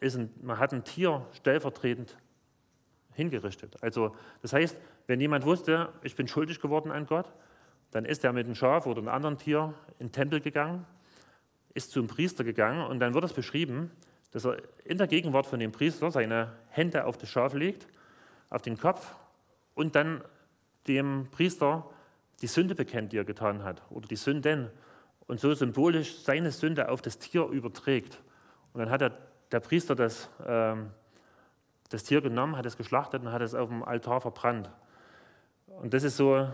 ein, 0.02 0.30
man 0.42 0.60
hat 0.60 0.74
ein 0.74 0.84
Tier 0.84 1.26
stellvertretend 1.34 2.18
hingerichtet. 3.14 3.82
Also 3.82 4.16
das 4.42 4.54
heißt, 4.54 4.78
wenn 5.08 5.20
jemand 5.20 5.46
wusste, 5.46 5.90
ich 6.04 6.16
bin 6.16 6.28
schuldig 6.28 6.60
geworden 6.60 6.92
an 6.92 7.08
Gott, 7.08 7.34
dann 7.92 8.06
ist 8.06 8.24
er 8.24 8.34
mit 8.34 8.46
einem 8.46 8.56
Schaf 8.56 8.86
oder 8.86 9.00
einem 9.00 9.10
anderen 9.10 9.38
Tier 9.38 9.74
in 10.00 10.08
den 10.08 10.12
Tempel 10.12 10.42
gegangen, 10.42 10.86
ist 11.78 11.92
zum 11.92 12.08
Priester 12.08 12.44
gegangen 12.44 12.86
und 12.86 13.00
dann 13.00 13.14
wird 13.14 13.24
es 13.24 13.34
beschrieben, 13.34 13.92
dass 14.32 14.46
er 14.46 14.58
in 14.84 14.98
der 14.98 15.08
Gegenwart 15.08 15.46
von 15.46 15.60
dem 15.60 15.72
Priester 15.72 16.10
seine 16.12 16.52
Hände 16.70 17.06
auf 17.06 17.18
das 17.18 17.30
Schaf 17.30 17.54
legt, 17.54 17.88
auf 18.50 18.64
den 18.64 18.78
Kopf 18.78 19.16
und 19.76 19.96
dann 19.96 20.24
dem 20.88 21.28
Priester 21.32 21.88
die 22.42 22.48
Sünde 22.48 22.76
bekennt, 22.76 23.14
die 23.14 23.18
er 23.18 23.26
getan 23.26 23.64
hat, 23.64 23.82
oder 23.90 24.08
die 24.08 24.16
Sünden, 24.16 24.70
und 25.28 25.40
so 25.40 25.54
symbolisch 25.54 26.20
seine 26.20 26.52
Sünde 26.52 26.90
auf 26.90 27.02
das 27.02 27.20
Tier 27.20 27.48
überträgt. 27.48 28.22
Und 28.74 28.80
dann 28.80 28.90
hat 28.90 29.02
er 29.02 29.12
der 29.52 29.60
Priester 29.60 29.94
das, 29.94 30.30
ähm, 30.46 30.92
das 31.90 32.04
Tier 32.04 32.22
genommen, 32.22 32.56
hat 32.56 32.66
es 32.66 32.78
geschlachtet 32.78 33.22
und 33.22 33.32
hat 33.32 33.42
es 33.42 33.54
auf 33.54 33.70
dem 33.70 33.84
Altar 33.84 34.22
verbrannt. 34.22 34.70
Und 35.68 35.94
das 35.94 36.04
ist 36.04 36.18
so 36.18 36.48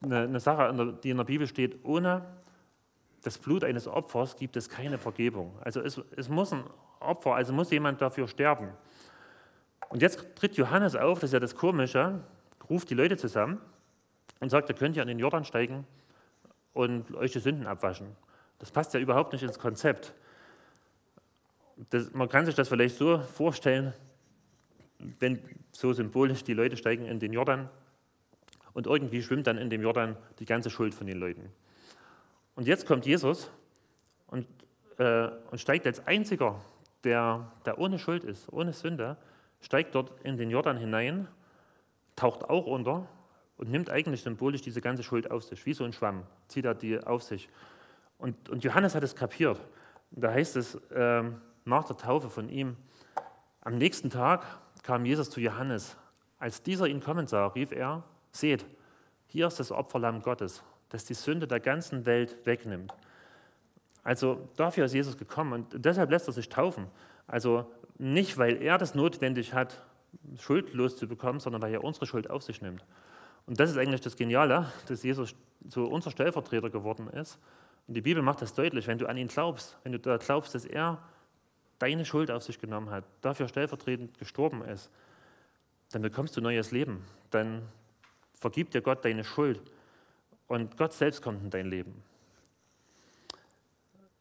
eine, 0.00 0.18
eine 0.20 0.40
Sache, 0.40 0.98
die 1.02 1.10
in 1.10 1.16
der 1.16 1.24
Bibel 1.24 1.46
steht, 1.46 1.84
ohne 1.84 2.24
das 3.22 3.38
Blut 3.38 3.64
eines 3.64 3.88
Opfers 3.88 4.36
gibt 4.36 4.56
es 4.56 4.68
keine 4.68 4.98
Vergebung. 4.98 5.56
Also 5.62 5.80
es, 5.80 6.00
es 6.16 6.28
muss 6.28 6.52
ein 6.52 6.64
Opfer, 7.00 7.34
also 7.34 7.52
muss 7.52 7.70
jemand 7.70 8.00
dafür 8.00 8.28
sterben. 8.28 8.68
Und 9.88 10.02
jetzt 10.02 10.24
tritt 10.36 10.56
Johannes 10.56 10.94
auf, 10.96 11.20
das 11.20 11.30
ist 11.30 11.34
ja 11.34 11.40
das 11.40 11.56
Komische, 11.56 12.20
ruft 12.68 12.90
die 12.90 12.94
Leute 12.94 13.16
zusammen 13.16 13.60
und 14.40 14.50
sagt, 14.50 14.68
ihr 14.68 14.74
könnt 14.74 14.96
ja 14.96 15.02
an 15.02 15.08
den 15.08 15.18
Jordan 15.18 15.44
steigen 15.44 15.86
und 16.74 17.14
euch 17.14 17.32
die 17.32 17.40
Sünden 17.40 17.66
abwaschen. 17.66 18.08
Das 18.58 18.70
passt 18.70 18.94
ja 18.94 19.00
überhaupt 19.00 19.32
nicht 19.32 19.42
ins 19.42 19.58
Konzept 19.58 20.14
das, 21.90 22.12
man 22.12 22.28
kann 22.28 22.46
sich 22.46 22.54
das 22.54 22.68
vielleicht 22.68 22.96
so 22.96 23.18
vorstellen, 23.18 23.92
wenn 24.98 25.40
so 25.72 25.92
symbolisch 25.92 26.42
die 26.42 26.54
Leute 26.54 26.76
steigen 26.76 27.06
in 27.06 27.20
den 27.20 27.32
Jordan 27.32 27.68
und 28.74 28.86
irgendwie 28.86 29.22
schwimmt 29.22 29.46
dann 29.46 29.58
in 29.58 29.70
dem 29.70 29.82
Jordan 29.82 30.16
die 30.40 30.44
ganze 30.44 30.70
Schuld 30.70 30.94
von 30.94 31.06
den 31.06 31.18
Leuten. 31.18 31.52
Und 32.58 32.66
jetzt 32.66 32.86
kommt 32.86 33.06
Jesus 33.06 33.52
und, 34.26 34.44
äh, 34.98 35.28
und 35.52 35.60
steigt 35.60 35.86
als 35.86 36.04
einziger, 36.08 36.60
der, 37.04 37.52
der 37.64 37.78
ohne 37.78 38.00
Schuld 38.00 38.24
ist, 38.24 38.52
ohne 38.52 38.72
Sünde, 38.72 39.16
steigt 39.60 39.94
dort 39.94 40.10
in 40.24 40.36
den 40.36 40.50
Jordan 40.50 40.76
hinein, 40.76 41.28
taucht 42.16 42.50
auch 42.50 42.66
unter 42.66 43.06
und 43.58 43.70
nimmt 43.70 43.90
eigentlich 43.90 44.24
symbolisch 44.24 44.60
diese 44.60 44.80
ganze 44.80 45.04
Schuld 45.04 45.30
auf 45.30 45.44
sich, 45.44 45.64
wie 45.66 45.72
so 45.72 45.84
ein 45.84 45.92
Schwamm, 45.92 46.24
zieht 46.48 46.64
er 46.64 46.74
die 46.74 46.98
auf 46.98 47.22
sich. 47.22 47.48
Und, 48.18 48.48
und 48.48 48.64
Johannes 48.64 48.96
hat 48.96 49.04
es 49.04 49.14
kapiert. 49.14 49.60
Da 50.10 50.32
heißt 50.32 50.56
es, 50.56 50.74
äh, 50.90 51.22
nach 51.64 51.84
der 51.84 51.96
Taufe 51.96 52.28
von 52.28 52.48
ihm. 52.48 52.76
Am 53.60 53.78
nächsten 53.78 54.10
Tag 54.10 54.44
kam 54.82 55.04
Jesus 55.04 55.30
zu 55.30 55.40
Johannes. 55.40 55.96
Als 56.40 56.60
dieser 56.60 56.88
ihn 56.88 56.98
kommen 56.98 57.28
sah, 57.28 57.46
rief 57.46 57.70
er, 57.70 58.02
seht, 58.32 58.66
hier 59.28 59.46
ist 59.46 59.60
das 59.60 59.70
Opferlamm 59.70 60.22
Gottes, 60.22 60.64
das 60.88 61.04
die 61.04 61.14
Sünde 61.14 61.46
der 61.46 61.60
ganzen 61.60 62.06
Welt 62.06 62.36
wegnimmt. 62.44 62.92
Also 64.02 64.48
dafür 64.56 64.86
ist 64.86 64.94
Jesus 64.94 65.16
gekommen 65.16 65.52
und 65.52 65.84
deshalb 65.84 66.10
lässt 66.10 66.28
er 66.28 66.32
sich 66.32 66.48
taufen. 66.48 66.86
Also 67.26 67.70
nicht, 67.98 68.38
weil 68.38 68.62
er 68.62 68.78
das 68.78 68.94
notwendig 68.94 69.52
hat, 69.52 69.82
schuldlos 70.38 70.96
zu 70.96 71.06
bekommen, 71.06 71.40
sondern 71.40 71.60
weil 71.60 71.74
er 71.74 71.84
unsere 71.84 72.06
Schuld 72.06 72.30
auf 72.30 72.42
sich 72.42 72.62
nimmt. 72.62 72.84
Und 73.46 73.60
das 73.60 73.70
ist 73.70 73.76
eigentlich 73.76 74.00
das 74.00 74.16
Geniale, 74.16 74.72
dass 74.86 75.02
Jesus 75.02 75.34
so 75.68 75.84
unser 75.84 76.10
Stellvertreter 76.10 76.70
geworden 76.70 77.08
ist. 77.08 77.38
Und 77.86 77.94
die 77.94 78.02
Bibel 78.02 78.22
macht 78.22 78.42
das 78.42 78.54
deutlich, 78.54 78.86
wenn 78.86 78.98
du 78.98 79.06
an 79.06 79.16
ihn 79.16 79.28
glaubst, 79.28 79.76
wenn 79.82 79.92
du 79.92 79.98
da 79.98 80.16
glaubst, 80.16 80.54
dass 80.54 80.64
er 80.64 81.02
deine 81.78 82.04
Schuld 82.04 82.30
auf 82.30 82.42
sich 82.42 82.58
genommen 82.58 82.90
hat, 82.90 83.04
dafür 83.20 83.48
stellvertretend 83.48 84.18
gestorben 84.18 84.62
ist, 84.62 84.90
dann 85.92 86.02
bekommst 86.02 86.36
du 86.36 86.40
neues 86.40 86.70
Leben. 86.70 87.04
Dann 87.30 87.62
vergibt 88.34 88.74
dir 88.74 88.82
Gott 88.82 89.04
deine 89.04 89.24
Schuld 89.24 89.60
und 90.48 90.76
Gott 90.76 90.92
selbst 90.92 91.22
kommt 91.22 91.42
in 91.42 91.50
dein 91.50 91.66
Leben. 91.66 92.02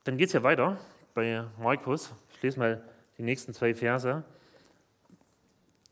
Dann 0.03 0.17
geht 0.17 0.27
es 0.27 0.33
ja 0.33 0.43
weiter 0.43 0.77
bei 1.13 1.45
Markus. 1.57 2.13
Ich 2.33 2.41
lese 2.43 2.59
mal 2.59 2.83
die 3.17 3.23
nächsten 3.23 3.53
zwei 3.53 3.73
Verse. 3.73 4.23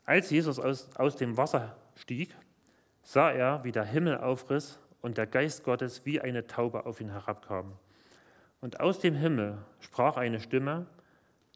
Als 0.06 0.30
Jesus 0.30 0.60
aus, 0.60 0.96
aus 0.96 1.16
dem 1.16 1.36
Wasser 1.36 1.76
stieg, 1.96 2.36
sah 3.02 3.32
er, 3.32 3.64
wie 3.64 3.72
der 3.72 3.86
Himmel 3.86 4.18
aufriss 4.18 4.78
und 5.02 5.18
der 5.18 5.26
Geist 5.26 5.64
Gottes 5.64 6.06
wie 6.06 6.22
eine 6.22 6.46
Taube 6.46 6.86
auf 6.86 7.02
ihn 7.02 7.10
herabkam. 7.10 7.74
Und 8.62 8.80
aus 8.80 9.00
dem 9.00 9.16
Himmel 9.16 9.58
sprach 9.80 10.18
eine 10.18 10.40
Stimme, 10.40 10.86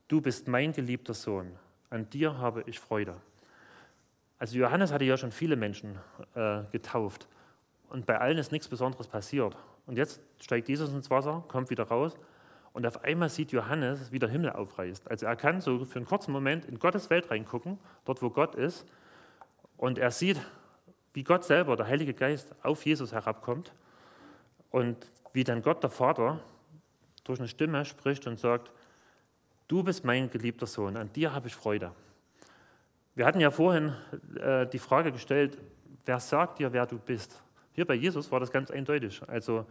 du 0.07 0.21
bist 0.21 0.47
mein 0.47 0.73
geliebter 0.73 1.13
Sohn, 1.13 1.51
an 1.89 2.09
dir 2.09 2.37
habe 2.37 2.63
ich 2.65 2.79
Freude. 2.79 3.15
Also 4.37 4.57
Johannes 4.57 4.91
hatte 4.91 5.05
ja 5.05 5.17
schon 5.17 5.31
viele 5.31 5.55
Menschen 5.55 5.97
äh, 6.33 6.63
getauft 6.71 7.27
und 7.89 8.05
bei 8.05 8.19
allen 8.19 8.37
ist 8.37 8.51
nichts 8.51 8.67
Besonderes 8.67 9.07
passiert. 9.07 9.55
Und 9.85 9.97
jetzt 9.97 10.21
steigt 10.39 10.69
Jesus 10.69 10.91
ins 10.91 11.09
Wasser, 11.09 11.43
kommt 11.47 11.69
wieder 11.69 11.85
raus 11.85 12.17
und 12.73 12.85
auf 12.85 13.03
einmal 13.03 13.29
sieht 13.29 13.51
Johannes, 13.51 14.11
wie 14.11 14.19
der 14.19 14.29
Himmel 14.29 14.51
aufreißt. 14.51 15.09
Also 15.09 15.25
er 15.25 15.35
kann 15.35 15.61
so 15.61 15.85
für 15.85 15.97
einen 15.97 16.05
kurzen 16.05 16.31
Moment 16.31 16.65
in 16.65 16.79
Gottes 16.79 17.09
Welt 17.09 17.31
reingucken, 17.31 17.79
dort 18.05 18.21
wo 18.21 18.29
Gott 18.29 18.55
ist, 18.55 18.85
und 19.77 19.97
er 19.97 20.11
sieht, 20.11 20.39
wie 21.13 21.23
Gott 21.23 21.43
selber, 21.43 21.75
der 21.75 21.87
Heilige 21.87 22.13
Geist, 22.13 22.53
auf 22.63 22.85
Jesus 22.85 23.13
herabkommt 23.13 23.73
und 24.71 24.97
wie 25.33 25.43
dann 25.43 25.61
Gott, 25.61 25.81
der 25.83 25.89
Vater, 25.89 26.39
durch 27.23 27.39
eine 27.39 27.47
Stimme 27.47 27.85
spricht 27.85 28.27
und 28.27 28.39
sagt, 28.39 28.71
du 29.67 29.83
bist 29.83 30.03
mein 30.03 30.29
geliebter 30.29 30.67
Sohn, 30.67 30.97
an 30.97 31.11
dir 31.13 31.33
habe 31.33 31.47
ich 31.47 31.55
Freude. 31.55 31.91
Wir 33.15 33.25
hatten 33.25 33.39
ja 33.39 33.51
vorhin 33.51 33.93
äh, 34.35 34.67
die 34.67 34.79
Frage 34.79 35.11
gestellt, 35.11 35.57
wer 36.05 36.19
sagt 36.19 36.59
dir, 36.59 36.71
wer 36.73 36.85
du 36.85 36.97
bist? 36.97 37.41
Hier 37.73 37.85
bei 37.85 37.95
Jesus 37.95 38.31
war 38.31 38.39
das 38.39 38.51
ganz 38.51 38.71
eindeutig. 38.71 39.21
Also, 39.27 39.65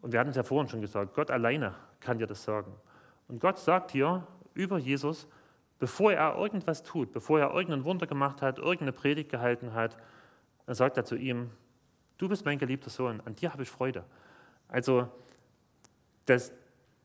und 0.00 0.12
wir 0.12 0.20
hatten 0.20 0.30
es 0.30 0.36
ja 0.36 0.42
vorhin 0.42 0.68
schon 0.68 0.80
gesagt, 0.80 1.14
Gott 1.14 1.30
alleine 1.30 1.74
kann 2.00 2.18
dir 2.18 2.26
das 2.26 2.44
sagen. 2.44 2.72
Und 3.28 3.40
Gott 3.40 3.58
sagt 3.58 3.92
hier 3.92 4.26
über 4.54 4.78
Jesus, 4.78 5.28
bevor 5.78 6.12
er 6.12 6.36
irgendwas 6.36 6.82
tut, 6.82 7.12
bevor 7.12 7.40
er 7.40 7.52
irgendein 7.54 7.84
Wunder 7.84 8.06
gemacht 8.06 8.42
hat, 8.42 8.58
irgendeine 8.58 8.92
Predigt 8.92 9.30
gehalten 9.30 9.74
hat, 9.74 9.96
dann 10.66 10.74
sagt 10.74 10.96
er 10.96 11.04
zu 11.04 11.16
ihm, 11.16 11.50
du 12.18 12.28
bist 12.28 12.44
mein 12.44 12.58
geliebter 12.58 12.90
Sohn, 12.90 13.20
an 13.24 13.34
dir 13.34 13.52
habe 13.52 13.62
ich 13.62 13.70
Freude. 13.70 14.04
Also 14.66 15.08
das, 16.26 16.52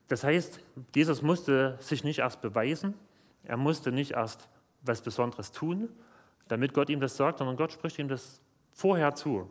das 0.07 0.23
heißt, 0.23 0.59
Jesus 0.95 1.21
musste 1.21 1.77
sich 1.79 2.03
nicht 2.03 2.19
erst 2.19 2.41
beweisen, 2.41 2.95
er 3.43 3.57
musste 3.57 3.91
nicht 3.91 4.11
erst 4.11 4.49
was 4.81 5.01
Besonderes 5.01 5.51
tun, 5.51 5.89
damit 6.47 6.73
Gott 6.73 6.89
ihm 6.89 6.99
das 6.99 7.15
sagt, 7.15 7.37
sondern 7.37 7.55
Gott 7.55 7.71
spricht 7.71 7.99
ihm 7.99 8.07
das 8.07 8.41
vorher 8.71 9.15
zu. 9.15 9.49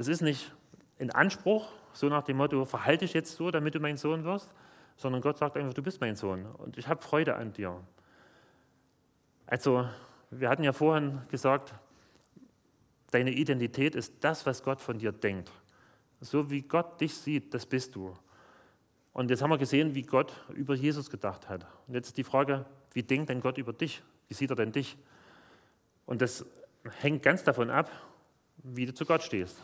Das 0.00 0.08
ist 0.08 0.22
nicht 0.22 0.50
in 0.96 1.10
Anspruch, 1.10 1.68
so 1.92 2.08
nach 2.08 2.22
dem 2.22 2.38
Motto, 2.38 2.64
verhalte 2.64 3.04
dich 3.04 3.12
jetzt 3.12 3.36
so, 3.36 3.50
damit 3.50 3.74
du 3.74 3.80
mein 3.80 3.98
Sohn 3.98 4.24
wirst, 4.24 4.50
sondern 4.96 5.20
Gott 5.20 5.36
sagt 5.36 5.58
einfach, 5.58 5.74
du 5.74 5.82
bist 5.82 6.00
mein 6.00 6.16
Sohn 6.16 6.46
und 6.46 6.78
ich 6.78 6.88
habe 6.88 7.02
Freude 7.02 7.36
an 7.36 7.52
dir. 7.52 7.78
Also, 9.44 9.86
wir 10.30 10.48
hatten 10.48 10.64
ja 10.64 10.72
vorhin 10.72 11.20
gesagt, 11.28 11.74
deine 13.10 13.30
Identität 13.30 13.94
ist 13.94 14.14
das, 14.20 14.46
was 14.46 14.62
Gott 14.62 14.80
von 14.80 14.98
dir 14.98 15.12
denkt. 15.12 15.52
So 16.22 16.50
wie 16.50 16.62
Gott 16.62 16.98
dich 16.98 17.14
sieht, 17.14 17.52
das 17.52 17.66
bist 17.66 17.94
du. 17.94 18.16
Und 19.12 19.28
jetzt 19.28 19.42
haben 19.42 19.50
wir 19.50 19.58
gesehen, 19.58 19.94
wie 19.94 20.04
Gott 20.04 20.32
über 20.54 20.74
Jesus 20.74 21.10
gedacht 21.10 21.50
hat. 21.50 21.66
Und 21.86 21.92
jetzt 21.92 22.16
die 22.16 22.24
Frage, 22.24 22.64
wie 22.94 23.02
denkt 23.02 23.28
denn 23.28 23.42
Gott 23.42 23.58
über 23.58 23.74
dich? 23.74 24.02
Wie 24.28 24.34
sieht 24.34 24.48
er 24.48 24.56
denn 24.56 24.72
dich? 24.72 24.96
Und 26.06 26.22
das 26.22 26.46
hängt 27.02 27.22
ganz 27.22 27.44
davon 27.44 27.68
ab, 27.68 27.90
wie 28.62 28.86
du 28.86 28.94
zu 28.94 29.04
Gott 29.04 29.22
stehst. 29.22 29.58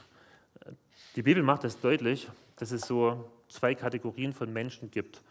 Die 1.16 1.22
Bibel 1.22 1.42
macht 1.42 1.64
es 1.64 1.80
deutlich, 1.80 2.28
dass 2.56 2.72
es 2.72 2.82
so 2.82 3.30
zwei 3.48 3.74
Kategorien 3.74 4.34
von 4.34 4.52
Menschen 4.52 4.90
gibt. 4.90 5.22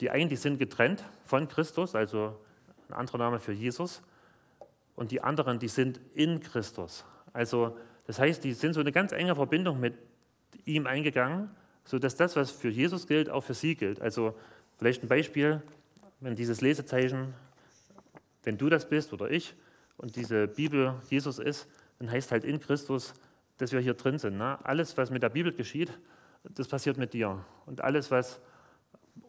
Die 0.00 0.08
einen, 0.08 0.30
die 0.30 0.36
sind 0.36 0.58
getrennt 0.58 1.04
von 1.26 1.46
Christus, 1.46 1.94
also 1.94 2.34
ein 2.88 2.94
anderer 2.94 3.18
Name 3.18 3.38
für 3.38 3.52
Jesus, 3.52 4.00
und 4.96 5.10
die 5.10 5.20
anderen, 5.20 5.58
die 5.58 5.68
sind 5.68 6.00
in 6.14 6.40
Christus. 6.40 7.04
Also 7.34 7.76
das 8.06 8.18
heißt, 8.18 8.44
die 8.44 8.54
sind 8.54 8.72
so 8.72 8.80
eine 8.80 8.92
ganz 8.92 9.12
enge 9.12 9.34
Verbindung 9.34 9.78
mit 9.78 9.94
ihm 10.64 10.86
eingegangen, 10.86 11.50
sodass 11.84 12.16
das, 12.16 12.34
was 12.34 12.50
für 12.50 12.70
Jesus 12.70 13.06
gilt, 13.06 13.28
auch 13.28 13.42
für 13.42 13.54
sie 13.54 13.74
gilt. 13.74 14.00
Also 14.00 14.34
vielleicht 14.78 15.02
ein 15.02 15.08
Beispiel, 15.08 15.62
wenn 16.20 16.34
dieses 16.34 16.62
Lesezeichen, 16.62 17.34
wenn 18.42 18.56
du 18.56 18.70
das 18.70 18.88
bist 18.88 19.12
oder 19.12 19.30
ich 19.30 19.54
und 19.98 20.16
diese 20.16 20.48
Bibel 20.48 20.94
Jesus 21.10 21.38
ist, 21.38 21.66
dann 21.98 22.10
heißt 22.10 22.32
halt 22.32 22.44
in 22.44 22.58
Christus, 22.58 23.12
dass 23.58 23.72
wir 23.72 23.80
hier 23.80 23.94
drin 23.94 24.18
sind. 24.18 24.36
Ne? 24.36 24.58
Alles, 24.64 24.96
was 24.96 25.10
mit 25.10 25.22
der 25.22 25.28
Bibel 25.28 25.52
geschieht, 25.52 25.98
das 26.42 26.68
passiert 26.68 26.98
mit 26.98 27.12
dir. 27.12 27.44
Und 27.66 27.80
alles, 27.82 28.10
was 28.10 28.40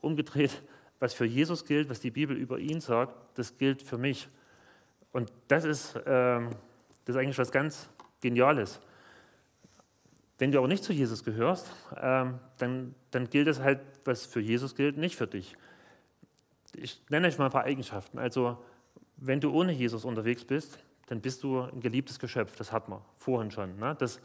umgedreht, 0.01 0.61
was 0.99 1.13
für 1.13 1.25
Jesus 1.25 1.65
gilt, 1.65 1.89
was 1.89 1.99
die 1.99 2.11
Bibel 2.11 2.35
über 2.35 2.59
ihn 2.59 2.81
sagt, 2.81 3.15
das 3.37 3.57
gilt 3.57 3.81
für 3.81 3.97
mich. 3.97 4.27
Und 5.11 5.31
das 5.47 5.63
ist, 5.63 5.99
ähm, 6.05 6.49
das 7.05 7.15
ist 7.15 7.21
eigentlich 7.21 7.37
was 7.37 7.51
ganz 7.51 7.89
Geniales. 8.21 8.79
Wenn 10.37 10.51
du 10.51 10.57
aber 10.57 10.67
nicht 10.67 10.83
zu 10.83 10.93
Jesus 10.93 11.23
gehörst, 11.23 11.71
ähm, 11.95 12.39
dann, 12.57 12.95
dann 13.11 13.29
gilt 13.29 13.47
es 13.47 13.59
halt, 13.59 13.79
was 14.03 14.25
für 14.25 14.39
Jesus 14.39 14.75
gilt, 14.75 14.97
nicht 14.97 15.15
für 15.15 15.27
dich. 15.27 15.55
Ich 16.73 17.01
nenne 17.09 17.27
euch 17.27 17.37
mal 17.37 17.45
ein 17.45 17.51
paar 17.51 17.63
Eigenschaften. 17.63 18.19
Also, 18.19 18.57
wenn 19.17 19.39
du 19.39 19.51
ohne 19.51 19.71
Jesus 19.71 20.03
unterwegs 20.03 20.43
bist, 20.43 20.79
dann 21.07 21.21
bist 21.21 21.43
du 21.43 21.61
ein 21.61 21.79
geliebtes 21.79 22.19
Geschöpf, 22.19 22.55
das 22.55 22.71
hat 22.71 22.89
man 22.89 23.01
vorhin 23.17 23.51
schon, 23.51 23.77
ne? 23.77 23.95
dass, 23.95 24.19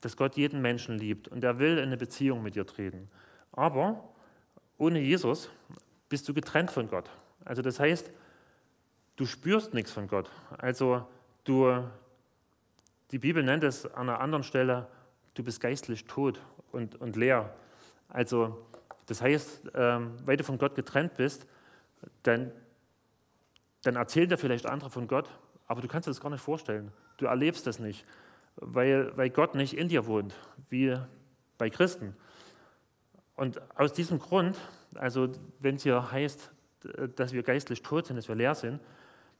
dass 0.00 0.16
Gott 0.16 0.36
jeden 0.36 0.62
Menschen 0.62 0.98
liebt 0.98 1.28
und 1.28 1.42
er 1.42 1.58
will 1.58 1.78
in 1.78 1.84
eine 1.84 1.96
Beziehung 1.96 2.42
mit 2.42 2.54
dir 2.54 2.66
treten. 2.66 3.08
Aber 3.52 4.08
ohne 4.78 5.00
Jesus 5.00 5.48
bist 6.08 6.28
du 6.28 6.34
getrennt 6.34 6.70
von 6.70 6.88
Gott. 6.88 7.10
Also 7.44 7.62
das 7.62 7.80
heißt, 7.80 8.10
du 9.16 9.26
spürst 9.26 9.74
nichts 9.74 9.90
von 9.90 10.08
Gott. 10.08 10.30
Also 10.58 11.06
du, 11.44 11.84
die 13.10 13.18
Bibel 13.18 13.42
nennt 13.42 13.64
es 13.64 13.86
an 13.86 14.08
einer 14.08 14.20
anderen 14.20 14.44
Stelle, 14.44 14.88
du 15.34 15.42
bist 15.42 15.60
geistlich 15.60 16.04
tot 16.04 16.40
und, 16.70 17.00
und 17.00 17.16
leer. 17.16 17.54
Also 18.08 18.66
das 19.06 19.20
heißt, 19.20 19.72
ähm, 19.74 20.14
weil 20.24 20.36
du 20.36 20.44
von 20.44 20.58
Gott 20.58 20.74
getrennt 20.74 21.14
bist, 21.16 21.46
dann, 22.22 22.52
dann 23.82 23.96
erzählen 23.96 24.28
dir 24.28 24.38
vielleicht 24.38 24.66
andere 24.66 24.90
von 24.90 25.06
Gott, 25.08 25.28
aber 25.72 25.80
du 25.80 25.88
kannst 25.88 26.06
dir 26.06 26.10
das 26.10 26.20
gar 26.20 26.28
nicht 26.28 26.42
vorstellen. 26.42 26.92
Du 27.16 27.24
erlebst 27.24 27.66
das 27.66 27.78
nicht, 27.78 28.04
weil, 28.56 29.16
weil 29.16 29.30
Gott 29.30 29.54
nicht 29.54 29.74
in 29.74 29.88
dir 29.88 30.04
wohnt, 30.04 30.34
wie 30.68 30.94
bei 31.56 31.70
Christen. 31.70 32.14
Und 33.36 33.58
aus 33.78 33.94
diesem 33.94 34.18
Grund, 34.18 34.58
also 34.94 35.30
wenn 35.60 35.76
es 35.76 35.82
hier 35.82 36.12
heißt, 36.12 36.50
dass 37.16 37.32
wir 37.32 37.42
geistlich 37.42 37.80
tot 37.80 38.06
sind, 38.06 38.16
dass 38.16 38.28
wir 38.28 38.34
leer 38.34 38.54
sind, 38.54 38.80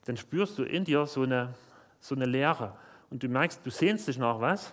dann 0.07 0.17
spürst 0.17 0.57
du 0.57 0.63
in 0.63 0.85
dir 0.85 1.05
so 1.05 1.23
eine, 1.23 1.53
so 2.01 2.15
eine 2.15 2.25
Leere. 2.25 2.75
Und 3.11 3.23
du 3.23 3.29
merkst, 3.29 3.61
du 3.63 3.71
sehnst 3.71 4.09
dich 4.09 4.17
nach 4.17 4.41
was 4.41 4.73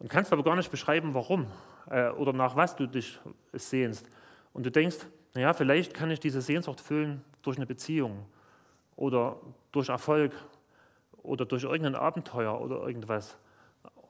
und 0.00 0.10
kannst 0.10 0.32
aber 0.32 0.42
gar 0.42 0.56
nicht 0.56 0.72
beschreiben, 0.72 1.14
warum 1.14 1.46
äh, 1.90 2.10
oder 2.10 2.32
nach 2.32 2.56
was 2.56 2.74
du 2.74 2.88
dich 2.88 3.20
sehnst. 3.52 4.04
Und 4.52 4.66
du 4.66 4.72
denkst, 4.72 4.98
naja, 5.34 5.52
vielleicht 5.52 5.94
kann 5.94 6.10
ich 6.10 6.18
diese 6.18 6.40
Sehnsucht 6.40 6.80
füllen 6.80 7.22
durch 7.42 7.56
eine 7.56 7.66
Beziehung 7.66 8.26
oder 8.96 9.36
durch 9.70 9.88
Erfolg 9.88 10.32
oder 11.22 11.44
durch 11.44 11.64
irgendein 11.64 11.94
Abenteuer 11.94 12.60
oder 12.60 12.86
irgendwas. 12.86 13.36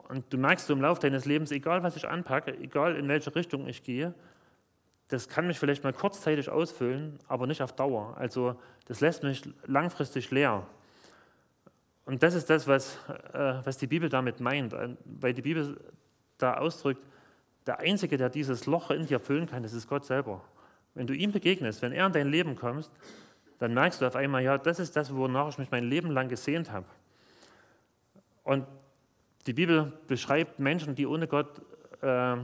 Und 0.09 0.31
du 0.33 0.39
merkst 0.39 0.69
im 0.71 0.81
Laufe 0.81 1.01
deines 1.01 1.25
Lebens, 1.25 1.51
egal 1.53 1.83
was 1.83 1.97
ich 1.97 2.09
anpacke, 2.09 2.57
egal 2.59 2.97
in 2.97 3.09
welche 3.09 3.35
Richtung 3.35 3.67
ich 3.67 3.83
gehe, 3.83 4.15
das 5.09 5.29
kann 5.29 5.47
mich 5.47 5.59
vielleicht 5.59 5.85
mal 5.85 5.93
kurzzeitig 5.93 6.49
ausfüllen, 6.49 7.19
aber 7.29 7.47
nicht 7.47 7.63
auf 7.63 7.73
Dauer. 7.75 8.17
Also 8.17 8.57
das 8.87 9.01
lässt 9.01 9.23
mich 9.23 9.43
langfristig 9.67 10.31
leer. 10.31 10.67
Und 12.05 12.23
das 12.23 12.35
ist 12.35 12.51
das, 12.51 12.67
was, 12.67 12.99
äh, 13.33 13.55
was 13.65 13.79
die 13.79 13.87
Bibel 13.87 14.09
damit 14.09 14.41
meint, 14.41 14.75
weil 15.05 15.35
die 15.35 15.43
Bibel 15.43 15.79
da 16.39 16.55
ausdrückt, 16.55 17.03
der 17.67 17.79
Einzige, 17.79 18.17
der 18.17 18.29
dieses 18.29 18.67
Loch 18.67 18.91
in 18.91 19.07
dir 19.07 19.21
füllen 19.21 19.47
kann, 19.47 19.63
das 19.63 19.73
ist 19.73 19.89
Gott 19.89 20.05
selber. 20.05 20.43
Wenn 20.95 21.07
du 21.07 21.15
ihm 21.15 21.31
begegnest, 21.31 21.81
wenn 21.83 21.93
er 21.93 22.07
in 22.07 22.13
dein 22.13 22.29
Leben 22.29 22.57
kommst, 22.57 22.91
dann 23.59 23.75
merkst 23.75 24.01
du 24.01 24.07
auf 24.07 24.17
einmal, 24.17 24.43
ja, 24.43 24.59
das 24.59 24.81
ist 24.81 24.97
das, 24.97 25.15
wonach 25.15 25.49
ich 25.51 25.59
mich 25.59 25.71
mein 25.71 25.85
Leben 25.85 26.11
lang 26.11 26.29
gesehnt 26.29 26.73
habe. 26.73 26.87
Und 28.45 28.67
die 29.47 29.53
Bibel 29.53 29.93
beschreibt 30.07 30.59
Menschen, 30.59 30.95
die 30.95 31.07
ohne 31.07 31.27
Gott 31.27 31.63
äh, 32.01 32.37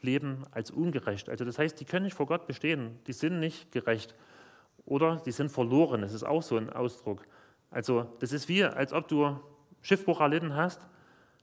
leben 0.00 0.44
als 0.50 0.70
ungerecht. 0.70 1.28
Also 1.28 1.44
das 1.44 1.58
heißt, 1.58 1.80
die 1.80 1.84
können 1.84 2.04
nicht 2.04 2.16
vor 2.16 2.26
Gott 2.26 2.46
bestehen, 2.46 2.98
die 3.06 3.12
sind 3.12 3.40
nicht 3.40 3.72
gerecht 3.72 4.14
oder 4.84 5.16
die 5.24 5.32
sind 5.32 5.50
verloren. 5.50 6.02
Das 6.02 6.12
ist 6.12 6.24
auch 6.24 6.42
so 6.42 6.56
ein 6.56 6.70
Ausdruck. 6.70 7.26
Also 7.70 8.06
das 8.20 8.32
ist 8.32 8.48
wie, 8.48 8.64
als 8.64 8.92
ob 8.92 9.08
du 9.08 9.38
Schiffbruch 9.80 10.20
erlitten 10.20 10.54
hast, 10.54 10.86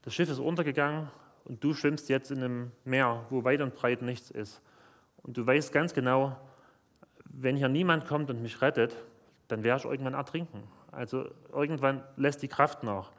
das 0.04 0.14
Schiff 0.14 0.30
ist 0.30 0.40
untergegangen 0.40 1.10
und 1.46 1.64
du 1.64 1.74
schwimmst 1.74 2.10
jetzt 2.10 2.32
in 2.32 2.40
einem 2.40 2.72
Meer, 2.86 3.26
wo 3.30 3.44
weit 3.44 3.62
und 3.62 3.76
breit 3.76 4.02
nichts 4.02 4.30
ist. 4.30 4.62
Und 5.24 5.38
du 5.38 5.46
weißt 5.46 5.74
ganz 5.74 5.94
genau, 5.94 6.38
wenn 7.26 7.56
hier 7.56 7.70
niemand 7.70 8.08
kommt 8.08 8.30
und 8.30 8.42
mich 8.42 8.62
rettet, 8.62 8.96
dann 9.48 9.64
werde 9.64 9.82
ich 9.82 9.90
irgendwann 9.90 10.14
ertrinken. 10.14 10.64
Also 10.92 11.30
irgendwann 11.52 12.04
lässt 12.18 12.42
die 12.42 12.48
Kraft 12.48 12.84
nach. 12.84 13.12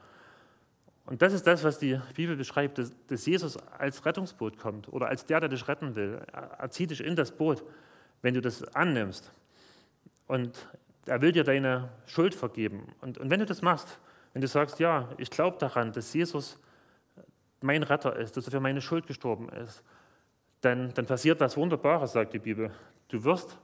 Und 1.07 1.23
das 1.23 1.33
ist 1.33 1.47
das, 1.47 1.65
was 1.65 1.79
die 1.79 2.01
Bibel 2.15 2.37
beschreibt, 2.37 2.79
dass, 2.79 2.93
dass 3.09 3.27
Jesus 3.27 3.57
als 3.79 4.05
Rettungsboot 4.05 4.59
kommt 4.59 4.93
oder 4.93 5.09
als 5.09 5.27
der, 5.27 5.41
der 5.41 5.49
dich 5.49 5.67
retten 5.67 5.97
will. 5.97 6.21
Er 6.33 6.71
zieht 6.71 6.91
dich 6.91 7.03
in 7.03 7.17
das 7.17 7.33
Boot, 7.33 7.65
wenn 8.23 8.35
du 8.35 8.41
das 8.41 8.63
annimmst. 8.75 9.33
Und 10.27 10.69
er 11.07 11.21
will 11.21 11.33
dir 11.33 11.45
deine 11.45 11.89
Schuld 12.07 12.35
vergeben. 12.35 12.87
Und, 13.01 13.19
und 13.19 13.31
wenn 13.31 13.41
du 13.41 13.47
das 13.47 13.63
machst, 13.63 13.99
wenn 14.33 14.43
du 14.43 14.49
sagst, 14.49 14.79
ja, 14.79 15.09
ich 15.19 15.31
glaube 15.31 15.59
daran, 15.59 15.93
dass 15.93 16.13
Jesus 16.13 16.59
mein 17.61 17.83
Retter 17.83 18.17
ist, 18.17 18.37
dass 18.37 18.47
er 18.47 18.53
für 18.53 18.61
meine 18.61 18.81
Schuld 18.81 19.07
gestorben 19.07 19.49
ist, 19.49 19.83
dann, 20.61 20.93
dann 20.95 21.07
passiert 21.07 21.41
was 21.41 21.57
Wunderbares, 21.57 22.13
sagt 22.13 22.35
die 22.35 22.39
Bibel. 22.39 22.71
Du 23.09 23.25
wirst 23.25 23.59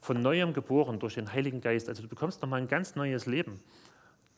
von 0.00 0.20
neuem 0.20 0.52
geboren 0.52 0.98
durch 0.98 1.14
den 1.14 1.32
Heiligen 1.32 1.60
Geist. 1.60 1.88
Also 1.88 2.02
du 2.02 2.08
bekommst 2.08 2.42
nochmal 2.42 2.60
ein 2.60 2.68
ganz 2.68 2.94
neues 2.94 3.26
Leben. 3.26 3.60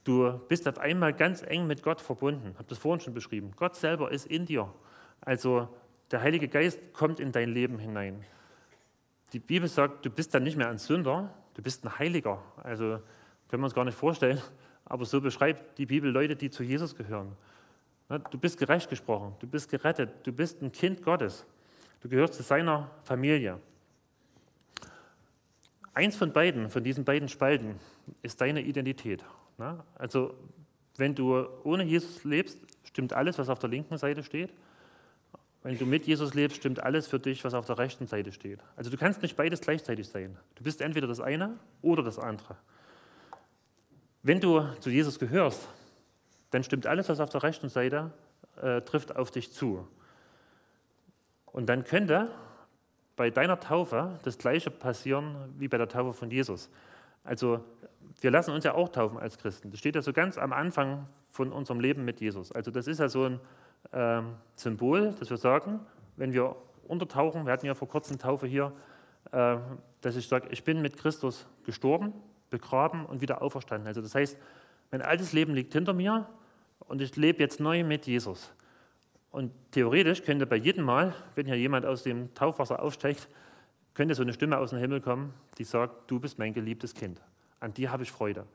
Du 0.06 0.38
bist 0.46 0.68
auf 0.68 0.78
einmal 0.78 1.12
ganz 1.12 1.42
eng 1.42 1.66
mit 1.66 1.82
Gott 1.82 2.00
verbunden. 2.00 2.50
Ich 2.52 2.58
habe 2.58 2.68
das 2.68 2.78
vorhin 2.78 3.00
schon 3.00 3.12
beschrieben. 3.12 3.50
Gott 3.56 3.74
selber 3.74 4.12
ist 4.12 4.26
in 4.26 4.46
dir. 4.46 4.72
Also 5.20 5.68
der 6.12 6.20
Heilige 6.20 6.46
Geist 6.46 6.78
kommt 6.92 7.18
in 7.18 7.32
dein 7.32 7.48
Leben 7.48 7.80
hinein. 7.80 8.24
Die 9.32 9.40
Bibel 9.40 9.68
sagt, 9.68 10.06
du 10.06 10.10
bist 10.10 10.32
dann 10.32 10.44
nicht 10.44 10.56
mehr 10.56 10.68
ein 10.68 10.78
Sünder, 10.78 11.34
du 11.54 11.62
bist 11.62 11.84
ein 11.84 11.98
Heiliger. 11.98 12.40
Also 12.62 13.00
können 13.48 13.62
wir 13.62 13.64
uns 13.64 13.74
gar 13.74 13.84
nicht 13.84 13.98
vorstellen, 13.98 14.40
aber 14.84 15.04
so 15.04 15.20
beschreibt 15.20 15.76
die 15.76 15.86
Bibel 15.86 16.08
Leute, 16.08 16.36
die 16.36 16.50
zu 16.50 16.62
Jesus 16.62 16.94
gehören. 16.94 17.36
Du 18.30 18.38
bist 18.38 18.58
gerecht 18.58 18.88
gesprochen, 18.88 19.34
du 19.40 19.48
bist 19.48 19.68
gerettet, 19.68 20.24
du 20.24 20.32
bist 20.32 20.62
ein 20.62 20.70
Kind 20.70 21.02
Gottes. 21.02 21.44
Du 22.00 22.08
gehörst 22.08 22.34
zu 22.34 22.44
seiner 22.44 22.92
Familie. 23.02 23.58
Eins 25.94 26.14
von 26.14 26.32
beiden, 26.32 26.70
von 26.70 26.84
diesen 26.84 27.04
beiden 27.04 27.28
Spalten, 27.28 27.80
ist 28.22 28.40
deine 28.40 28.60
Identität. 28.60 29.24
Also, 29.96 30.34
wenn 30.96 31.14
du 31.14 31.46
ohne 31.64 31.84
Jesus 31.84 32.24
lebst, 32.24 32.58
stimmt 32.84 33.12
alles, 33.12 33.38
was 33.38 33.48
auf 33.48 33.58
der 33.58 33.70
linken 33.70 33.98
Seite 33.98 34.22
steht. 34.22 34.52
Wenn 35.62 35.78
du 35.78 35.86
mit 35.86 36.06
Jesus 36.06 36.34
lebst, 36.34 36.58
stimmt 36.58 36.82
alles 36.82 37.06
für 37.06 37.18
dich, 37.18 37.44
was 37.44 37.54
auf 37.54 37.66
der 37.66 37.78
rechten 37.78 38.06
Seite 38.06 38.32
steht. 38.32 38.60
Also, 38.76 38.90
du 38.90 38.96
kannst 38.96 39.22
nicht 39.22 39.36
beides 39.36 39.60
gleichzeitig 39.60 40.08
sein. 40.08 40.36
Du 40.54 40.62
bist 40.62 40.80
entweder 40.80 41.06
das 41.06 41.20
eine 41.20 41.58
oder 41.82 42.02
das 42.02 42.18
andere. 42.18 42.56
Wenn 44.22 44.40
du 44.40 44.62
zu 44.80 44.90
Jesus 44.90 45.18
gehörst, 45.18 45.68
dann 46.50 46.64
stimmt 46.64 46.86
alles, 46.86 47.08
was 47.08 47.20
auf 47.20 47.30
der 47.30 47.42
rechten 47.42 47.68
Seite 47.68 48.12
äh, 48.60 48.80
trifft, 48.82 49.14
auf 49.16 49.30
dich 49.30 49.52
zu. 49.52 49.86
Und 51.46 51.66
dann 51.66 51.84
könnte 51.84 52.30
bei 53.16 53.30
deiner 53.30 53.58
Taufe 53.58 54.18
das 54.22 54.38
Gleiche 54.38 54.70
passieren 54.70 55.54
wie 55.58 55.68
bei 55.68 55.78
der 55.78 55.88
Taufe 55.88 56.12
von 56.12 56.30
Jesus. 56.30 56.70
Also 57.24 57.64
wir 58.20 58.30
lassen 58.30 58.52
uns 58.52 58.64
ja 58.64 58.74
auch 58.74 58.88
taufen 58.88 59.18
als 59.18 59.38
Christen. 59.38 59.70
Das 59.70 59.78
steht 59.78 59.94
ja 59.94 60.02
so 60.02 60.12
ganz 60.12 60.38
am 60.38 60.52
Anfang 60.52 61.06
von 61.30 61.52
unserem 61.52 61.80
Leben 61.80 62.04
mit 62.04 62.20
Jesus. 62.20 62.52
Also 62.52 62.70
das 62.70 62.86
ist 62.86 63.00
ja 63.00 63.08
so 63.08 63.24
ein 63.24 63.40
äh, 63.92 64.22
Symbol, 64.54 65.14
dass 65.18 65.30
wir 65.30 65.36
sagen, 65.36 65.80
wenn 66.16 66.32
wir 66.32 66.56
untertauchen, 66.88 67.46
wir 67.46 67.52
hatten 67.52 67.66
ja 67.66 67.74
vor 67.74 67.88
kurzem 67.88 68.18
Taufe 68.18 68.46
hier, 68.46 68.72
äh, 69.32 69.56
dass 70.00 70.16
ich 70.16 70.28
sage, 70.28 70.48
ich 70.50 70.64
bin 70.64 70.82
mit 70.82 70.96
Christus 70.96 71.46
gestorben, 71.64 72.12
begraben 72.50 73.06
und 73.06 73.20
wieder 73.20 73.42
auferstanden. 73.42 73.86
Also 73.86 74.00
das 74.00 74.14
heißt, 74.14 74.38
mein 74.90 75.02
altes 75.02 75.32
Leben 75.32 75.52
liegt 75.54 75.72
hinter 75.72 75.92
mir 75.92 76.26
und 76.80 77.02
ich 77.02 77.16
lebe 77.16 77.40
jetzt 77.40 77.60
neu 77.60 77.84
mit 77.84 78.06
Jesus. 78.06 78.52
Und 79.30 79.52
theoretisch 79.72 80.22
könnte 80.22 80.46
bei 80.46 80.56
jedem 80.56 80.84
Mal, 80.84 81.12
wenn 81.34 81.46
hier 81.46 81.58
jemand 81.58 81.84
aus 81.84 82.04
dem 82.04 82.32
Taufwasser 82.34 82.80
aufsteigt, 82.80 83.28
könnte 83.94 84.14
so 84.14 84.22
eine 84.22 84.32
Stimme 84.32 84.58
aus 84.58 84.70
dem 84.70 84.78
Himmel 84.78 85.00
kommen, 85.00 85.34
die 85.58 85.64
sagt, 85.64 86.10
du 86.10 86.20
bist 86.20 86.38
mein 86.38 86.54
geliebtes 86.54 86.94
Kind. 86.94 87.20
An 87.60 87.74
dir 87.74 87.90
habe 87.90 88.02
ich 88.02 88.12
Freude. 88.12 88.46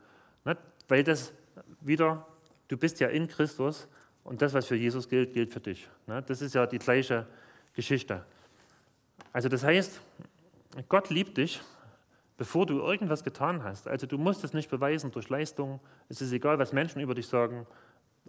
Ne? 0.46 0.58
Weil 0.88 1.04
das 1.04 1.34
wieder, 1.82 2.26
du 2.68 2.78
bist 2.78 3.00
ja 3.00 3.08
in 3.08 3.28
Christus 3.28 3.88
und 4.24 4.42
das, 4.42 4.54
was 4.54 4.68
für 4.68 4.76
Jesus 4.76 5.10
gilt, 5.10 5.34
gilt 5.34 5.52
für 5.52 5.60
dich. 5.60 5.88
Ne? 6.08 6.22
Das 6.24 6.42
ist 6.42 6.56
ja 6.56 6.66
die 6.66 6.80
gleiche 6.80 7.28
Geschichte. 7.74 8.26
Also 9.34 9.50
das 9.50 9.64
heißt, 9.64 10.02
Gott 10.90 11.10
liebt 11.10 11.38
dich, 11.38 11.62
bevor 12.38 12.66
du 12.66 12.80
irgendwas 12.80 13.24
getan 13.24 13.64
hast. 13.64 13.88
Also 13.88 14.08
du 14.08 14.18
musst 14.18 14.44
es 14.44 14.54
nicht 14.54 14.70
beweisen 14.70 15.12
durch 15.12 15.30
Leistung. 15.30 15.80
Es 16.10 16.22
ist 16.22 16.32
egal, 16.32 16.60
was 16.60 16.74
Menschen 16.74 17.02
über 17.02 17.16
dich 17.16 17.28
sagen 17.28 17.66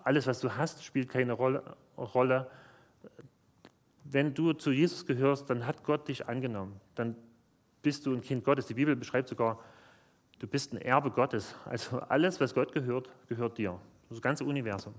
alles, 0.04 0.26
was 0.26 0.40
du 0.40 0.56
hast, 0.56 0.84
spielt 0.84 1.08
keine 1.08 1.32
Rolle. 1.32 2.50
Wenn 4.04 4.34
du 4.34 4.52
zu 4.52 4.70
Jesus 4.70 5.06
gehörst, 5.06 5.48
dann 5.50 5.66
hat 5.66 5.84
Gott 5.84 6.08
dich 6.08 6.28
angenommen. 6.28 6.80
Dann 6.94 7.16
bist 7.82 8.06
du 8.06 8.12
ein 8.12 8.20
Kind 8.20 8.44
Gottes. 8.44 8.66
Die 8.66 8.74
Bibel 8.74 8.96
beschreibt 8.96 9.28
sogar, 9.28 9.60
du 10.42 10.48
bist 10.48 10.72
ein 10.72 10.82
Erbe 10.82 11.10
Gottes. 11.10 11.54
Also 11.64 12.00
alles, 12.00 12.40
was 12.40 12.52
Gott 12.52 12.72
gehört, 12.72 13.08
gehört 13.28 13.56
dir. 13.56 13.78
Das 14.10 14.20
ganze 14.20 14.44
Universum. 14.44 14.92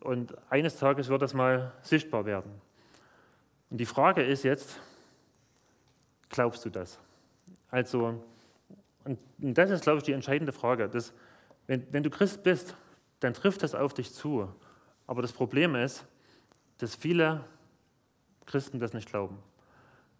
Und 0.00 0.34
eines 0.50 0.78
Tages 0.78 1.08
wird 1.08 1.20
das 1.20 1.34
mal 1.34 1.72
sichtbar 1.82 2.24
werden. 2.24 2.50
Und 3.70 3.78
die 3.78 3.86
Frage 3.86 4.22
ist 4.22 4.44
jetzt, 4.44 4.78
glaubst 6.28 6.64
du 6.64 6.70
das? 6.70 6.98
Also, 7.70 8.22
und 9.04 9.18
das 9.38 9.70
ist, 9.70 9.82
glaube 9.82 9.98
ich, 9.98 10.04
die 10.04 10.12
entscheidende 10.12 10.52
Frage. 10.52 10.88
Dass, 10.88 11.12
wenn, 11.66 11.84
wenn 11.92 12.04
du 12.04 12.10
Christ 12.10 12.44
bist, 12.44 12.76
dann 13.18 13.34
trifft 13.34 13.64
das 13.64 13.74
auf 13.74 13.92
dich 13.94 14.12
zu. 14.12 14.48
Aber 15.08 15.22
das 15.22 15.32
Problem 15.32 15.74
ist, 15.74 16.04
dass 16.78 16.94
viele 16.94 17.44
Christen 18.46 18.78
das 18.78 18.92
nicht 18.92 19.08
glauben. 19.08 19.38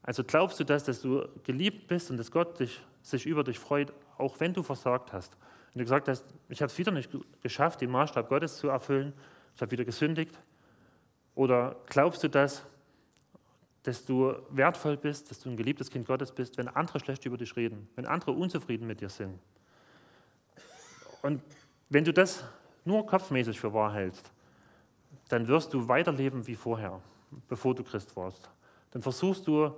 Also 0.02 0.24
glaubst 0.24 0.58
du 0.58 0.64
das, 0.64 0.82
dass 0.82 1.00
du 1.00 1.28
geliebt 1.44 1.86
bist 1.86 2.10
und 2.10 2.16
dass 2.16 2.32
Gott 2.32 2.58
dich, 2.58 2.82
sich 3.02 3.26
über 3.26 3.44
dich 3.44 3.58
freut, 3.58 3.92
auch 4.18 4.40
wenn 4.40 4.54
du 4.54 4.62
versagt 4.62 5.12
hast. 5.12 5.36
Wenn 5.72 5.80
du 5.80 5.84
gesagt 5.84 6.08
hast, 6.08 6.24
ich 6.48 6.60
habe 6.60 6.70
es 6.70 6.78
wieder 6.78 6.92
nicht 6.92 7.10
geschafft, 7.42 7.80
den 7.80 7.90
Maßstab 7.90 8.28
Gottes 8.28 8.56
zu 8.58 8.68
erfüllen, 8.68 9.12
ich 9.54 9.60
habe 9.60 9.70
wieder 9.70 9.84
gesündigt. 9.84 10.38
Oder 11.34 11.76
glaubst 11.86 12.22
du 12.22 12.28
das, 12.28 12.64
dass 13.82 14.04
du 14.04 14.34
wertvoll 14.50 14.96
bist, 14.96 15.30
dass 15.30 15.40
du 15.40 15.50
ein 15.50 15.56
geliebtes 15.56 15.90
Kind 15.90 16.06
Gottes 16.06 16.30
bist, 16.30 16.56
wenn 16.56 16.68
andere 16.68 17.00
schlecht 17.00 17.24
über 17.24 17.36
dich 17.36 17.56
reden, 17.56 17.88
wenn 17.96 18.06
andere 18.06 18.32
unzufrieden 18.32 18.86
mit 18.86 19.00
dir 19.00 19.08
sind. 19.08 19.38
Und 21.22 21.42
wenn 21.88 22.04
du 22.04 22.12
das 22.12 22.44
nur 22.84 23.06
kopfmäßig 23.06 23.58
für 23.58 23.72
wahr 23.72 23.92
hältst, 23.92 24.30
dann 25.28 25.48
wirst 25.48 25.72
du 25.72 25.88
weiterleben 25.88 26.46
wie 26.46 26.54
vorher, 26.54 27.00
bevor 27.48 27.74
du 27.74 27.82
Christ 27.82 28.14
warst. 28.16 28.50
Dann 28.90 29.02
versuchst 29.02 29.46
du 29.46 29.72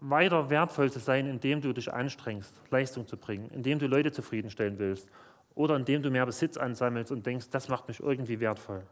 weiter 0.00 0.50
wertvoll 0.50 0.90
zu 0.90 0.98
sein, 0.98 1.26
indem 1.26 1.60
du 1.60 1.72
dich 1.72 1.92
anstrengst, 1.92 2.54
Leistung 2.70 3.06
zu 3.06 3.16
bringen, 3.16 3.50
indem 3.50 3.78
du 3.78 3.86
Leute 3.86 4.12
zufriedenstellen 4.12 4.78
willst 4.78 5.08
oder 5.54 5.76
indem 5.76 6.02
du 6.02 6.10
mehr 6.10 6.26
Besitz 6.26 6.56
ansammelst 6.56 7.12
und 7.12 7.26
denkst, 7.26 7.50
das 7.50 7.68
macht 7.68 7.88
mich 7.88 8.00
irgendwie 8.00 8.40
wertvoll. 8.40 8.82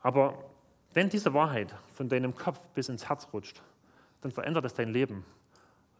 Aber 0.00 0.44
wenn 0.94 1.08
diese 1.08 1.34
Wahrheit 1.34 1.74
von 1.92 2.08
deinem 2.08 2.34
Kopf 2.34 2.58
bis 2.68 2.88
ins 2.88 3.08
Herz 3.08 3.28
rutscht, 3.32 3.60
dann 4.22 4.30
verändert 4.30 4.64
das 4.64 4.74
dein 4.74 4.88
Leben. 4.88 5.24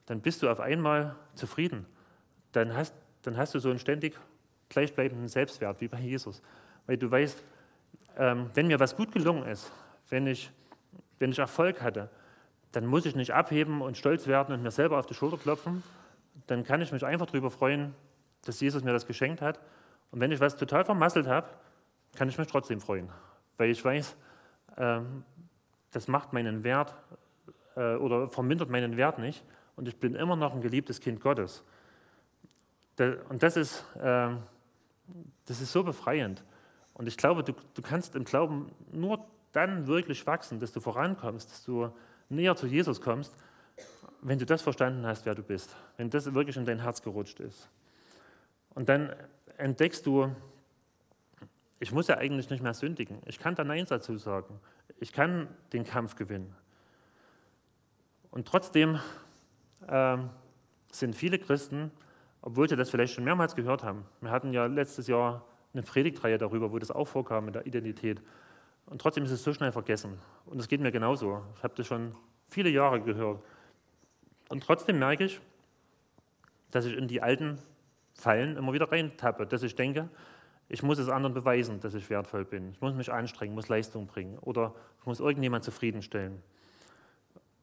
Dann 0.07 0.21
bist 0.21 0.43
du 0.43 0.49
auf 0.49 0.61
einmal 0.61 1.17
zufrieden. 1.35 1.87
Dann 2.53 2.75
hast, 2.75 2.95
dann 3.23 3.37
hast 3.37 3.55
du 3.55 3.59
so 3.59 3.71
ein 3.71 3.79
ständig 3.79 4.17
gleichbleibenden 4.69 5.29
Selbstwert 5.29 5.81
wie 5.81 5.89
bei 5.89 6.01
Jesus. 6.01 6.41
Weil 6.87 6.97
du 6.97 7.11
weißt, 7.11 7.43
ähm, 8.17 8.51
wenn 8.55 8.69
mir 8.69 8.81
was 8.81 8.97
gut 8.97 9.13
gelungen 9.13 9.47
ist, 9.47 9.71
wenn 10.09 10.27
ich, 10.27 10.51
wenn 11.19 11.33
ich 11.33 11.39
Erfolg 11.39 11.83
hatte, 11.83 12.09
dann 12.77 12.85
muss 12.85 13.07
ich 13.07 13.17
nicht 13.17 13.33
abheben 13.33 13.81
und 13.81 13.97
stolz 13.97 14.27
werden 14.27 14.55
und 14.55 14.62
mir 14.62 14.71
selber 14.71 14.99
auf 14.99 15.07
die 15.07 15.15
Schulter 15.15 15.39
klopfen. 15.39 15.83
Dann 16.47 16.62
kann 16.62 16.83
ich 16.83 16.93
mich 16.93 17.07
einfach 17.07 17.25
darüber 17.25 17.51
freuen, 17.51 17.95
dass 18.45 18.61
Jesus 18.61 18.85
mir 18.85 18.93
das 18.93 19.07
geschenkt 19.07 19.41
hat. 19.41 19.59
Und 20.11 20.21
wenn 20.21 20.31
ich 20.31 20.41
was 20.41 20.59
total 20.59 20.85
vermasselt 20.85 21.27
habe, 21.27 21.49
kann 22.17 22.29
ich 22.29 22.37
mich 22.37 22.49
trotzdem 22.49 22.83
freuen, 22.83 23.09
weil 23.57 23.71
ich 23.71 23.83
weiß, 23.83 24.15
ähm, 24.77 25.25
das 25.91 26.07
macht 26.07 26.35
meinen 26.35 26.65
Wert 26.65 26.95
äh, 27.77 27.95
oder 27.95 28.29
vermindert 28.29 28.69
meinen 28.69 28.99
Wert 28.99 29.21
nicht 29.21 29.43
und 29.77 29.89
ich 29.89 29.97
bin 29.97 30.15
immer 30.15 30.37
noch 30.37 30.53
ein 30.53 30.61
geliebtes 30.61 31.01
Kind 31.01 31.23
Gottes. 31.23 31.65
Und 33.31 33.43
das 33.43 33.57
ist, 33.57 33.87
ähm, 33.99 34.43
das 35.47 35.62
ist 35.62 35.73
so 35.73 35.83
befreiend. 35.83 36.45
Und 36.93 37.09
ich 37.09 37.17
glaube, 37.17 37.43
du, 37.43 37.55
du 37.73 37.81
kannst 37.81 38.15
im 38.15 38.25
Glauben 38.25 38.71
nur 38.93 39.25
dann 39.53 39.87
wirklich 39.87 40.27
wachsen, 40.27 40.61
dass 40.61 40.73
du 40.73 40.81
vorankommst, 40.81 41.51
dass 41.51 41.65
du 41.65 41.91
näher 42.29 42.57
zu 42.57 42.67
Jesus 42.67 43.01
kommst, 43.01 43.35
wenn 44.23 44.39
du 44.39 44.47
das 44.47 44.62
verstanden 44.62 45.07
hast, 45.07 45.27
wer 45.27 45.35
du 45.35 45.43
bist, 45.43 45.77
wenn 45.97 46.11
das 46.11 46.33
wirklich 46.35 46.57
in 46.57 46.65
dein 46.65 46.81
Herz 46.81 47.03
gerutscht 47.03 47.41
ist. 47.41 47.69
Und 48.75 48.89
dann 48.89 49.15
entdeckst 49.57 50.05
du, 50.07 50.35
ich 51.79 51.93
muss 51.93 52.09
ja 52.09 52.17
eigentlich 52.17 52.51
nicht 52.51 52.62
mehr 52.62 52.75
sündigen. 52.75 53.23
Ich 53.27 53.39
kann 53.39 53.55
da 53.55 53.65
Nein 53.65 53.85
dazu 53.89 54.17
sagen. 54.17 54.61
Ich 54.99 55.12
kann 55.12 55.49
den 55.73 55.85
Kampf 55.85 56.17
gewinnen. 56.17 56.55
Und 58.31 58.49
trotzdem 58.49 58.99
ähm, 59.89 60.31
sind 60.91 61.15
viele 61.15 61.39
Christen, 61.39 61.91
obwohl 62.43 62.69
sie 62.69 62.77
das 62.77 62.91
vielleicht 62.91 63.15
schon 63.15 63.25
mehrmals 63.25 63.55
gehört 63.57 63.83
haben, 63.83 64.05
wir 64.21 64.31
hatten 64.31 64.53
ja 64.53 64.67
letztes 64.67 65.07
Jahr 65.07 65.45
eine 65.73 65.83
Predigtreihe 65.83 66.39
darüber, 66.39 66.73
wo 66.73 66.79
das 66.79 66.91
auch 66.91 67.07
vorkam 67.07 67.47
mit 67.47 67.55
der 67.55 67.67
Identität. 67.67 68.23
Und 68.87 69.01
trotzdem 69.01 69.25
ist 69.25 69.33
es 69.33 69.42
so 69.42 69.53
schnell 69.53 69.72
vergessen. 69.72 70.18
Und 70.46 70.59
es 70.61 70.68
geht 70.68 70.81
mir 70.81 70.92
genauso. 70.92 71.42
Ich 71.57 71.62
habe 71.62 71.75
das 71.77 71.87
schon 71.87 72.14
viele 72.51 72.70
Jahre 72.70 73.01
gehört. 73.01 73.42
Und 74.49 74.62
trotzdem 74.62 74.99
merke 74.99 75.25
ich, 75.25 75.40
dass 76.70 76.85
ich 76.85 76.96
in 76.96 77.09
die 77.09 77.20
alten 77.20 77.59
Fallen 78.14 78.57
immer 78.57 78.72
wieder 78.72 78.90
reintappe, 78.90 79.46
dass 79.46 79.62
ich 79.62 79.75
denke, 79.75 80.09
ich 80.68 80.83
muss 80.83 80.99
es 80.99 81.09
anderen 81.09 81.35
beweisen, 81.35 81.81
dass 81.81 81.94
ich 81.94 82.11
wertvoll 82.11 82.44
bin. 82.44 82.72
Ich 82.72 82.81
muss 82.81 82.94
mich 82.94 83.12
anstrengen, 83.12 83.55
muss 83.55 83.68
Leistung 83.68 84.07
bringen 84.07 84.38
oder 84.38 84.75
ich 85.01 85.07
muss 85.07 85.20
irgendjemand 85.20 85.64
zufriedenstellen. 85.64 86.42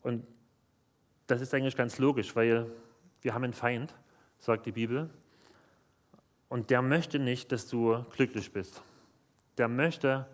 Und 0.01 0.25
das 1.27 1.41
ist 1.41 1.53
eigentlich 1.53 1.75
ganz 1.75 1.97
logisch, 1.97 2.35
weil 2.35 2.69
wir 3.21 3.33
haben 3.33 3.43
einen 3.43 3.53
Feind, 3.53 3.93
sagt 4.39 4.65
die 4.65 4.71
Bibel, 4.71 5.09
und 6.49 6.69
der 6.69 6.81
möchte 6.81 7.17
nicht, 7.17 7.51
dass 7.51 7.67
du 7.67 8.05
glücklich 8.11 8.51
bist. 8.51 8.83
Der 9.57 9.67
möchte 9.67 10.27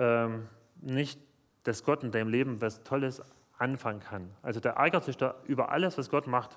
ähm, 0.00 0.48
nicht, 0.80 1.20
dass 1.62 1.84
Gott 1.84 2.02
in 2.02 2.10
deinem 2.10 2.28
Leben 2.28 2.60
was 2.60 2.82
Tolles 2.82 3.22
anfangen 3.58 4.00
kann. 4.00 4.30
Also 4.42 4.58
der 4.58 4.72
ärgert 4.72 5.04
sich 5.04 5.16
da 5.16 5.34
über 5.44 5.70
alles, 5.70 5.98
was 5.98 6.08
Gott 6.08 6.26
macht. 6.26 6.56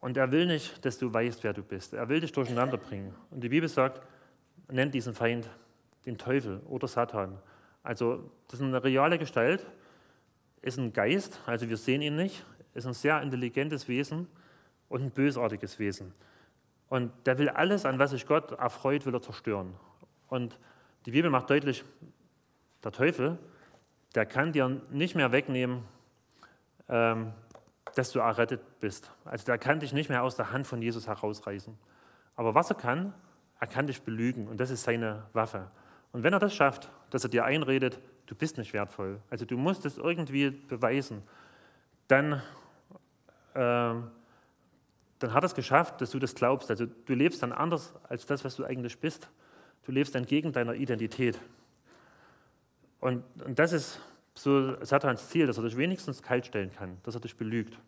Und 0.00 0.16
er 0.16 0.32
will 0.32 0.46
nicht, 0.46 0.84
dass 0.84 0.98
du 0.98 1.12
weißt, 1.12 1.44
wer 1.44 1.52
du 1.52 1.62
bist. 1.62 1.92
Er 1.92 2.08
will 2.08 2.20
dich 2.20 2.32
durcheinander 2.32 2.78
bringen. 2.78 3.14
Und 3.30 3.42
die 3.44 3.50
Bibel 3.50 3.68
sagt, 3.68 4.00
nennt 4.70 4.94
diesen 4.94 5.14
Feind 5.14 5.48
den 6.06 6.16
Teufel 6.16 6.60
oder 6.66 6.88
Satan. 6.88 7.38
Also 7.82 8.30
das 8.48 8.60
ist 8.60 8.66
eine 8.66 8.82
reale 8.82 9.18
Gestalt, 9.18 9.66
ist 10.62 10.78
ein 10.78 10.92
Geist, 10.92 11.40
also 11.46 11.68
wir 11.68 11.76
sehen 11.76 12.02
ihn 12.02 12.16
nicht, 12.16 12.44
ist 12.74 12.86
ein 12.86 12.94
sehr 12.94 13.20
intelligentes 13.20 13.88
Wesen 13.88 14.26
und 14.88 15.02
ein 15.02 15.10
bösartiges 15.10 15.78
Wesen. 15.78 16.14
Und 16.88 17.12
der 17.26 17.38
will 17.38 17.48
alles, 17.48 17.84
an 17.84 17.98
was 17.98 18.12
sich 18.12 18.26
Gott 18.26 18.52
erfreut, 18.52 19.06
will 19.06 19.14
er 19.14 19.22
zerstören. 19.22 19.74
Und 20.28 20.58
die 21.06 21.12
Bibel 21.12 21.30
macht 21.30 21.48
deutlich, 21.50 21.84
der 22.82 22.90
Teufel, 22.90 23.38
der 24.16 24.26
kann 24.26 24.52
dir 24.52 24.80
nicht 24.90 25.14
mehr 25.14 25.30
wegnehmen, 25.30 25.84
ähm, 26.88 27.32
dass 27.94 28.10
du 28.10 28.18
errettet 28.18 28.80
bist. 28.80 29.10
Also 29.24 29.46
der 29.46 29.56
kann 29.56 29.78
dich 29.78 29.92
nicht 29.92 30.08
mehr 30.08 30.24
aus 30.24 30.34
der 30.34 30.50
Hand 30.50 30.66
von 30.66 30.82
Jesus 30.82 31.06
herausreißen. 31.06 31.78
Aber 32.34 32.54
was 32.54 32.70
er 32.70 32.76
kann, 32.76 33.14
er 33.60 33.68
kann 33.68 33.86
dich 33.86 34.02
belügen 34.02 34.48
und 34.48 34.58
das 34.58 34.70
ist 34.70 34.82
seine 34.82 35.22
Waffe. 35.32 35.70
Und 36.12 36.24
wenn 36.24 36.32
er 36.32 36.40
das 36.40 36.54
schafft, 36.54 36.90
dass 37.10 37.22
er 37.24 37.30
dir 37.30 37.44
einredet, 37.44 38.00
du 38.26 38.34
bist 38.34 38.58
nicht 38.58 38.72
wertvoll, 38.72 39.20
also 39.30 39.44
du 39.44 39.56
musst 39.56 39.86
es 39.86 39.98
irgendwie 39.98 40.50
beweisen, 40.50 41.22
dann, 42.08 42.32
äh, 42.32 42.40
dann 43.54 44.10
hat 45.22 45.42
er 45.42 45.44
es 45.44 45.54
geschafft, 45.54 46.00
dass 46.00 46.10
du 46.10 46.18
das 46.18 46.34
glaubst. 46.34 46.68
Also 46.70 46.86
du 46.86 47.14
lebst 47.14 47.42
dann 47.42 47.52
anders 47.52 47.94
als 48.08 48.26
das, 48.26 48.44
was 48.44 48.56
du 48.56 48.64
eigentlich 48.64 48.98
bist. 48.98 49.28
Du 49.86 49.92
lebst 49.92 50.16
dann 50.16 50.26
gegen 50.26 50.52
deiner 50.52 50.74
Identität. 50.74 51.38
Und, 52.98 53.22
und 53.44 53.56
das 53.56 53.72
ist 53.72 54.00
so 54.34 54.84
Satans 54.84 55.28
Ziel, 55.28 55.46
dass 55.46 55.58
er 55.58 55.62
dich 55.62 55.76
wenigstens 55.76 56.22
kaltstellen 56.22 56.72
kann, 56.72 56.98
dass 57.04 57.14
er 57.14 57.20
dich 57.20 57.36
belügt. 57.36 57.78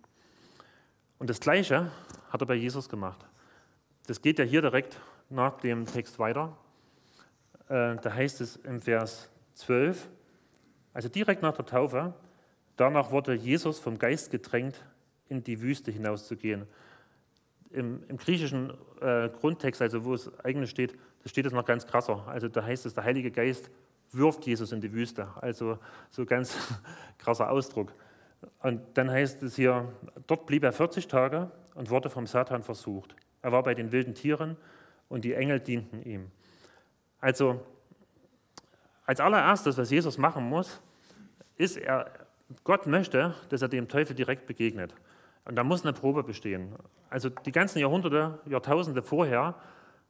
Und 1.19 1.29
das 1.29 1.41
Gleiche 1.41 1.91
hat 2.31 2.41
er 2.41 2.47
bei 2.47 2.55
Jesus 2.55 2.89
gemacht. 2.89 3.27
Das 4.07 4.23
geht 4.23 4.39
ja 4.39 4.45
hier 4.45 4.63
direkt 4.63 5.01
nach 5.29 5.59
dem 5.59 5.87
Text 5.87 6.21
weiter. 6.21 6.57
Äh, 7.69 7.97
da 7.97 8.15
heißt 8.15 8.41
es 8.43 8.55
im 8.57 8.81
Vers 8.81 9.29
12, 9.55 10.09
also 10.95 11.09
direkt 11.09 11.43
nach 11.43 11.57
der 11.57 11.67
Taufe, 11.67 12.15
danach 12.77 13.11
wurde 13.11 13.35
Jesus 13.35 13.81
vom 13.81 13.99
Geist 13.99 14.31
gedrängt, 14.31 14.85
in 15.29 15.43
die 15.43 15.61
Wüste 15.61 15.91
hinauszugehen. 15.91 16.67
Im, 17.71 18.05
im 18.09 18.17
griechischen 18.17 18.73
äh, 19.01 19.29
Grundtext, 19.29 19.83
also 19.83 20.05
wo 20.05 20.15
es 20.15 20.33
eigentlich 20.45 20.71
steht, 20.71 20.97
steht 21.29 21.47
es 21.47 21.53
noch 21.53 21.65
ganz 21.65 21.87
krasser. 21.87 22.27
Also 22.27 22.49
da 22.49 22.65
heißt 22.65 22.87
es, 22.87 22.95
der 22.95 23.05
Heilige 23.05 23.31
Geist 23.31 23.71
wirft 24.13 24.47
Jesus 24.47 24.73
in 24.73 24.81
die 24.81 24.93
Wüste. 24.93 25.29
Also 25.41 25.79
so 26.11 26.25
ganz 26.25 26.57
krasser 27.19 27.51
Ausdruck. 27.51 27.93
Und 28.61 28.81
dann 28.95 29.11
heißt 29.11 29.43
es 29.43 29.57
hier, 29.57 29.93
dort 30.27 30.47
blieb 30.47 30.65
er 30.65 30.73
40 30.73 31.09
Tage 31.09 31.51
und 31.75 31.91
wurde 31.91 32.11
vom 32.11 32.27
Satan 32.27 32.63
versucht. 32.63 33.15
Er 33.43 33.53
war 33.53 33.63
bei 33.63 33.75
den 33.75 33.93
wilden 33.93 34.15
Tieren 34.15 34.57
und 35.09 35.25
die 35.25 35.35
Engel 35.35 35.61
dienten 35.61 36.03
ihm. 36.03 36.31
Also 37.21 37.61
als 39.05 39.21
allererstes, 39.21 39.79
was 39.79 39.91
Jesus 39.91 40.19
machen 40.19 40.45
muss, 40.45 40.81
ist 41.57 41.77
er, 41.77 42.11
Gott 42.65 42.87
möchte, 42.87 43.35
dass 43.49 43.63
er 43.63 43.69
dem 43.69 43.89
Teufel 43.89 44.15
direkt 44.15 44.47
begegnet. 44.47 44.95
Und 45.45 45.57
da 45.57 45.65
muss 45.65 45.83
eine 45.83 45.93
Probe 45.93 46.23
bestehen. 46.23 46.75
Also 47.11 47.31
die 47.31 47.53
ganzen 47.53 47.79
Jahrhunderte, 47.79 48.39
Jahrtausende 48.47 49.03
vorher 49.03 49.55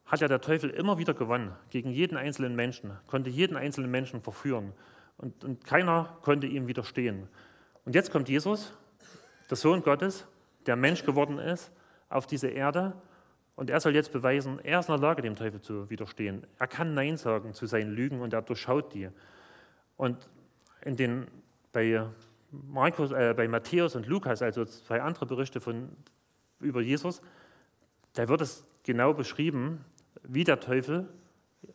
hat 0.09 0.21
ja 0.21 0.27
der 0.27 0.41
Teufel 0.41 0.71
immer 0.71 0.97
wieder 0.97 1.13
gewonnen, 1.13 1.53
gegen 1.69 1.91
jeden 1.91 2.17
einzelnen 2.17 2.55
Menschen, 2.55 2.97
konnte 3.05 3.29
jeden 3.29 3.55
einzelnen 3.55 3.91
Menschen 3.91 4.21
verführen. 4.21 4.73
Und, 5.17 5.43
und 5.43 5.63
keiner 5.63 6.17
konnte 6.23 6.47
ihm 6.47 6.67
widerstehen. 6.67 7.27
Und 7.85 7.93
jetzt 7.93 8.11
kommt 8.11 8.27
Jesus, 8.27 8.73
der 9.49 9.57
Sohn 9.57 9.83
Gottes, 9.83 10.25
der 10.65 10.75
Mensch 10.75 11.05
geworden 11.05 11.37
ist, 11.37 11.71
auf 12.09 12.25
diese 12.25 12.47
Erde. 12.47 12.93
Und 13.55 13.69
er 13.69 13.79
soll 13.79 13.93
jetzt 13.93 14.11
beweisen, 14.11 14.59
er 14.63 14.79
ist 14.79 14.89
in 14.89 14.95
der 14.95 15.01
Lage, 15.01 15.21
dem 15.21 15.35
Teufel 15.35 15.61
zu 15.61 15.89
widerstehen. 15.91 16.47
Er 16.57 16.67
kann 16.67 16.95
Nein 16.95 17.17
sagen 17.17 17.53
zu 17.53 17.67
seinen 17.67 17.91
Lügen 17.91 18.21
und 18.21 18.33
er 18.33 18.41
durchschaut 18.41 18.93
die. 18.95 19.09
Und 19.95 20.27
in 20.83 20.95
den, 20.95 21.27
bei, 21.71 22.03
Markus, 22.51 23.11
äh, 23.11 23.35
bei 23.37 23.47
Matthäus 23.47 23.95
und 23.95 24.07
Lukas, 24.07 24.41
also 24.41 24.65
zwei 24.65 25.01
andere 25.01 25.27
Berichte 25.27 25.61
von, 25.61 25.89
über 26.59 26.81
Jesus, 26.81 27.21
da 28.13 28.27
wird 28.27 28.41
es 28.41 28.65
genau 28.83 29.13
beschrieben, 29.13 29.85
wie 30.23 30.43
der 30.43 30.59
Teufel 30.59 31.07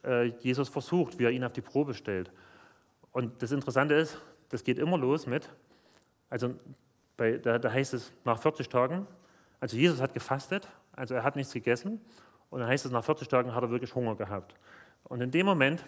äh, 0.04 0.24
Jesus 0.40 0.68
versucht, 0.68 1.18
wie 1.18 1.24
er 1.24 1.30
ihn 1.30 1.44
auf 1.44 1.52
die 1.52 1.60
Probe 1.60 1.94
stellt. 1.94 2.30
Und 3.12 3.42
das 3.42 3.52
Interessante 3.52 3.94
ist, 3.94 4.20
das 4.48 4.64
geht 4.64 4.78
immer 4.78 4.98
los 4.98 5.26
mit, 5.26 5.48
also 6.30 6.54
bei, 7.16 7.38
da, 7.38 7.58
da 7.58 7.72
heißt 7.72 7.94
es 7.94 8.12
nach 8.24 8.40
40 8.40 8.68
Tagen, 8.68 9.06
also 9.60 9.76
Jesus 9.76 10.00
hat 10.00 10.14
gefastet, 10.14 10.68
also 10.92 11.14
er 11.14 11.22
hat 11.22 11.36
nichts 11.36 11.52
gegessen, 11.52 12.00
und 12.50 12.60
dann 12.60 12.68
heißt 12.68 12.84
es, 12.84 12.92
nach 12.92 13.04
40 13.04 13.28
Tagen 13.28 13.54
hat 13.54 13.62
er 13.62 13.70
wirklich 13.70 13.94
Hunger 13.94 14.14
gehabt. 14.14 14.54
Und 15.04 15.20
in 15.20 15.30
dem 15.30 15.46
Moment 15.46 15.84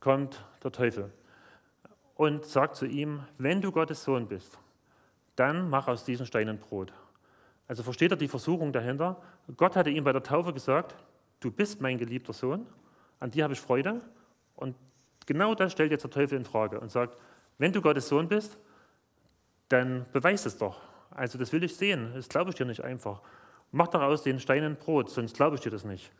kommt 0.00 0.44
der 0.62 0.72
Teufel 0.72 1.10
und 2.14 2.44
sagt 2.44 2.76
zu 2.76 2.86
ihm, 2.86 3.24
wenn 3.38 3.60
du 3.60 3.72
Gottes 3.72 4.04
Sohn 4.04 4.26
bist, 4.26 4.58
dann 5.36 5.70
mach 5.70 5.88
aus 5.88 6.04
diesen 6.04 6.26
Steinen 6.26 6.58
Brot. 6.58 6.92
Also 7.68 7.82
versteht 7.82 8.10
er 8.10 8.16
die 8.16 8.28
Versuchung 8.28 8.72
dahinter? 8.72 9.22
Gott 9.56 9.76
hatte 9.76 9.90
ihm 9.90 10.04
bei 10.04 10.12
der 10.12 10.22
Taufe 10.22 10.52
gesagt, 10.52 10.96
du 11.40 11.50
bist 11.50 11.80
mein 11.80 11.98
geliebter 11.98 12.32
Sohn, 12.32 12.66
an 13.20 13.30
dir 13.30 13.44
habe 13.44 13.54
ich 13.54 13.60
Freude. 13.60 14.00
Und 14.56 14.76
genau 15.26 15.54
das 15.54 15.72
stellt 15.72 15.90
jetzt 15.90 16.04
der 16.04 16.10
Teufel 16.10 16.38
in 16.38 16.44
Frage 16.44 16.80
und 16.80 16.90
sagt, 16.90 17.18
wenn 17.58 17.72
du 17.72 17.80
Gottes 17.80 18.08
Sohn 18.08 18.28
bist, 18.28 18.56
dann 19.68 20.06
beweis 20.12 20.46
es 20.46 20.56
doch. 20.56 20.80
Also 21.10 21.38
das 21.38 21.52
will 21.52 21.64
ich 21.64 21.76
sehen, 21.76 22.12
das 22.14 22.28
glaube 22.28 22.50
ich 22.50 22.56
dir 22.56 22.64
nicht 22.64 22.82
einfach. 22.82 23.22
Mach 23.72 23.88
daraus 23.88 24.22
den 24.22 24.40
Steinen 24.40 24.76
Brot, 24.76 25.10
sonst 25.10 25.36
glaube 25.36 25.56
ich 25.56 25.60
dir 25.60 25.70
das 25.70 25.84
nicht. 25.84 26.10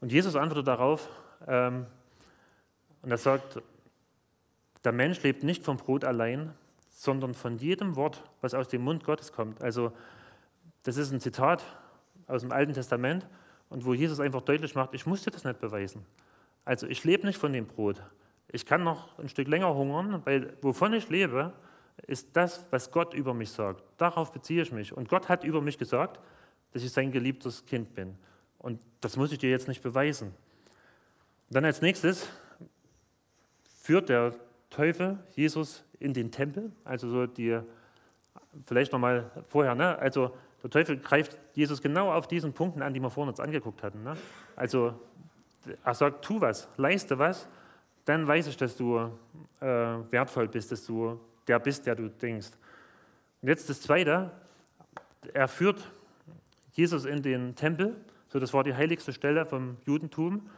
Und 0.00 0.12
Jesus 0.12 0.36
antwortet 0.36 0.66
darauf 0.66 1.08
ähm, 1.46 1.86
und 3.02 3.10
er 3.10 3.18
sagt, 3.18 3.62
der 4.84 4.92
Mensch 4.92 5.22
lebt 5.22 5.44
nicht 5.44 5.64
vom 5.64 5.76
Brot 5.76 6.04
allein, 6.04 6.52
sondern 6.90 7.34
von 7.34 7.56
jedem 7.56 7.96
Wort, 7.96 8.22
was 8.40 8.52
aus 8.52 8.68
dem 8.68 8.82
Mund 8.82 9.04
Gottes 9.04 9.32
kommt. 9.32 9.62
Also 9.62 9.92
das 10.82 10.96
ist 10.96 11.12
ein 11.12 11.20
Zitat 11.20 11.64
aus 12.26 12.42
dem 12.42 12.52
Alten 12.52 12.74
Testament 12.74 13.26
und 13.72 13.86
wo 13.86 13.94
Jesus 13.94 14.20
einfach 14.20 14.42
deutlich 14.42 14.74
macht, 14.74 14.92
ich 14.92 15.06
musste 15.06 15.30
das 15.30 15.44
nicht 15.44 15.58
beweisen. 15.58 16.04
Also 16.64 16.86
ich 16.86 17.04
lebe 17.04 17.26
nicht 17.26 17.38
von 17.38 17.54
dem 17.54 17.66
Brot. 17.66 18.02
Ich 18.48 18.66
kann 18.66 18.84
noch 18.84 19.18
ein 19.18 19.30
Stück 19.30 19.48
länger 19.48 19.74
hungern, 19.74 20.20
weil 20.24 20.52
wovon 20.60 20.92
ich 20.92 21.08
lebe, 21.08 21.54
ist 22.06 22.28
das, 22.34 22.66
was 22.70 22.90
Gott 22.90 23.14
über 23.14 23.32
mich 23.32 23.50
sagt. 23.50 23.82
Darauf 23.96 24.30
beziehe 24.30 24.62
ich 24.62 24.72
mich. 24.72 24.94
Und 24.94 25.08
Gott 25.08 25.30
hat 25.30 25.42
über 25.42 25.62
mich 25.62 25.78
gesagt, 25.78 26.20
dass 26.72 26.82
ich 26.82 26.92
sein 26.92 27.12
geliebtes 27.12 27.64
Kind 27.64 27.94
bin. 27.94 28.14
Und 28.58 28.78
das 29.00 29.16
muss 29.16 29.32
ich 29.32 29.38
dir 29.38 29.48
jetzt 29.48 29.68
nicht 29.68 29.82
beweisen. 29.82 30.34
dann 31.48 31.64
als 31.64 31.80
nächstes 31.80 32.28
führt 33.80 34.10
der 34.10 34.34
Teufel 34.68 35.18
Jesus 35.34 35.82
in 35.98 36.12
den 36.12 36.30
Tempel, 36.30 36.72
also 36.84 37.08
so 37.08 37.26
die, 37.26 37.58
vielleicht 38.64 38.92
nochmal 38.92 39.30
vorher, 39.48 39.74
ne? 39.74 39.98
also 39.98 40.36
der 40.62 40.70
Teufel 40.70 40.96
greift 40.98 41.36
Jesus 41.54 41.82
genau 41.82 42.12
auf 42.12 42.28
diesen 42.28 42.52
Punkten 42.52 42.82
an, 42.82 42.94
die 42.94 43.00
wir 43.00 43.10
vorhin 43.10 43.30
uns 43.30 43.40
angeguckt 43.40 43.82
hatten. 43.82 44.02
Ne? 44.02 44.16
Also 44.56 44.94
er 45.84 45.94
sagt, 45.94 46.24
tu 46.24 46.40
was, 46.40 46.68
leiste 46.76 47.18
was, 47.18 47.48
dann 48.04 48.26
weiß 48.26 48.48
ich, 48.48 48.56
dass 48.56 48.76
du 48.76 48.98
äh, 49.60 49.66
wertvoll 49.66 50.48
bist, 50.48 50.72
dass 50.72 50.86
du 50.86 51.20
der 51.46 51.58
bist, 51.58 51.86
der 51.86 51.94
du 51.94 52.08
denkst. 52.08 52.50
Und 53.40 53.48
jetzt 53.48 53.68
das 53.68 53.80
Zweite, 53.80 54.30
er 55.32 55.48
führt 55.48 55.90
Jesus 56.72 57.04
in 57.04 57.22
den 57.22 57.54
Tempel, 57.54 57.96
so 58.28 58.38
das 58.38 58.54
war 58.54 58.64
die 58.64 58.74
heiligste 58.74 59.12
Stelle 59.12 59.46
vom 59.46 59.76
Judentum, 59.84 60.48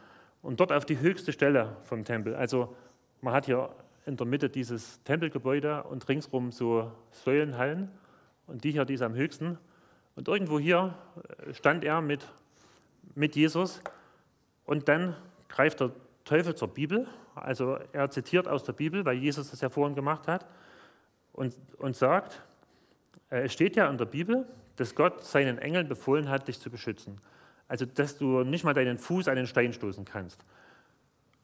und 0.41 0.59
dort 0.59 0.71
auf 0.71 0.85
die 0.85 0.99
höchste 0.99 1.33
Stelle 1.33 1.75
vom 1.83 2.05
Tempel. 2.05 2.35
Also 2.35 2.75
man 3.21 3.33
hat 3.33 3.47
hier 3.47 3.71
in 4.05 4.15
der 4.15 4.27
Mitte 4.27 4.47
dieses 4.47 5.01
Tempelgebäude 5.03 5.83
und 5.83 6.07
ringsrum 6.07 6.51
so 6.51 6.91
Säulenhallen. 7.09 7.89
Und 8.45 8.63
die 8.63 8.71
hier, 8.71 8.85
die 8.85 8.93
ist 8.93 9.01
am 9.01 9.15
höchsten. 9.15 9.57
Und 10.15 10.27
irgendwo 10.27 10.59
hier 10.59 10.95
äh, 11.45 11.53
stand 11.53 11.83
er 11.83 12.01
mit, 12.01 12.27
mit 13.15 13.35
Jesus. 13.35 13.81
Und 14.65 14.87
dann 14.87 15.15
greift 15.49 15.79
der 15.81 15.91
Teufel 16.23 16.55
zur 16.55 16.69
Bibel. 16.69 17.07
Also 17.35 17.77
er 17.91 18.09
zitiert 18.09 18.47
aus 18.47 18.63
der 18.63 18.73
Bibel, 18.73 19.05
weil 19.05 19.17
Jesus 19.17 19.51
das 19.51 19.61
ja 19.61 19.69
vorhin 19.69 19.95
gemacht 19.95 20.27
hat. 20.27 20.45
Und, 21.33 21.53
und 21.77 21.95
sagt, 21.95 22.41
äh, 23.29 23.43
es 23.43 23.53
steht 23.53 23.75
ja 23.75 23.89
in 23.89 23.97
der 23.97 24.05
Bibel, 24.05 24.47
dass 24.77 24.95
Gott 24.95 25.23
seinen 25.23 25.57
Engeln 25.57 25.87
befohlen 25.87 26.29
hat, 26.29 26.47
dich 26.47 26.59
zu 26.59 26.69
beschützen. 26.69 27.19
Also, 27.67 27.85
dass 27.85 28.17
du 28.17 28.43
nicht 28.43 28.63
mal 28.63 28.73
deinen 28.73 28.97
Fuß 28.97 29.27
an 29.27 29.35
den 29.35 29.47
Stein 29.47 29.73
stoßen 29.73 30.05
kannst. 30.05 30.45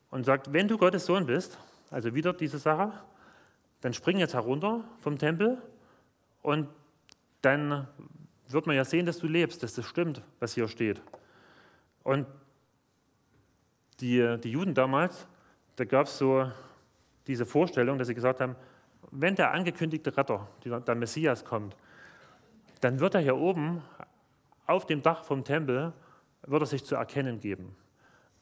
Und 0.09 0.25
sagt, 0.25 0.53
wenn 0.53 0.67
du 0.67 0.77
Gottes 0.77 1.05
Sohn 1.05 1.25
bist, 1.25 1.57
also 1.89 2.13
wieder 2.13 2.33
diese 2.33 2.57
Sache, 2.57 2.93
dann 3.81 3.93
spring 3.93 4.19
jetzt 4.19 4.33
herunter 4.33 4.83
vom 4.99 5.17
Tempel 5.17 5.61
und 6.41 6.67
dann 7.41 7.87
wird 8.53 8.67
man 8.67 8.75
ja 8.75 8.85
sehen, 8.85 9.05
dass 9.05 9.19
du 9.19 9.27
lebst, 9.27 9.63
dass 9.63 9.73
das 9.73 9.85
stimmt, 9.85 10.21
was 10.39 10.53
hier 10.53 10.67
steht. 10.67 11.01
Und 12.03 12.25
die, 13.99 14.37
die 14.43 14.51
Juden 14.51 14.73
damals, 14.73 15.27
da 15.75 15.85
gab 15.85 16.07
es 16.07 16.17
so 16.17 16.51
diese 17.27 17.45
Vorstellung, 17.45 17.97
dass 17.97 18.07
sie 18.07 18.15
gesagt 18.15 18.41
haben, 18.41 18.55
wenn 19.11 19.35
der 19.35 19.51
angekündigte 19.51 20.15
Retter, 20.15 20.47
der 20.63 20.95
Messias 20.95 21.45
kommt, 21.45 21.75
dann 22.81 22.99
wird 22.99 23.15
er 23.15 23.21
hier 23.21 23.37
oben 23.37 23.81
auf 24.65 24.85
dem 24.85 25.01
Dach 25.01 25.23
vom 25.23 25.43
Tempel, 25.43 25.93
wird 26.43 26.63
er 26.63 26.65
sich 26.65 26.83
zu 26.83 26.95
erkennen 26.95 27.39
geben. 27.39 27.75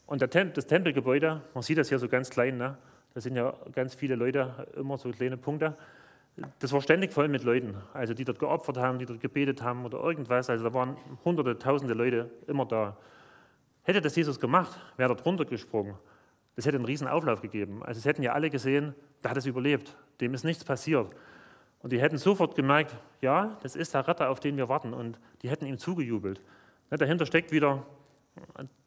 Und 0.06 0.20
Tem 0.32 0.54
das 0.54 0.66
Tempelgebäude, 0.66 1.42
man 1.54 1.64
sieht 1.64 1.78
das 1.78 1.90
hier 1.90 2.00
so 2.00 2.08
ganz 2.08 2.30
klein, 2.30 2.58
ne? 2.58 2.78
da 3.14 3.22
sind 3.22 3.36
ja 3.36 3.54
ganz 3.74 3.94
viele 3.94 4.16
Leute, 4.16 4.68
immer 4.76 4.98
so 4.98 5.12
kleine 5.12 5.38
Punkte, 5.38 5.76
das 6.60 6.72
war 6.72 6.82
ständig 6.82 7.14
voll 7.14 7.28
mit 7.28 7.44
Leuten, 7.44 7.76
also 7.94 8.14
die 8.14 8.26
dort 8.26 8.40
geopfert 8.40 8.78
haben, 8.78 9.00
die 9.00 9.06
dort 9.06 9.20
gebetet 9.20 9.62
haben 9.62 9.86
oder 9.86 10.00
irgendwas. 10.00 10.50
Also 10.50 10.64
da 10.64 10.74
waren 10.74 10.98
hunderte, 11.26 11.58
tausende 11.58 11.94
Leute 11.94 12.30
immer 12.48 12.66
da. 12.66 12.98
Hätte 13.84 14.02
das 14.02 14.16
Jesus 14.16 14.40
gemacht, 14.40 14.78
wäre 14.98 15.12
er 15.12 15.16
drunter 15.16 15.46
gesprungen. 15.46 15.96
Das 16.56 16.66
hätte 16.66 16.78
einen 16.78 16.86
riesen 16.86 17.08
Auflauf 17.08 17.42
gegeben. 17.42 17.84
Also 17.84 18.00
es 18.00 18.06
hätten 18.06 18.22
ja 18.22 18.34
alle 18.34 18.50
gesehen, 18.50 18.94
der 19.24 19.32
hat 19.32 19.38
es 19.38 19.46
überlebt, 19.46 19.96
dem 20.22 20.34
ist 20.34 20.44
nichts 20.44 20.64
passiert. 20.64 21.10
Und 21.82 21.94
die 21.94 22.02
hätten 22.02 22.18
sofort 22.18 22.56
gemerkt, 22.56 22.96
ja, 23.22 23.58
das 23.64 23.76
ist 23.76 23.94
der 23.94 24.08
Retter, 24.08 24.30
auf 24.30 24.40
den 24.40 24.58
wir 24.58 24.68
warten. 24.68 24.94
Und 24.94 25.18
die 25.42 25.50
hätten 25.50 25.66
ihm 25.66 25.78
zugejubelt. 25.78 26.42
Dahinter 26.90 27.26
steckt 27.26 27.52
wieder 27.52 27.86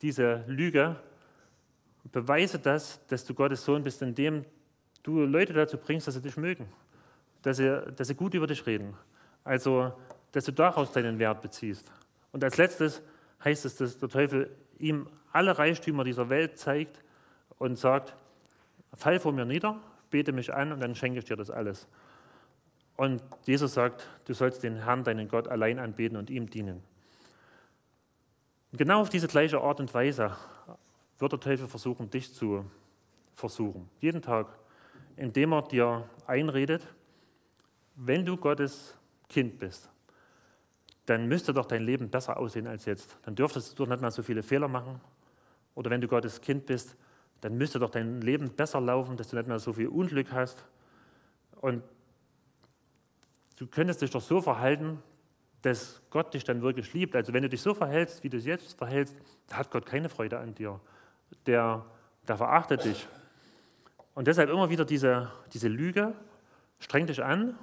diese 0.03 0.45
Lüge. 0.47 0.97
Beweise 2.11 2.59
das, 2.59 3.05
dass 3.07 3.25
du 3.25 3.33
Gottes 3.33 3.65
Sohn 3.65 3.83
bist, 3.83 4.03
indem 4.03 4.45
du 5.03 5.25
Leute 5.25 5.53
dazu 5.53 5.79
bringst, 5.79 6.07
dass 6.07 6.15
sie 6.15 6.21
dich 6.21 6.37
mögen, 6.37 6.69
dass 7.43 7.59
sie, 7.59 7.83
dass 7.97 8.09
sie 8.09 8.15
gut 8.15 8.35
über 8.35 8.47
dich 8.47 8.65
reden. 8.67 8.95
Also, 9.45 9.93
dass 10.33 10.45
du 10.45 10.53
daraus 10.53 10.93
deinen 10.93 11.19
Wert 11.19 11.43
beziehst. 11.43 11.91
Und 12.33 12.43
als 12.43 12.57
letztes 12.57 13.03
heißt 13.45 13.65
es, 13.65 13.77
dass 13.77 13.99
der 13.99 14.09
Teufel 14.09 14.51
ihm 14.79 15.09
alle 15.33 15.59
Reichtümer 15.59 16.05
dieser 16.05 16.29
Welt 16.29 16.59
zeigt 16.59 17.03
und 17.59 17.77
sagt, 17.79 18.15
fall 18.95 19.19
vor 19.19 19.33
mir 19.33 19.45
nieder, 19.45 19.81
bete 20.11 20.33
mich 20.33 20.53
an 20.53 20.73
und 20.73 20.81
dann 20.81 20.95
schenke 20.95 21.19
ich 21.19 21.25
dir 21.25 21.37
das 21.37 21.51
alles. 21.51 21.89
Und 22.97 23.23
Jesus 23.45 23.75
sagt, 23.75 24.07
du 24.27 24.35
sollst 24.35 24.63
den 24.63 24.85
Herrn, 24.85 25.05
deinen 25.05 25.29
Gott, 25.29 25.49
allein 25.49 25.79
anbeten 25.79 26.17
und 26.17 26.31
ihm 26.31 26.49
dienen. 26.51 26.83
Und 28.71 28.79
genau 28.79 29.01
auf 29.01 29.09
diese 29.09 29.29
gleiche 29.29 29.61
Art 29.61 29.81
und 29.81 29.93
Weise 29.93 30.37
wird 31.19 31.33
der 31.33 31.41
Teufel 31.41 31.69
versuchen, 31.69 32.11
dich 32.11 32.33
zu 32.33 32.65
versuchen. 33.35 33.89
Jeden 34.01 34.23
Tag, 34.23 34.47
indem 35.17 35.53
er 35.53 35.63
dir 35.63 36.09
einredet, 36.27 36.87
wenn 38.07 38.25
du 38.25 38.37
Gottes 38.37 38.97
Kind 39.29 39.59
bist, 39.59 39.89
dann 41.07 41.27
müsste 41.27 41.53
doch 41.53 41.67
dein 41.67 41.83
Leben 41.83 42.11
besser 42.11 42.37
aussehen 42.37 42.67
als 42.67 42.85
jetzt. 42.85 43.17
Dann 43.23 43.35
dürftest 43.35 43.79
du 43.79 43.87
nicht 43.87 44.01
mal 44.01 44.11
so 44.11 44.23
viele 44.23 44.43
Fehler 44.43 44.69
machen. 44.69 45.01
Oder 45.75 45.91
wenn 45.91 46.01
du 46.01 46.09
Gottes 46.09 46.41
Kind 46.41 46.67
bist, 46.67 46.97
dann 47.41 47.57
müsste 47.57 47.79
doch 47.79 47.91
dein 47.91 48.21
Leben 48.21 48.51
besser 48.51 48.81
laufen, 48.81 49.17
dass 49.17 49.29
du 49.29 49.37
nicht 49.37 49.49
mehr 49.49 49.59
so 49.59 49.73
viel 49.73 49.89
Unglück 49.89 50.33
hast. 50.33 50.65
Und 51.61 51.83
du 53.57 53.67
könntest 53.67 54.03
dich 54.03 54.11
doch 54.11 54.21
so 54.21 54.41
verhalten, 54.41 55.03
dass 55.63 56.03
Gott 56.11 56.35
dich 56.35 56.45
dann 56.45 56.61
wirklich 56.63 56.93
liebt. 56.93 57.15
Also 57.17 57.33
wenn 57.33 57.43
du 57.43 57.49
dich 57.49 57.63
so 57.63 57.75
verhältst, 57.75 58.23
wie 58.25 58.29
du 58.29 58.37
es 58.37 58.45
jetzt 58.45 58.77
verhältst, 58.77 59.17
da 59.49 59.57
hat 59.59 59.71
Gott 59.71 59.87
keine 59.87 60.09
Freude 60.09 60.39
an 60.39 60.55
dir. 60.55 60.81
Der, 61.47 61.85
der 62.27 62.37
verachtet 62.37 62.85
dich. 62.85 63.07
Und 64.15 64.27
deshalb 64.27 64.51
immer 64.51 64.71
wieder 64.71 64.85
diese, 64.85 65.31
diese 65.53 65.69
Lüge, 65.69 66.15
streng 66.79 67.07
dich 67.07 67.23
an, 67.25 67.57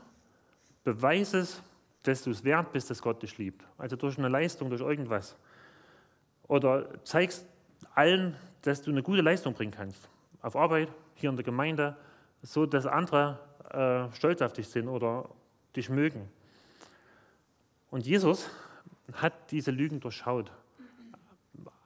beweise 0.84 1.40
es, 1.40 1.62
dass 2.04 2.24
du 2.24 2.32
es 2.32 2.44
wert 2.44 2.72
bist, 2.72 2.90
dass 2.90 3.02
Gott 3.02 3.22
dich 3.22 3.38
liebt. 3.38 3.64
Also 3.78 3.96
durch 3.96 4.18
eine 4.18 4.30
Leistung, 4.30 4.70
durch 4.70 4.82
irgendwas. 4.82 5.36
Oder 6.48 7.04
zeigst 7.04 7.46
allen, 7.94 8.36
dass 8.62 8.82
du 8.82 8.92
eine 8.92 9.04
gute 9.04 9.22
Leistung 9.22 9.54
bringen 9.54 9.72
kannst. 9.72 10.10
Auf 10.42 10.56
Arbeit, 10.56 10.90
hier 11.16 11.30
in 11.30 11.36
der 11.36 11.46
Gemeinde, 11.46 11.96
so 12.42 12.66
dass 12.66 12.86
andere 12.86 13.40
äh, 13.70 14.16
stolz 14.16 14.42
auf 14.42 14.54
dich 14.54 14.68
sind 14.68 14.88
oder 14.88 15.30
dich 15.76 15.90
mögen. 15.90 16.30
Und 17.92 18.06
Jesus 18.06 18.50
hat 19.14 19.52
diese 19.52 19.72
Lügen 19.72 20.00
durchschaut. 20.00 20.52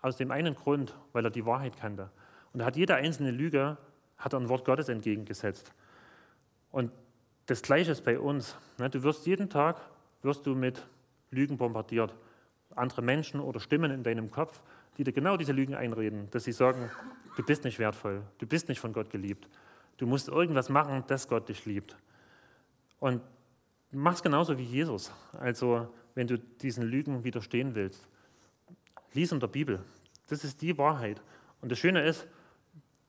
Aus 0.01 0.17
dem 0.17 0.31
einen 0.31 0.55
Grund, 0.55 0.95
weil 1.13 1.25
er 1.25 1.31
die 1.31 1.45
Wahrheit 1.45 1.77
kannte. 1.77 2.09
Und 2.51 2.59
er 2.59 2.65
hat 2.67 2.75
jede 2.75 2.95
einzelne 2.95 3.31
Lüge 3.31 3.77
hat 4.17 4.33
er 4.33 4.39
ein 4.39 4.49
Wort 4.49 4.65
Gottes 4.65 4.89
entgegengesetzt. 4.89 5.73
Und 6.71 6.91
das 7.45 7.61
Gleiche 7.61 7.91
ist 7.91 8.03
bei 8.03 8.19
uns. 8.19 8.55
Ne? 8.77 8.89
Du 8.89 9.03
wirst 9.03 9.25
jeden 9.25 9.49
Tag 9.49 9.77
wirst 10.21 10.45
du 10.45 10.55
mit 10.55 10.85
Lügen 11.31 11.57
bombardiert. 11.57 12.15
Andere 12.75 13.01
Menschen 13.01 13.39
oder 13.39 13.59
Stimmen 13.59 13.91
in 13.91 14.03
deinem 14.03 14.31
Kopf, 14.31 14.61
die 14.97 15.03
dir 15.03 15.11
genau 15.11 15.37
diese 15.37 15.51
Lügen 15.51 15.75
einreden, 15.75 16.29
dass 16.31 16.45
sie 16.45 16.51
sagen, 16.51 16.89
du 17.35 17.43
bist 17.43 17.63
nicht 17.63 17.79
wertvoll, 17.79 18.23
du 18.39 18.47
bist 18.47 18.69
nicht 18.69 18.79
von 18.79 18.93
Gott 18.93 19.09
geliebt. 19.09 19.47
Du 19.97 20.07
musst 20.07 20.27
irgendwas 20.27 20.69
machen, 20.69 21.03
dass 21.07 21.27
Gott 21.27 21.49
dich 21.49 21.65
liebt. 21.65 21.95
Und 22.99 23.21
mach 23.91 24.13
es 24.13 24.23
genauso 24.23 24.57
wie 24.57 24.63
Jesus. 24.63 25.11
Also, 25.39 25.93
wenn 26.15 26.27
du 26.27 26.39
diesen 26.39 26.83
Lügen 26.83 27.23
widerstehen 27.23 27.75
willst, 27.75 28.07
lies 29.13 29.31
in 29.31 29.39
der 29.39 29.47
Bibel. 29.47 29.83
Das 30.29 30.43
ist 30.43 30.61
die 30.61 30.77
Wahrheit. 30.77 31.21
Und 31.61 31.71
das 31.71 31.79
Schöne 31.79 32.03
ist, 32.03 32.27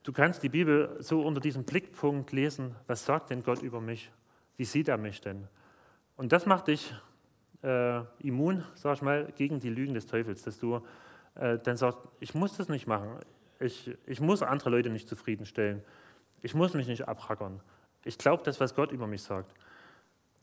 du 0.03 0.11
kannst 0.11 0.43
die 0.43 0.49
Bibel 0.49 0.95
so 0.99 1.21
unter 1.21 1.41
diesem 1.41 1.63
Blickpunkt 1.63 2.31
lesen, 2.31 2.75
was 2.87 3.05
sagt 3.05 3.31
denn 3.31 3.41
Gott 3.41 3.61
über 3.61 3.81
mich? 3.81 4.11
Wie 4.57 4.65
sieht 4.65 4.87
er 4.87 4.97
mich 4.97 5.21
denn? 5.21 5.47
Und 6.17 6.31
das 6.31 6.45
macht 6.45 6.67
dich 6.67 6.93
äh, 7.63 8.01
immun, 8.19 8.63
sag 8.75 8.95
ich 8.97 9.01
mal, 9.01 9.31
gegen 9.35 9.59
die 9.59 9.69
Lügen 9.69 9.93
des 9.93 10.05
Teufels, 10.05 10.43
dass 10.43 10.59
du 10.59 10.81
äh, 11.35 11.59
dann 11.59 11.77
sagst, 11.77 11.99
ich 12.19 12.33
muss 12.33 12.57
das 12.57 12.69
nicht 12.69 12.87
machen. 12.87 13.19
Ich, 13.59 13.91
ich 14.05 14.19
muss 14.19 14.41
andere 14.43 14.69
Leute 14.69 14.89
nicht 14.89 15.07
zufriedenstellen. 15.07 15.83
Ich 16.41 16.53
muss 16.53 16.73
mich 16.73 16.87
nicht 16.87 17.07
abhackern. 17.07 17.59
Ich 18.03 18.17
glaube 18.17 18.43
das, 18.43 18.59
was 18.59 18.75
Gott 18.75 18.91
über 18.91 19.07
mich 19.07 19.23
sagt. 19.23 19.53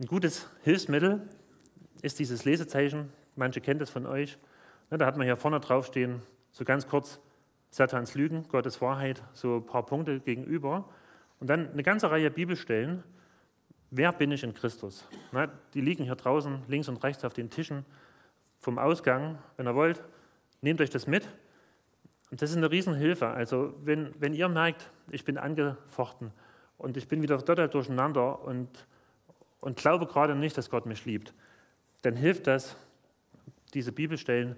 Ein 0.00 0.06
gutes 0.06 0.48
Hilfsmittel 0.62 1.22
ist 2.02 2.18
dieses 2.18 2.44
Lesezeichen. 2.44 3.12
Manche 3.36 3.60
kennen 3.60 3.78
das 3.78 3.90
von 3.90 4.06
euch. 4.06 4.38
Ne, 4.90 4.98
da 4.98 5.06
hat 5.06 5.16
man 5.16 5.26
hier 5.26 5.36
vorne 5.36 5.60
draufstehen, 5.60 6.22
so 6.50 6.64
ganz 6.64 6.86
kurz, 6.86 7.20
Satans 7.70 8.14
Lügen, 8.14 8.46
Gottes 8.48 8.82
Wahrheit, 8.82 9.22
so 9.32 9.56
ein 9.56 9.66
paar 9.66 9.86
Punkte 9.86 10.20
gegenüber. 10.20 10.88
Und 11.40 11.48
dann 11.48 11.70
eine 11.70 11.82
ganze 11.82 12.10
Reihe 12.10 12.30
Bibelstellen, 12.30 13.02
Wer 13.94 14.10
bin 14.10 14.32
ich 14.32 14.42
in 14.42 14.54
Christus? 14.54 15.06
Na, 15.32 15.50
die 15.74 15.82
liegen 15.82 16.04
hier 16.04 16.14
draußen 16.14 16.62
links 16.66 16.88
und 16.88 17.04
rechts 17.04 17.26
auf 17.26 17.34
den 17.34 17.50
Tischen 17.50 17.84
vom 18.58 18.78
Ausgang. 18.78 19.36
Wenn 19.58 19.66
ihr 19.66 19.74
wollt, 19.74 20.02
nehmt 20.62 20.80
euch 20.80 20.88
das 20.88 21.06
mit. 21.06 21.28
Und 22.30 22.40
das 22.40 22.48
ist 22.48 22.56
eine 22.56 22.70
Riesenhilfe. 22.70 23.28
Also 23.28 23.74
wenn, 23.84 24.14
wenn 24.18 24.32
ihr 24.32 24.48
merkt, 24.48 24.90
ich 25.10 25.26
bin 25.26 25.36
angefochten 25.36 26.32
und 26.78 26.96
ich 26.96 27.06
bin 27.06 27.20
wieder 27.20 27.36
total 27.44 27.68
durcheinander 27.68 28.40
und, 28.40 28.70
und 29.60 29.76
glaube 29.76 30.06
gerade 30.06 30.34
nicht, 30.34 30.56
dass 30.56 30.70
Gott 30.70 30.86
mich 30.86 31.04
liebt, 31.04 31.34
dann 32.00 32.16
hilft 32.16 32.46
das, 32.46 32.76
diese 33.74 33.92
Bibelstellen 33.92 34.56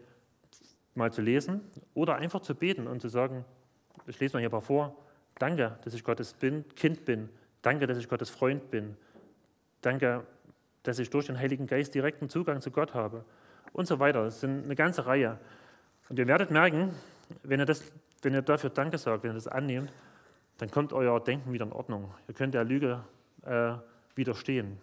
mal 0.94 1.12
zu 1.12 1.22
lesen 1.22 1.60
oder 1.94 2.14
einfach 2.14 2.40
zu 2.40 2.54
beten 2.54 2.86
und 2.86 3.00
zu 3.00 3.08
sagen, 3.08 3.44
ich 4.06 4.20
lese 4.20 4.34
mal 4.34 4.38
hier 4.38 4.48
ein 4.48 4.52
paar 4.52 4.62
vor, 4.62 4.96
danke, 5.40 5.76
dass 5.82 5.92
ich 5.92 6.04
Gottes 6.04 6.34
bin, 6.34 6.64
Kind 6.76 7.04
bin, 7.04 7.30
danke, 7.62 7.88
dass 7.88 7.98
ich 7.98 8.08
Gottes 8.08 8.30
Freund 8.30 8.70
bin, 8.70 8.96
Danke, 9.84 10.26
dass 10.82 10.98
ich 10.98 11.10
durch 11.10 11.26
den 11.26 11.38
Heiligen 11.38 11.66
Geist 11.66 11.94
direkten 11.94 12.28
Zugang 12.28 12.60
zu 12.60 12.70
Gott 12.70 12.94
habe 12.94 13.24
und 13.72 13.86
so 13.86 13.98
weiter. 13.98 14.24
Es 14.24 14.40
sind 14.40 14.64
eine 14.64 14.74
ganze 14.74 15.06
Reihe. 15.06 15.38
Und 16.08 16.18
ihr 16.18 16.26
werdet 16.26 16.50
merken, 16.50 16.94
wenn 17.42 17.60
ihr, 17.60 17.66
das, 17.66 17.92
wenn 18.22 18.34
ihr 18.34 18.42
dafür 18.42 18.70
Danke 18.70 18.98
sagt, 18.98 19.22
wenn 19.22 19.30
ihr 19.30 19.34
das 19.34 19.48
annehmt, 19.48 19.92
dann 20.58 20.70
kommt 20.70 20.92
euer 20.92 21.22
Denken 21.22 21.52
wieder 21.52 21.66
in 21.66 21.72
Ordnung. 21.72 22.14
Ihr 22.28 22.34
könnt 22.34 22.54
der 22.54 22.64
Lüge 22.64 23.04
äh, 23.42 23.74
widerstehen. 24.14 24.78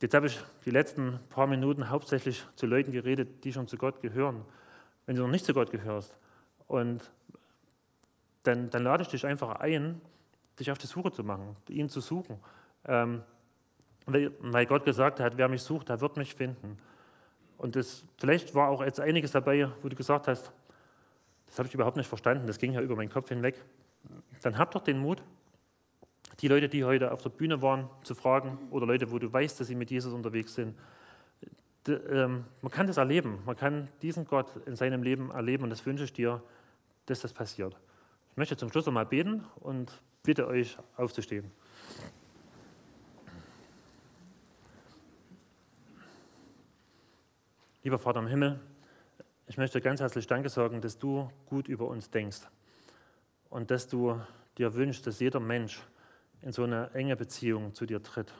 Jetzt 0.00 0.14
habe 0.14 0.26
ich 0.26 0.40
die 0.64 0.70
letzten 0.70 1.20
paar 1.30 1.46
Minuten 1.46 1.90
hauptsächlich 1.90 2.44
zu 2.56 2.66
Leuten 2.66 2.92
geredet, 2.92 3.44
die 3.44 3.52
schon 3.52 3.68
zu 3.68 3.76
Gott 3.76 4.00
gehören. 4.00 4.44
Wenn 5.06 5.16
du 5.16 5.22
noch 5.22 5.30
nicht 5.30 5.44
zu 5.44 5.54
Gott 5.54 5.70
gehörst, 5.70 6.16
und 6.66 7.10
dann, 8.42 8.70
dann 8.70 8.82
lade 8.82 9.02
ich 9.02 9.08
dich 9.08 9.26
einfach 9.26 9.56
ein, 9.56 10.00
dich 10.58 10.70
auf 10.70 10.78
die 10.78 10.86
Suche 10.86 11.12
zu 11.12 11.24
machen, 11.24 11.56
ihn 11.68 11.88
zu 11.88 12.00
suchen. 12.00 12.38
Ähm, 12.86 13.22
weil 14.06 14.66
Gott 14.66 14.84
gesagt 14.84 15.20
hat, 15.20 15.36
wer 15.38 15.48
mich 15.48 15.62
sucht, 15.62 15.88
der 15.88 16.00
wird 16.00 16.16
mich 16.16 16.34
finden. 16.34 16.78
Und 17.56 17.76
das, 17.76 18.04
vielleicht 18.18 18.54
war 18.54 18.68
auch 18.68 18.82
jetzt 18.84 19.00
einiges 19.00 19.30
dabei, 19.30 19.70
wo 19.82 19.88
du 19.88 19.96
gesagt 19.96 20.28
hast, 20.28 20.52
das 21.46 21.58
habe 21.58 21.68
ich 21.68 21.74
überhaupt 21.74 21.96
nicht 21.96 22.08
verstanden, 22.08 22.46
das 22.46 22.58
ging 22.58 22.72
ja 22.72 22.80
über 22.80 22.96
meinen 22.96 23.10
Kopf 23.10 23.28
hinweg. 23.28 23.62
Dann 24.42 24.58
hab 24.58 24.72
doch 24.72 24.82
den 24.82 24.98
Mut, 24.98 25.22
die 26.40 26.48
Leute, 26.48 26.68
die 26.68 26.84
heute 26.84 27.12
auf 27.12 27.22
der 27.22 27.30
Bühne 27.30 27.62
waren, 27.62 27.88
zu 28.02 28.14
fragen 28.14 28.58
oder 28.70 28.86
Leute, 28.86 29.10
wo 29.10 29.18
du 29.18 29.32
weißt, 29.32 29.58
dass 29.60 29.68
sie 29.68 29.74
mit 29.74 29.90
Jesus 29.90 30.12
unterwegs 30.12 30.54
sind. 30.54 30.76
Ähm, 31.86 32.44
man 32.60 32.72
kann 32.72 32.86
das 32.86 32.96
erleben, 32.96 33.38
man 33.46 33.56
kann 33.56 33.88
diesen 34.02 34.24
Gott 34.24 34.48
in 34.66 34.74
seinem 34.74 35.02
Leben 35.02 35.30
erleben 35.30 35.64
und 35.64 35.70
das 35.70 35.84
wünsche 35.86 36.04
ich 36.04 36.12
dir, 36.12 36.42
dass 37.06 37.20
das 37.20 37.32
passiert. 37.32 37.76
Ich 38.32 38.36
möchte 38.36 38.56
zum 38.56 38.70
Schluss 38.70 38.86
noch 38.86 38.92
mal 38.92 39.06
beten 39.06 39.44
und 39.60 40.02
bitte 40.22 40.46
euch 40.46 40.76
aufzustehen. 40.96 41.50
Lieber 47.84 47.98
Vater 47.98 48.20
im 48.20 48.28
Himmel, 48.28 48.58
ich 49.46 49.58
möchte 49.58 49.78
ganz 49.78 50.00
herzlich 50.00 50.26
Danke 50.26 50.48
sagen, 50.48 50.80
dass 50.80 50.96
du 50.96 51.28
gut 51.44 51.68
über 51.68 51.86
uns 51.86 52.08
denkst 52.08 52.40
und 53.50 53.70
dass 53.70 53.88
du 53.88 54.18
dir 54.56 54.72
wünschst, 54.72 55.06
dass 55.06 55.20
jeder 55.20 55.38
Mensch 55.38 55.82
in 56.40 56.50
so 56.50 56.64
eine 56.64 56.90
enge 56.94 57.14
Beziehung 57.14 57.74
zu 57.74 57.84
dir 57.84 58.02
tritt. 58.02 58.32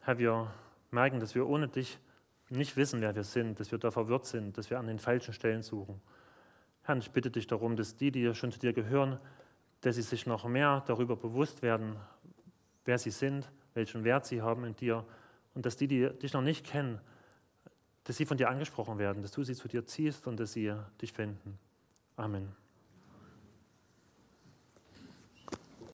Herr, 0.00 0.18
wir 0.18 0.52
merken, 0.90 1.20
dass 1.20 1.36
wir 1.36 1.46
ohne 1.46 1.68
dich 1.68 2.00
nicht 2.50 2.76
wissen, 2.76 3.00
wer 3.00 3.14
wir 3.14 3.22
sind, 3.22 3.60
dass 3.60 3.70
wir 3.70 3.78
da 3.78 3.92
verwirrt 3.92 4.26
sind, 4.26 4.58
dass 4.58 4.70
wir 4.70 4.80
an 4.80 4.88
den 4.88 4.98
falschen 4.98 5.32
Stellen 5.32 5.62
suchen. 5.62 6.02
Herr, 6.82 6.96
ich 6.96 7.12
bitte 7.12 7.30
dich 7.30 7.46
darum, 7.46 7.76
dass 7.76 7.94
die, 7.94 8.10
die 8.10 8.34
schon 8.34 8.50
zu 8.50 8.58
dir 8.58 8.72
gehören, 8.72 9.20
dass 9.82 9.94
sie 9.94 10.02
sich 10.02 10.26
noch 10.26 10.48
mehr 10.48 10.82
darüber 10.88 11.14
bewusst 11.14 11.62
werden, 11.62 11.94
wer 12.86 12.98
sie 12.98 13.10
sind, 13.10 13.52
welchen 13.74 14.02
Wert 14.02 14.26
sie 14.26 14.42
haben 14.42 14.64
in 14.64 14.74
dir 14.74 15.04
und 15.54 15.64
dass 15.64 15.76
die, 15.76 15.86
die 15.86 16.10
dich 16.18 16.32
noch 16.32 16.42
nicht 16.42 16.66
kennen, 16.66 17.00
dass 18.04 18.16
sie 18.16 18.26
von 18.26 18.36
dir 18.36 18.48
angesprochen 18.48 18.98
werden, 18.98 19.22
dass 19.22 19.32
du 19.32 19.42
sie 19.42 19.54
zu 19.54 19.68
dir 19.68 19.86
ziehst 19.86 20.26
und 20.26 20.38
dass 20.38 20.52
sie 20.52 20.74
dich 21.00 21.12
finden. 21.12 21.58
Amen. 22.16 22.61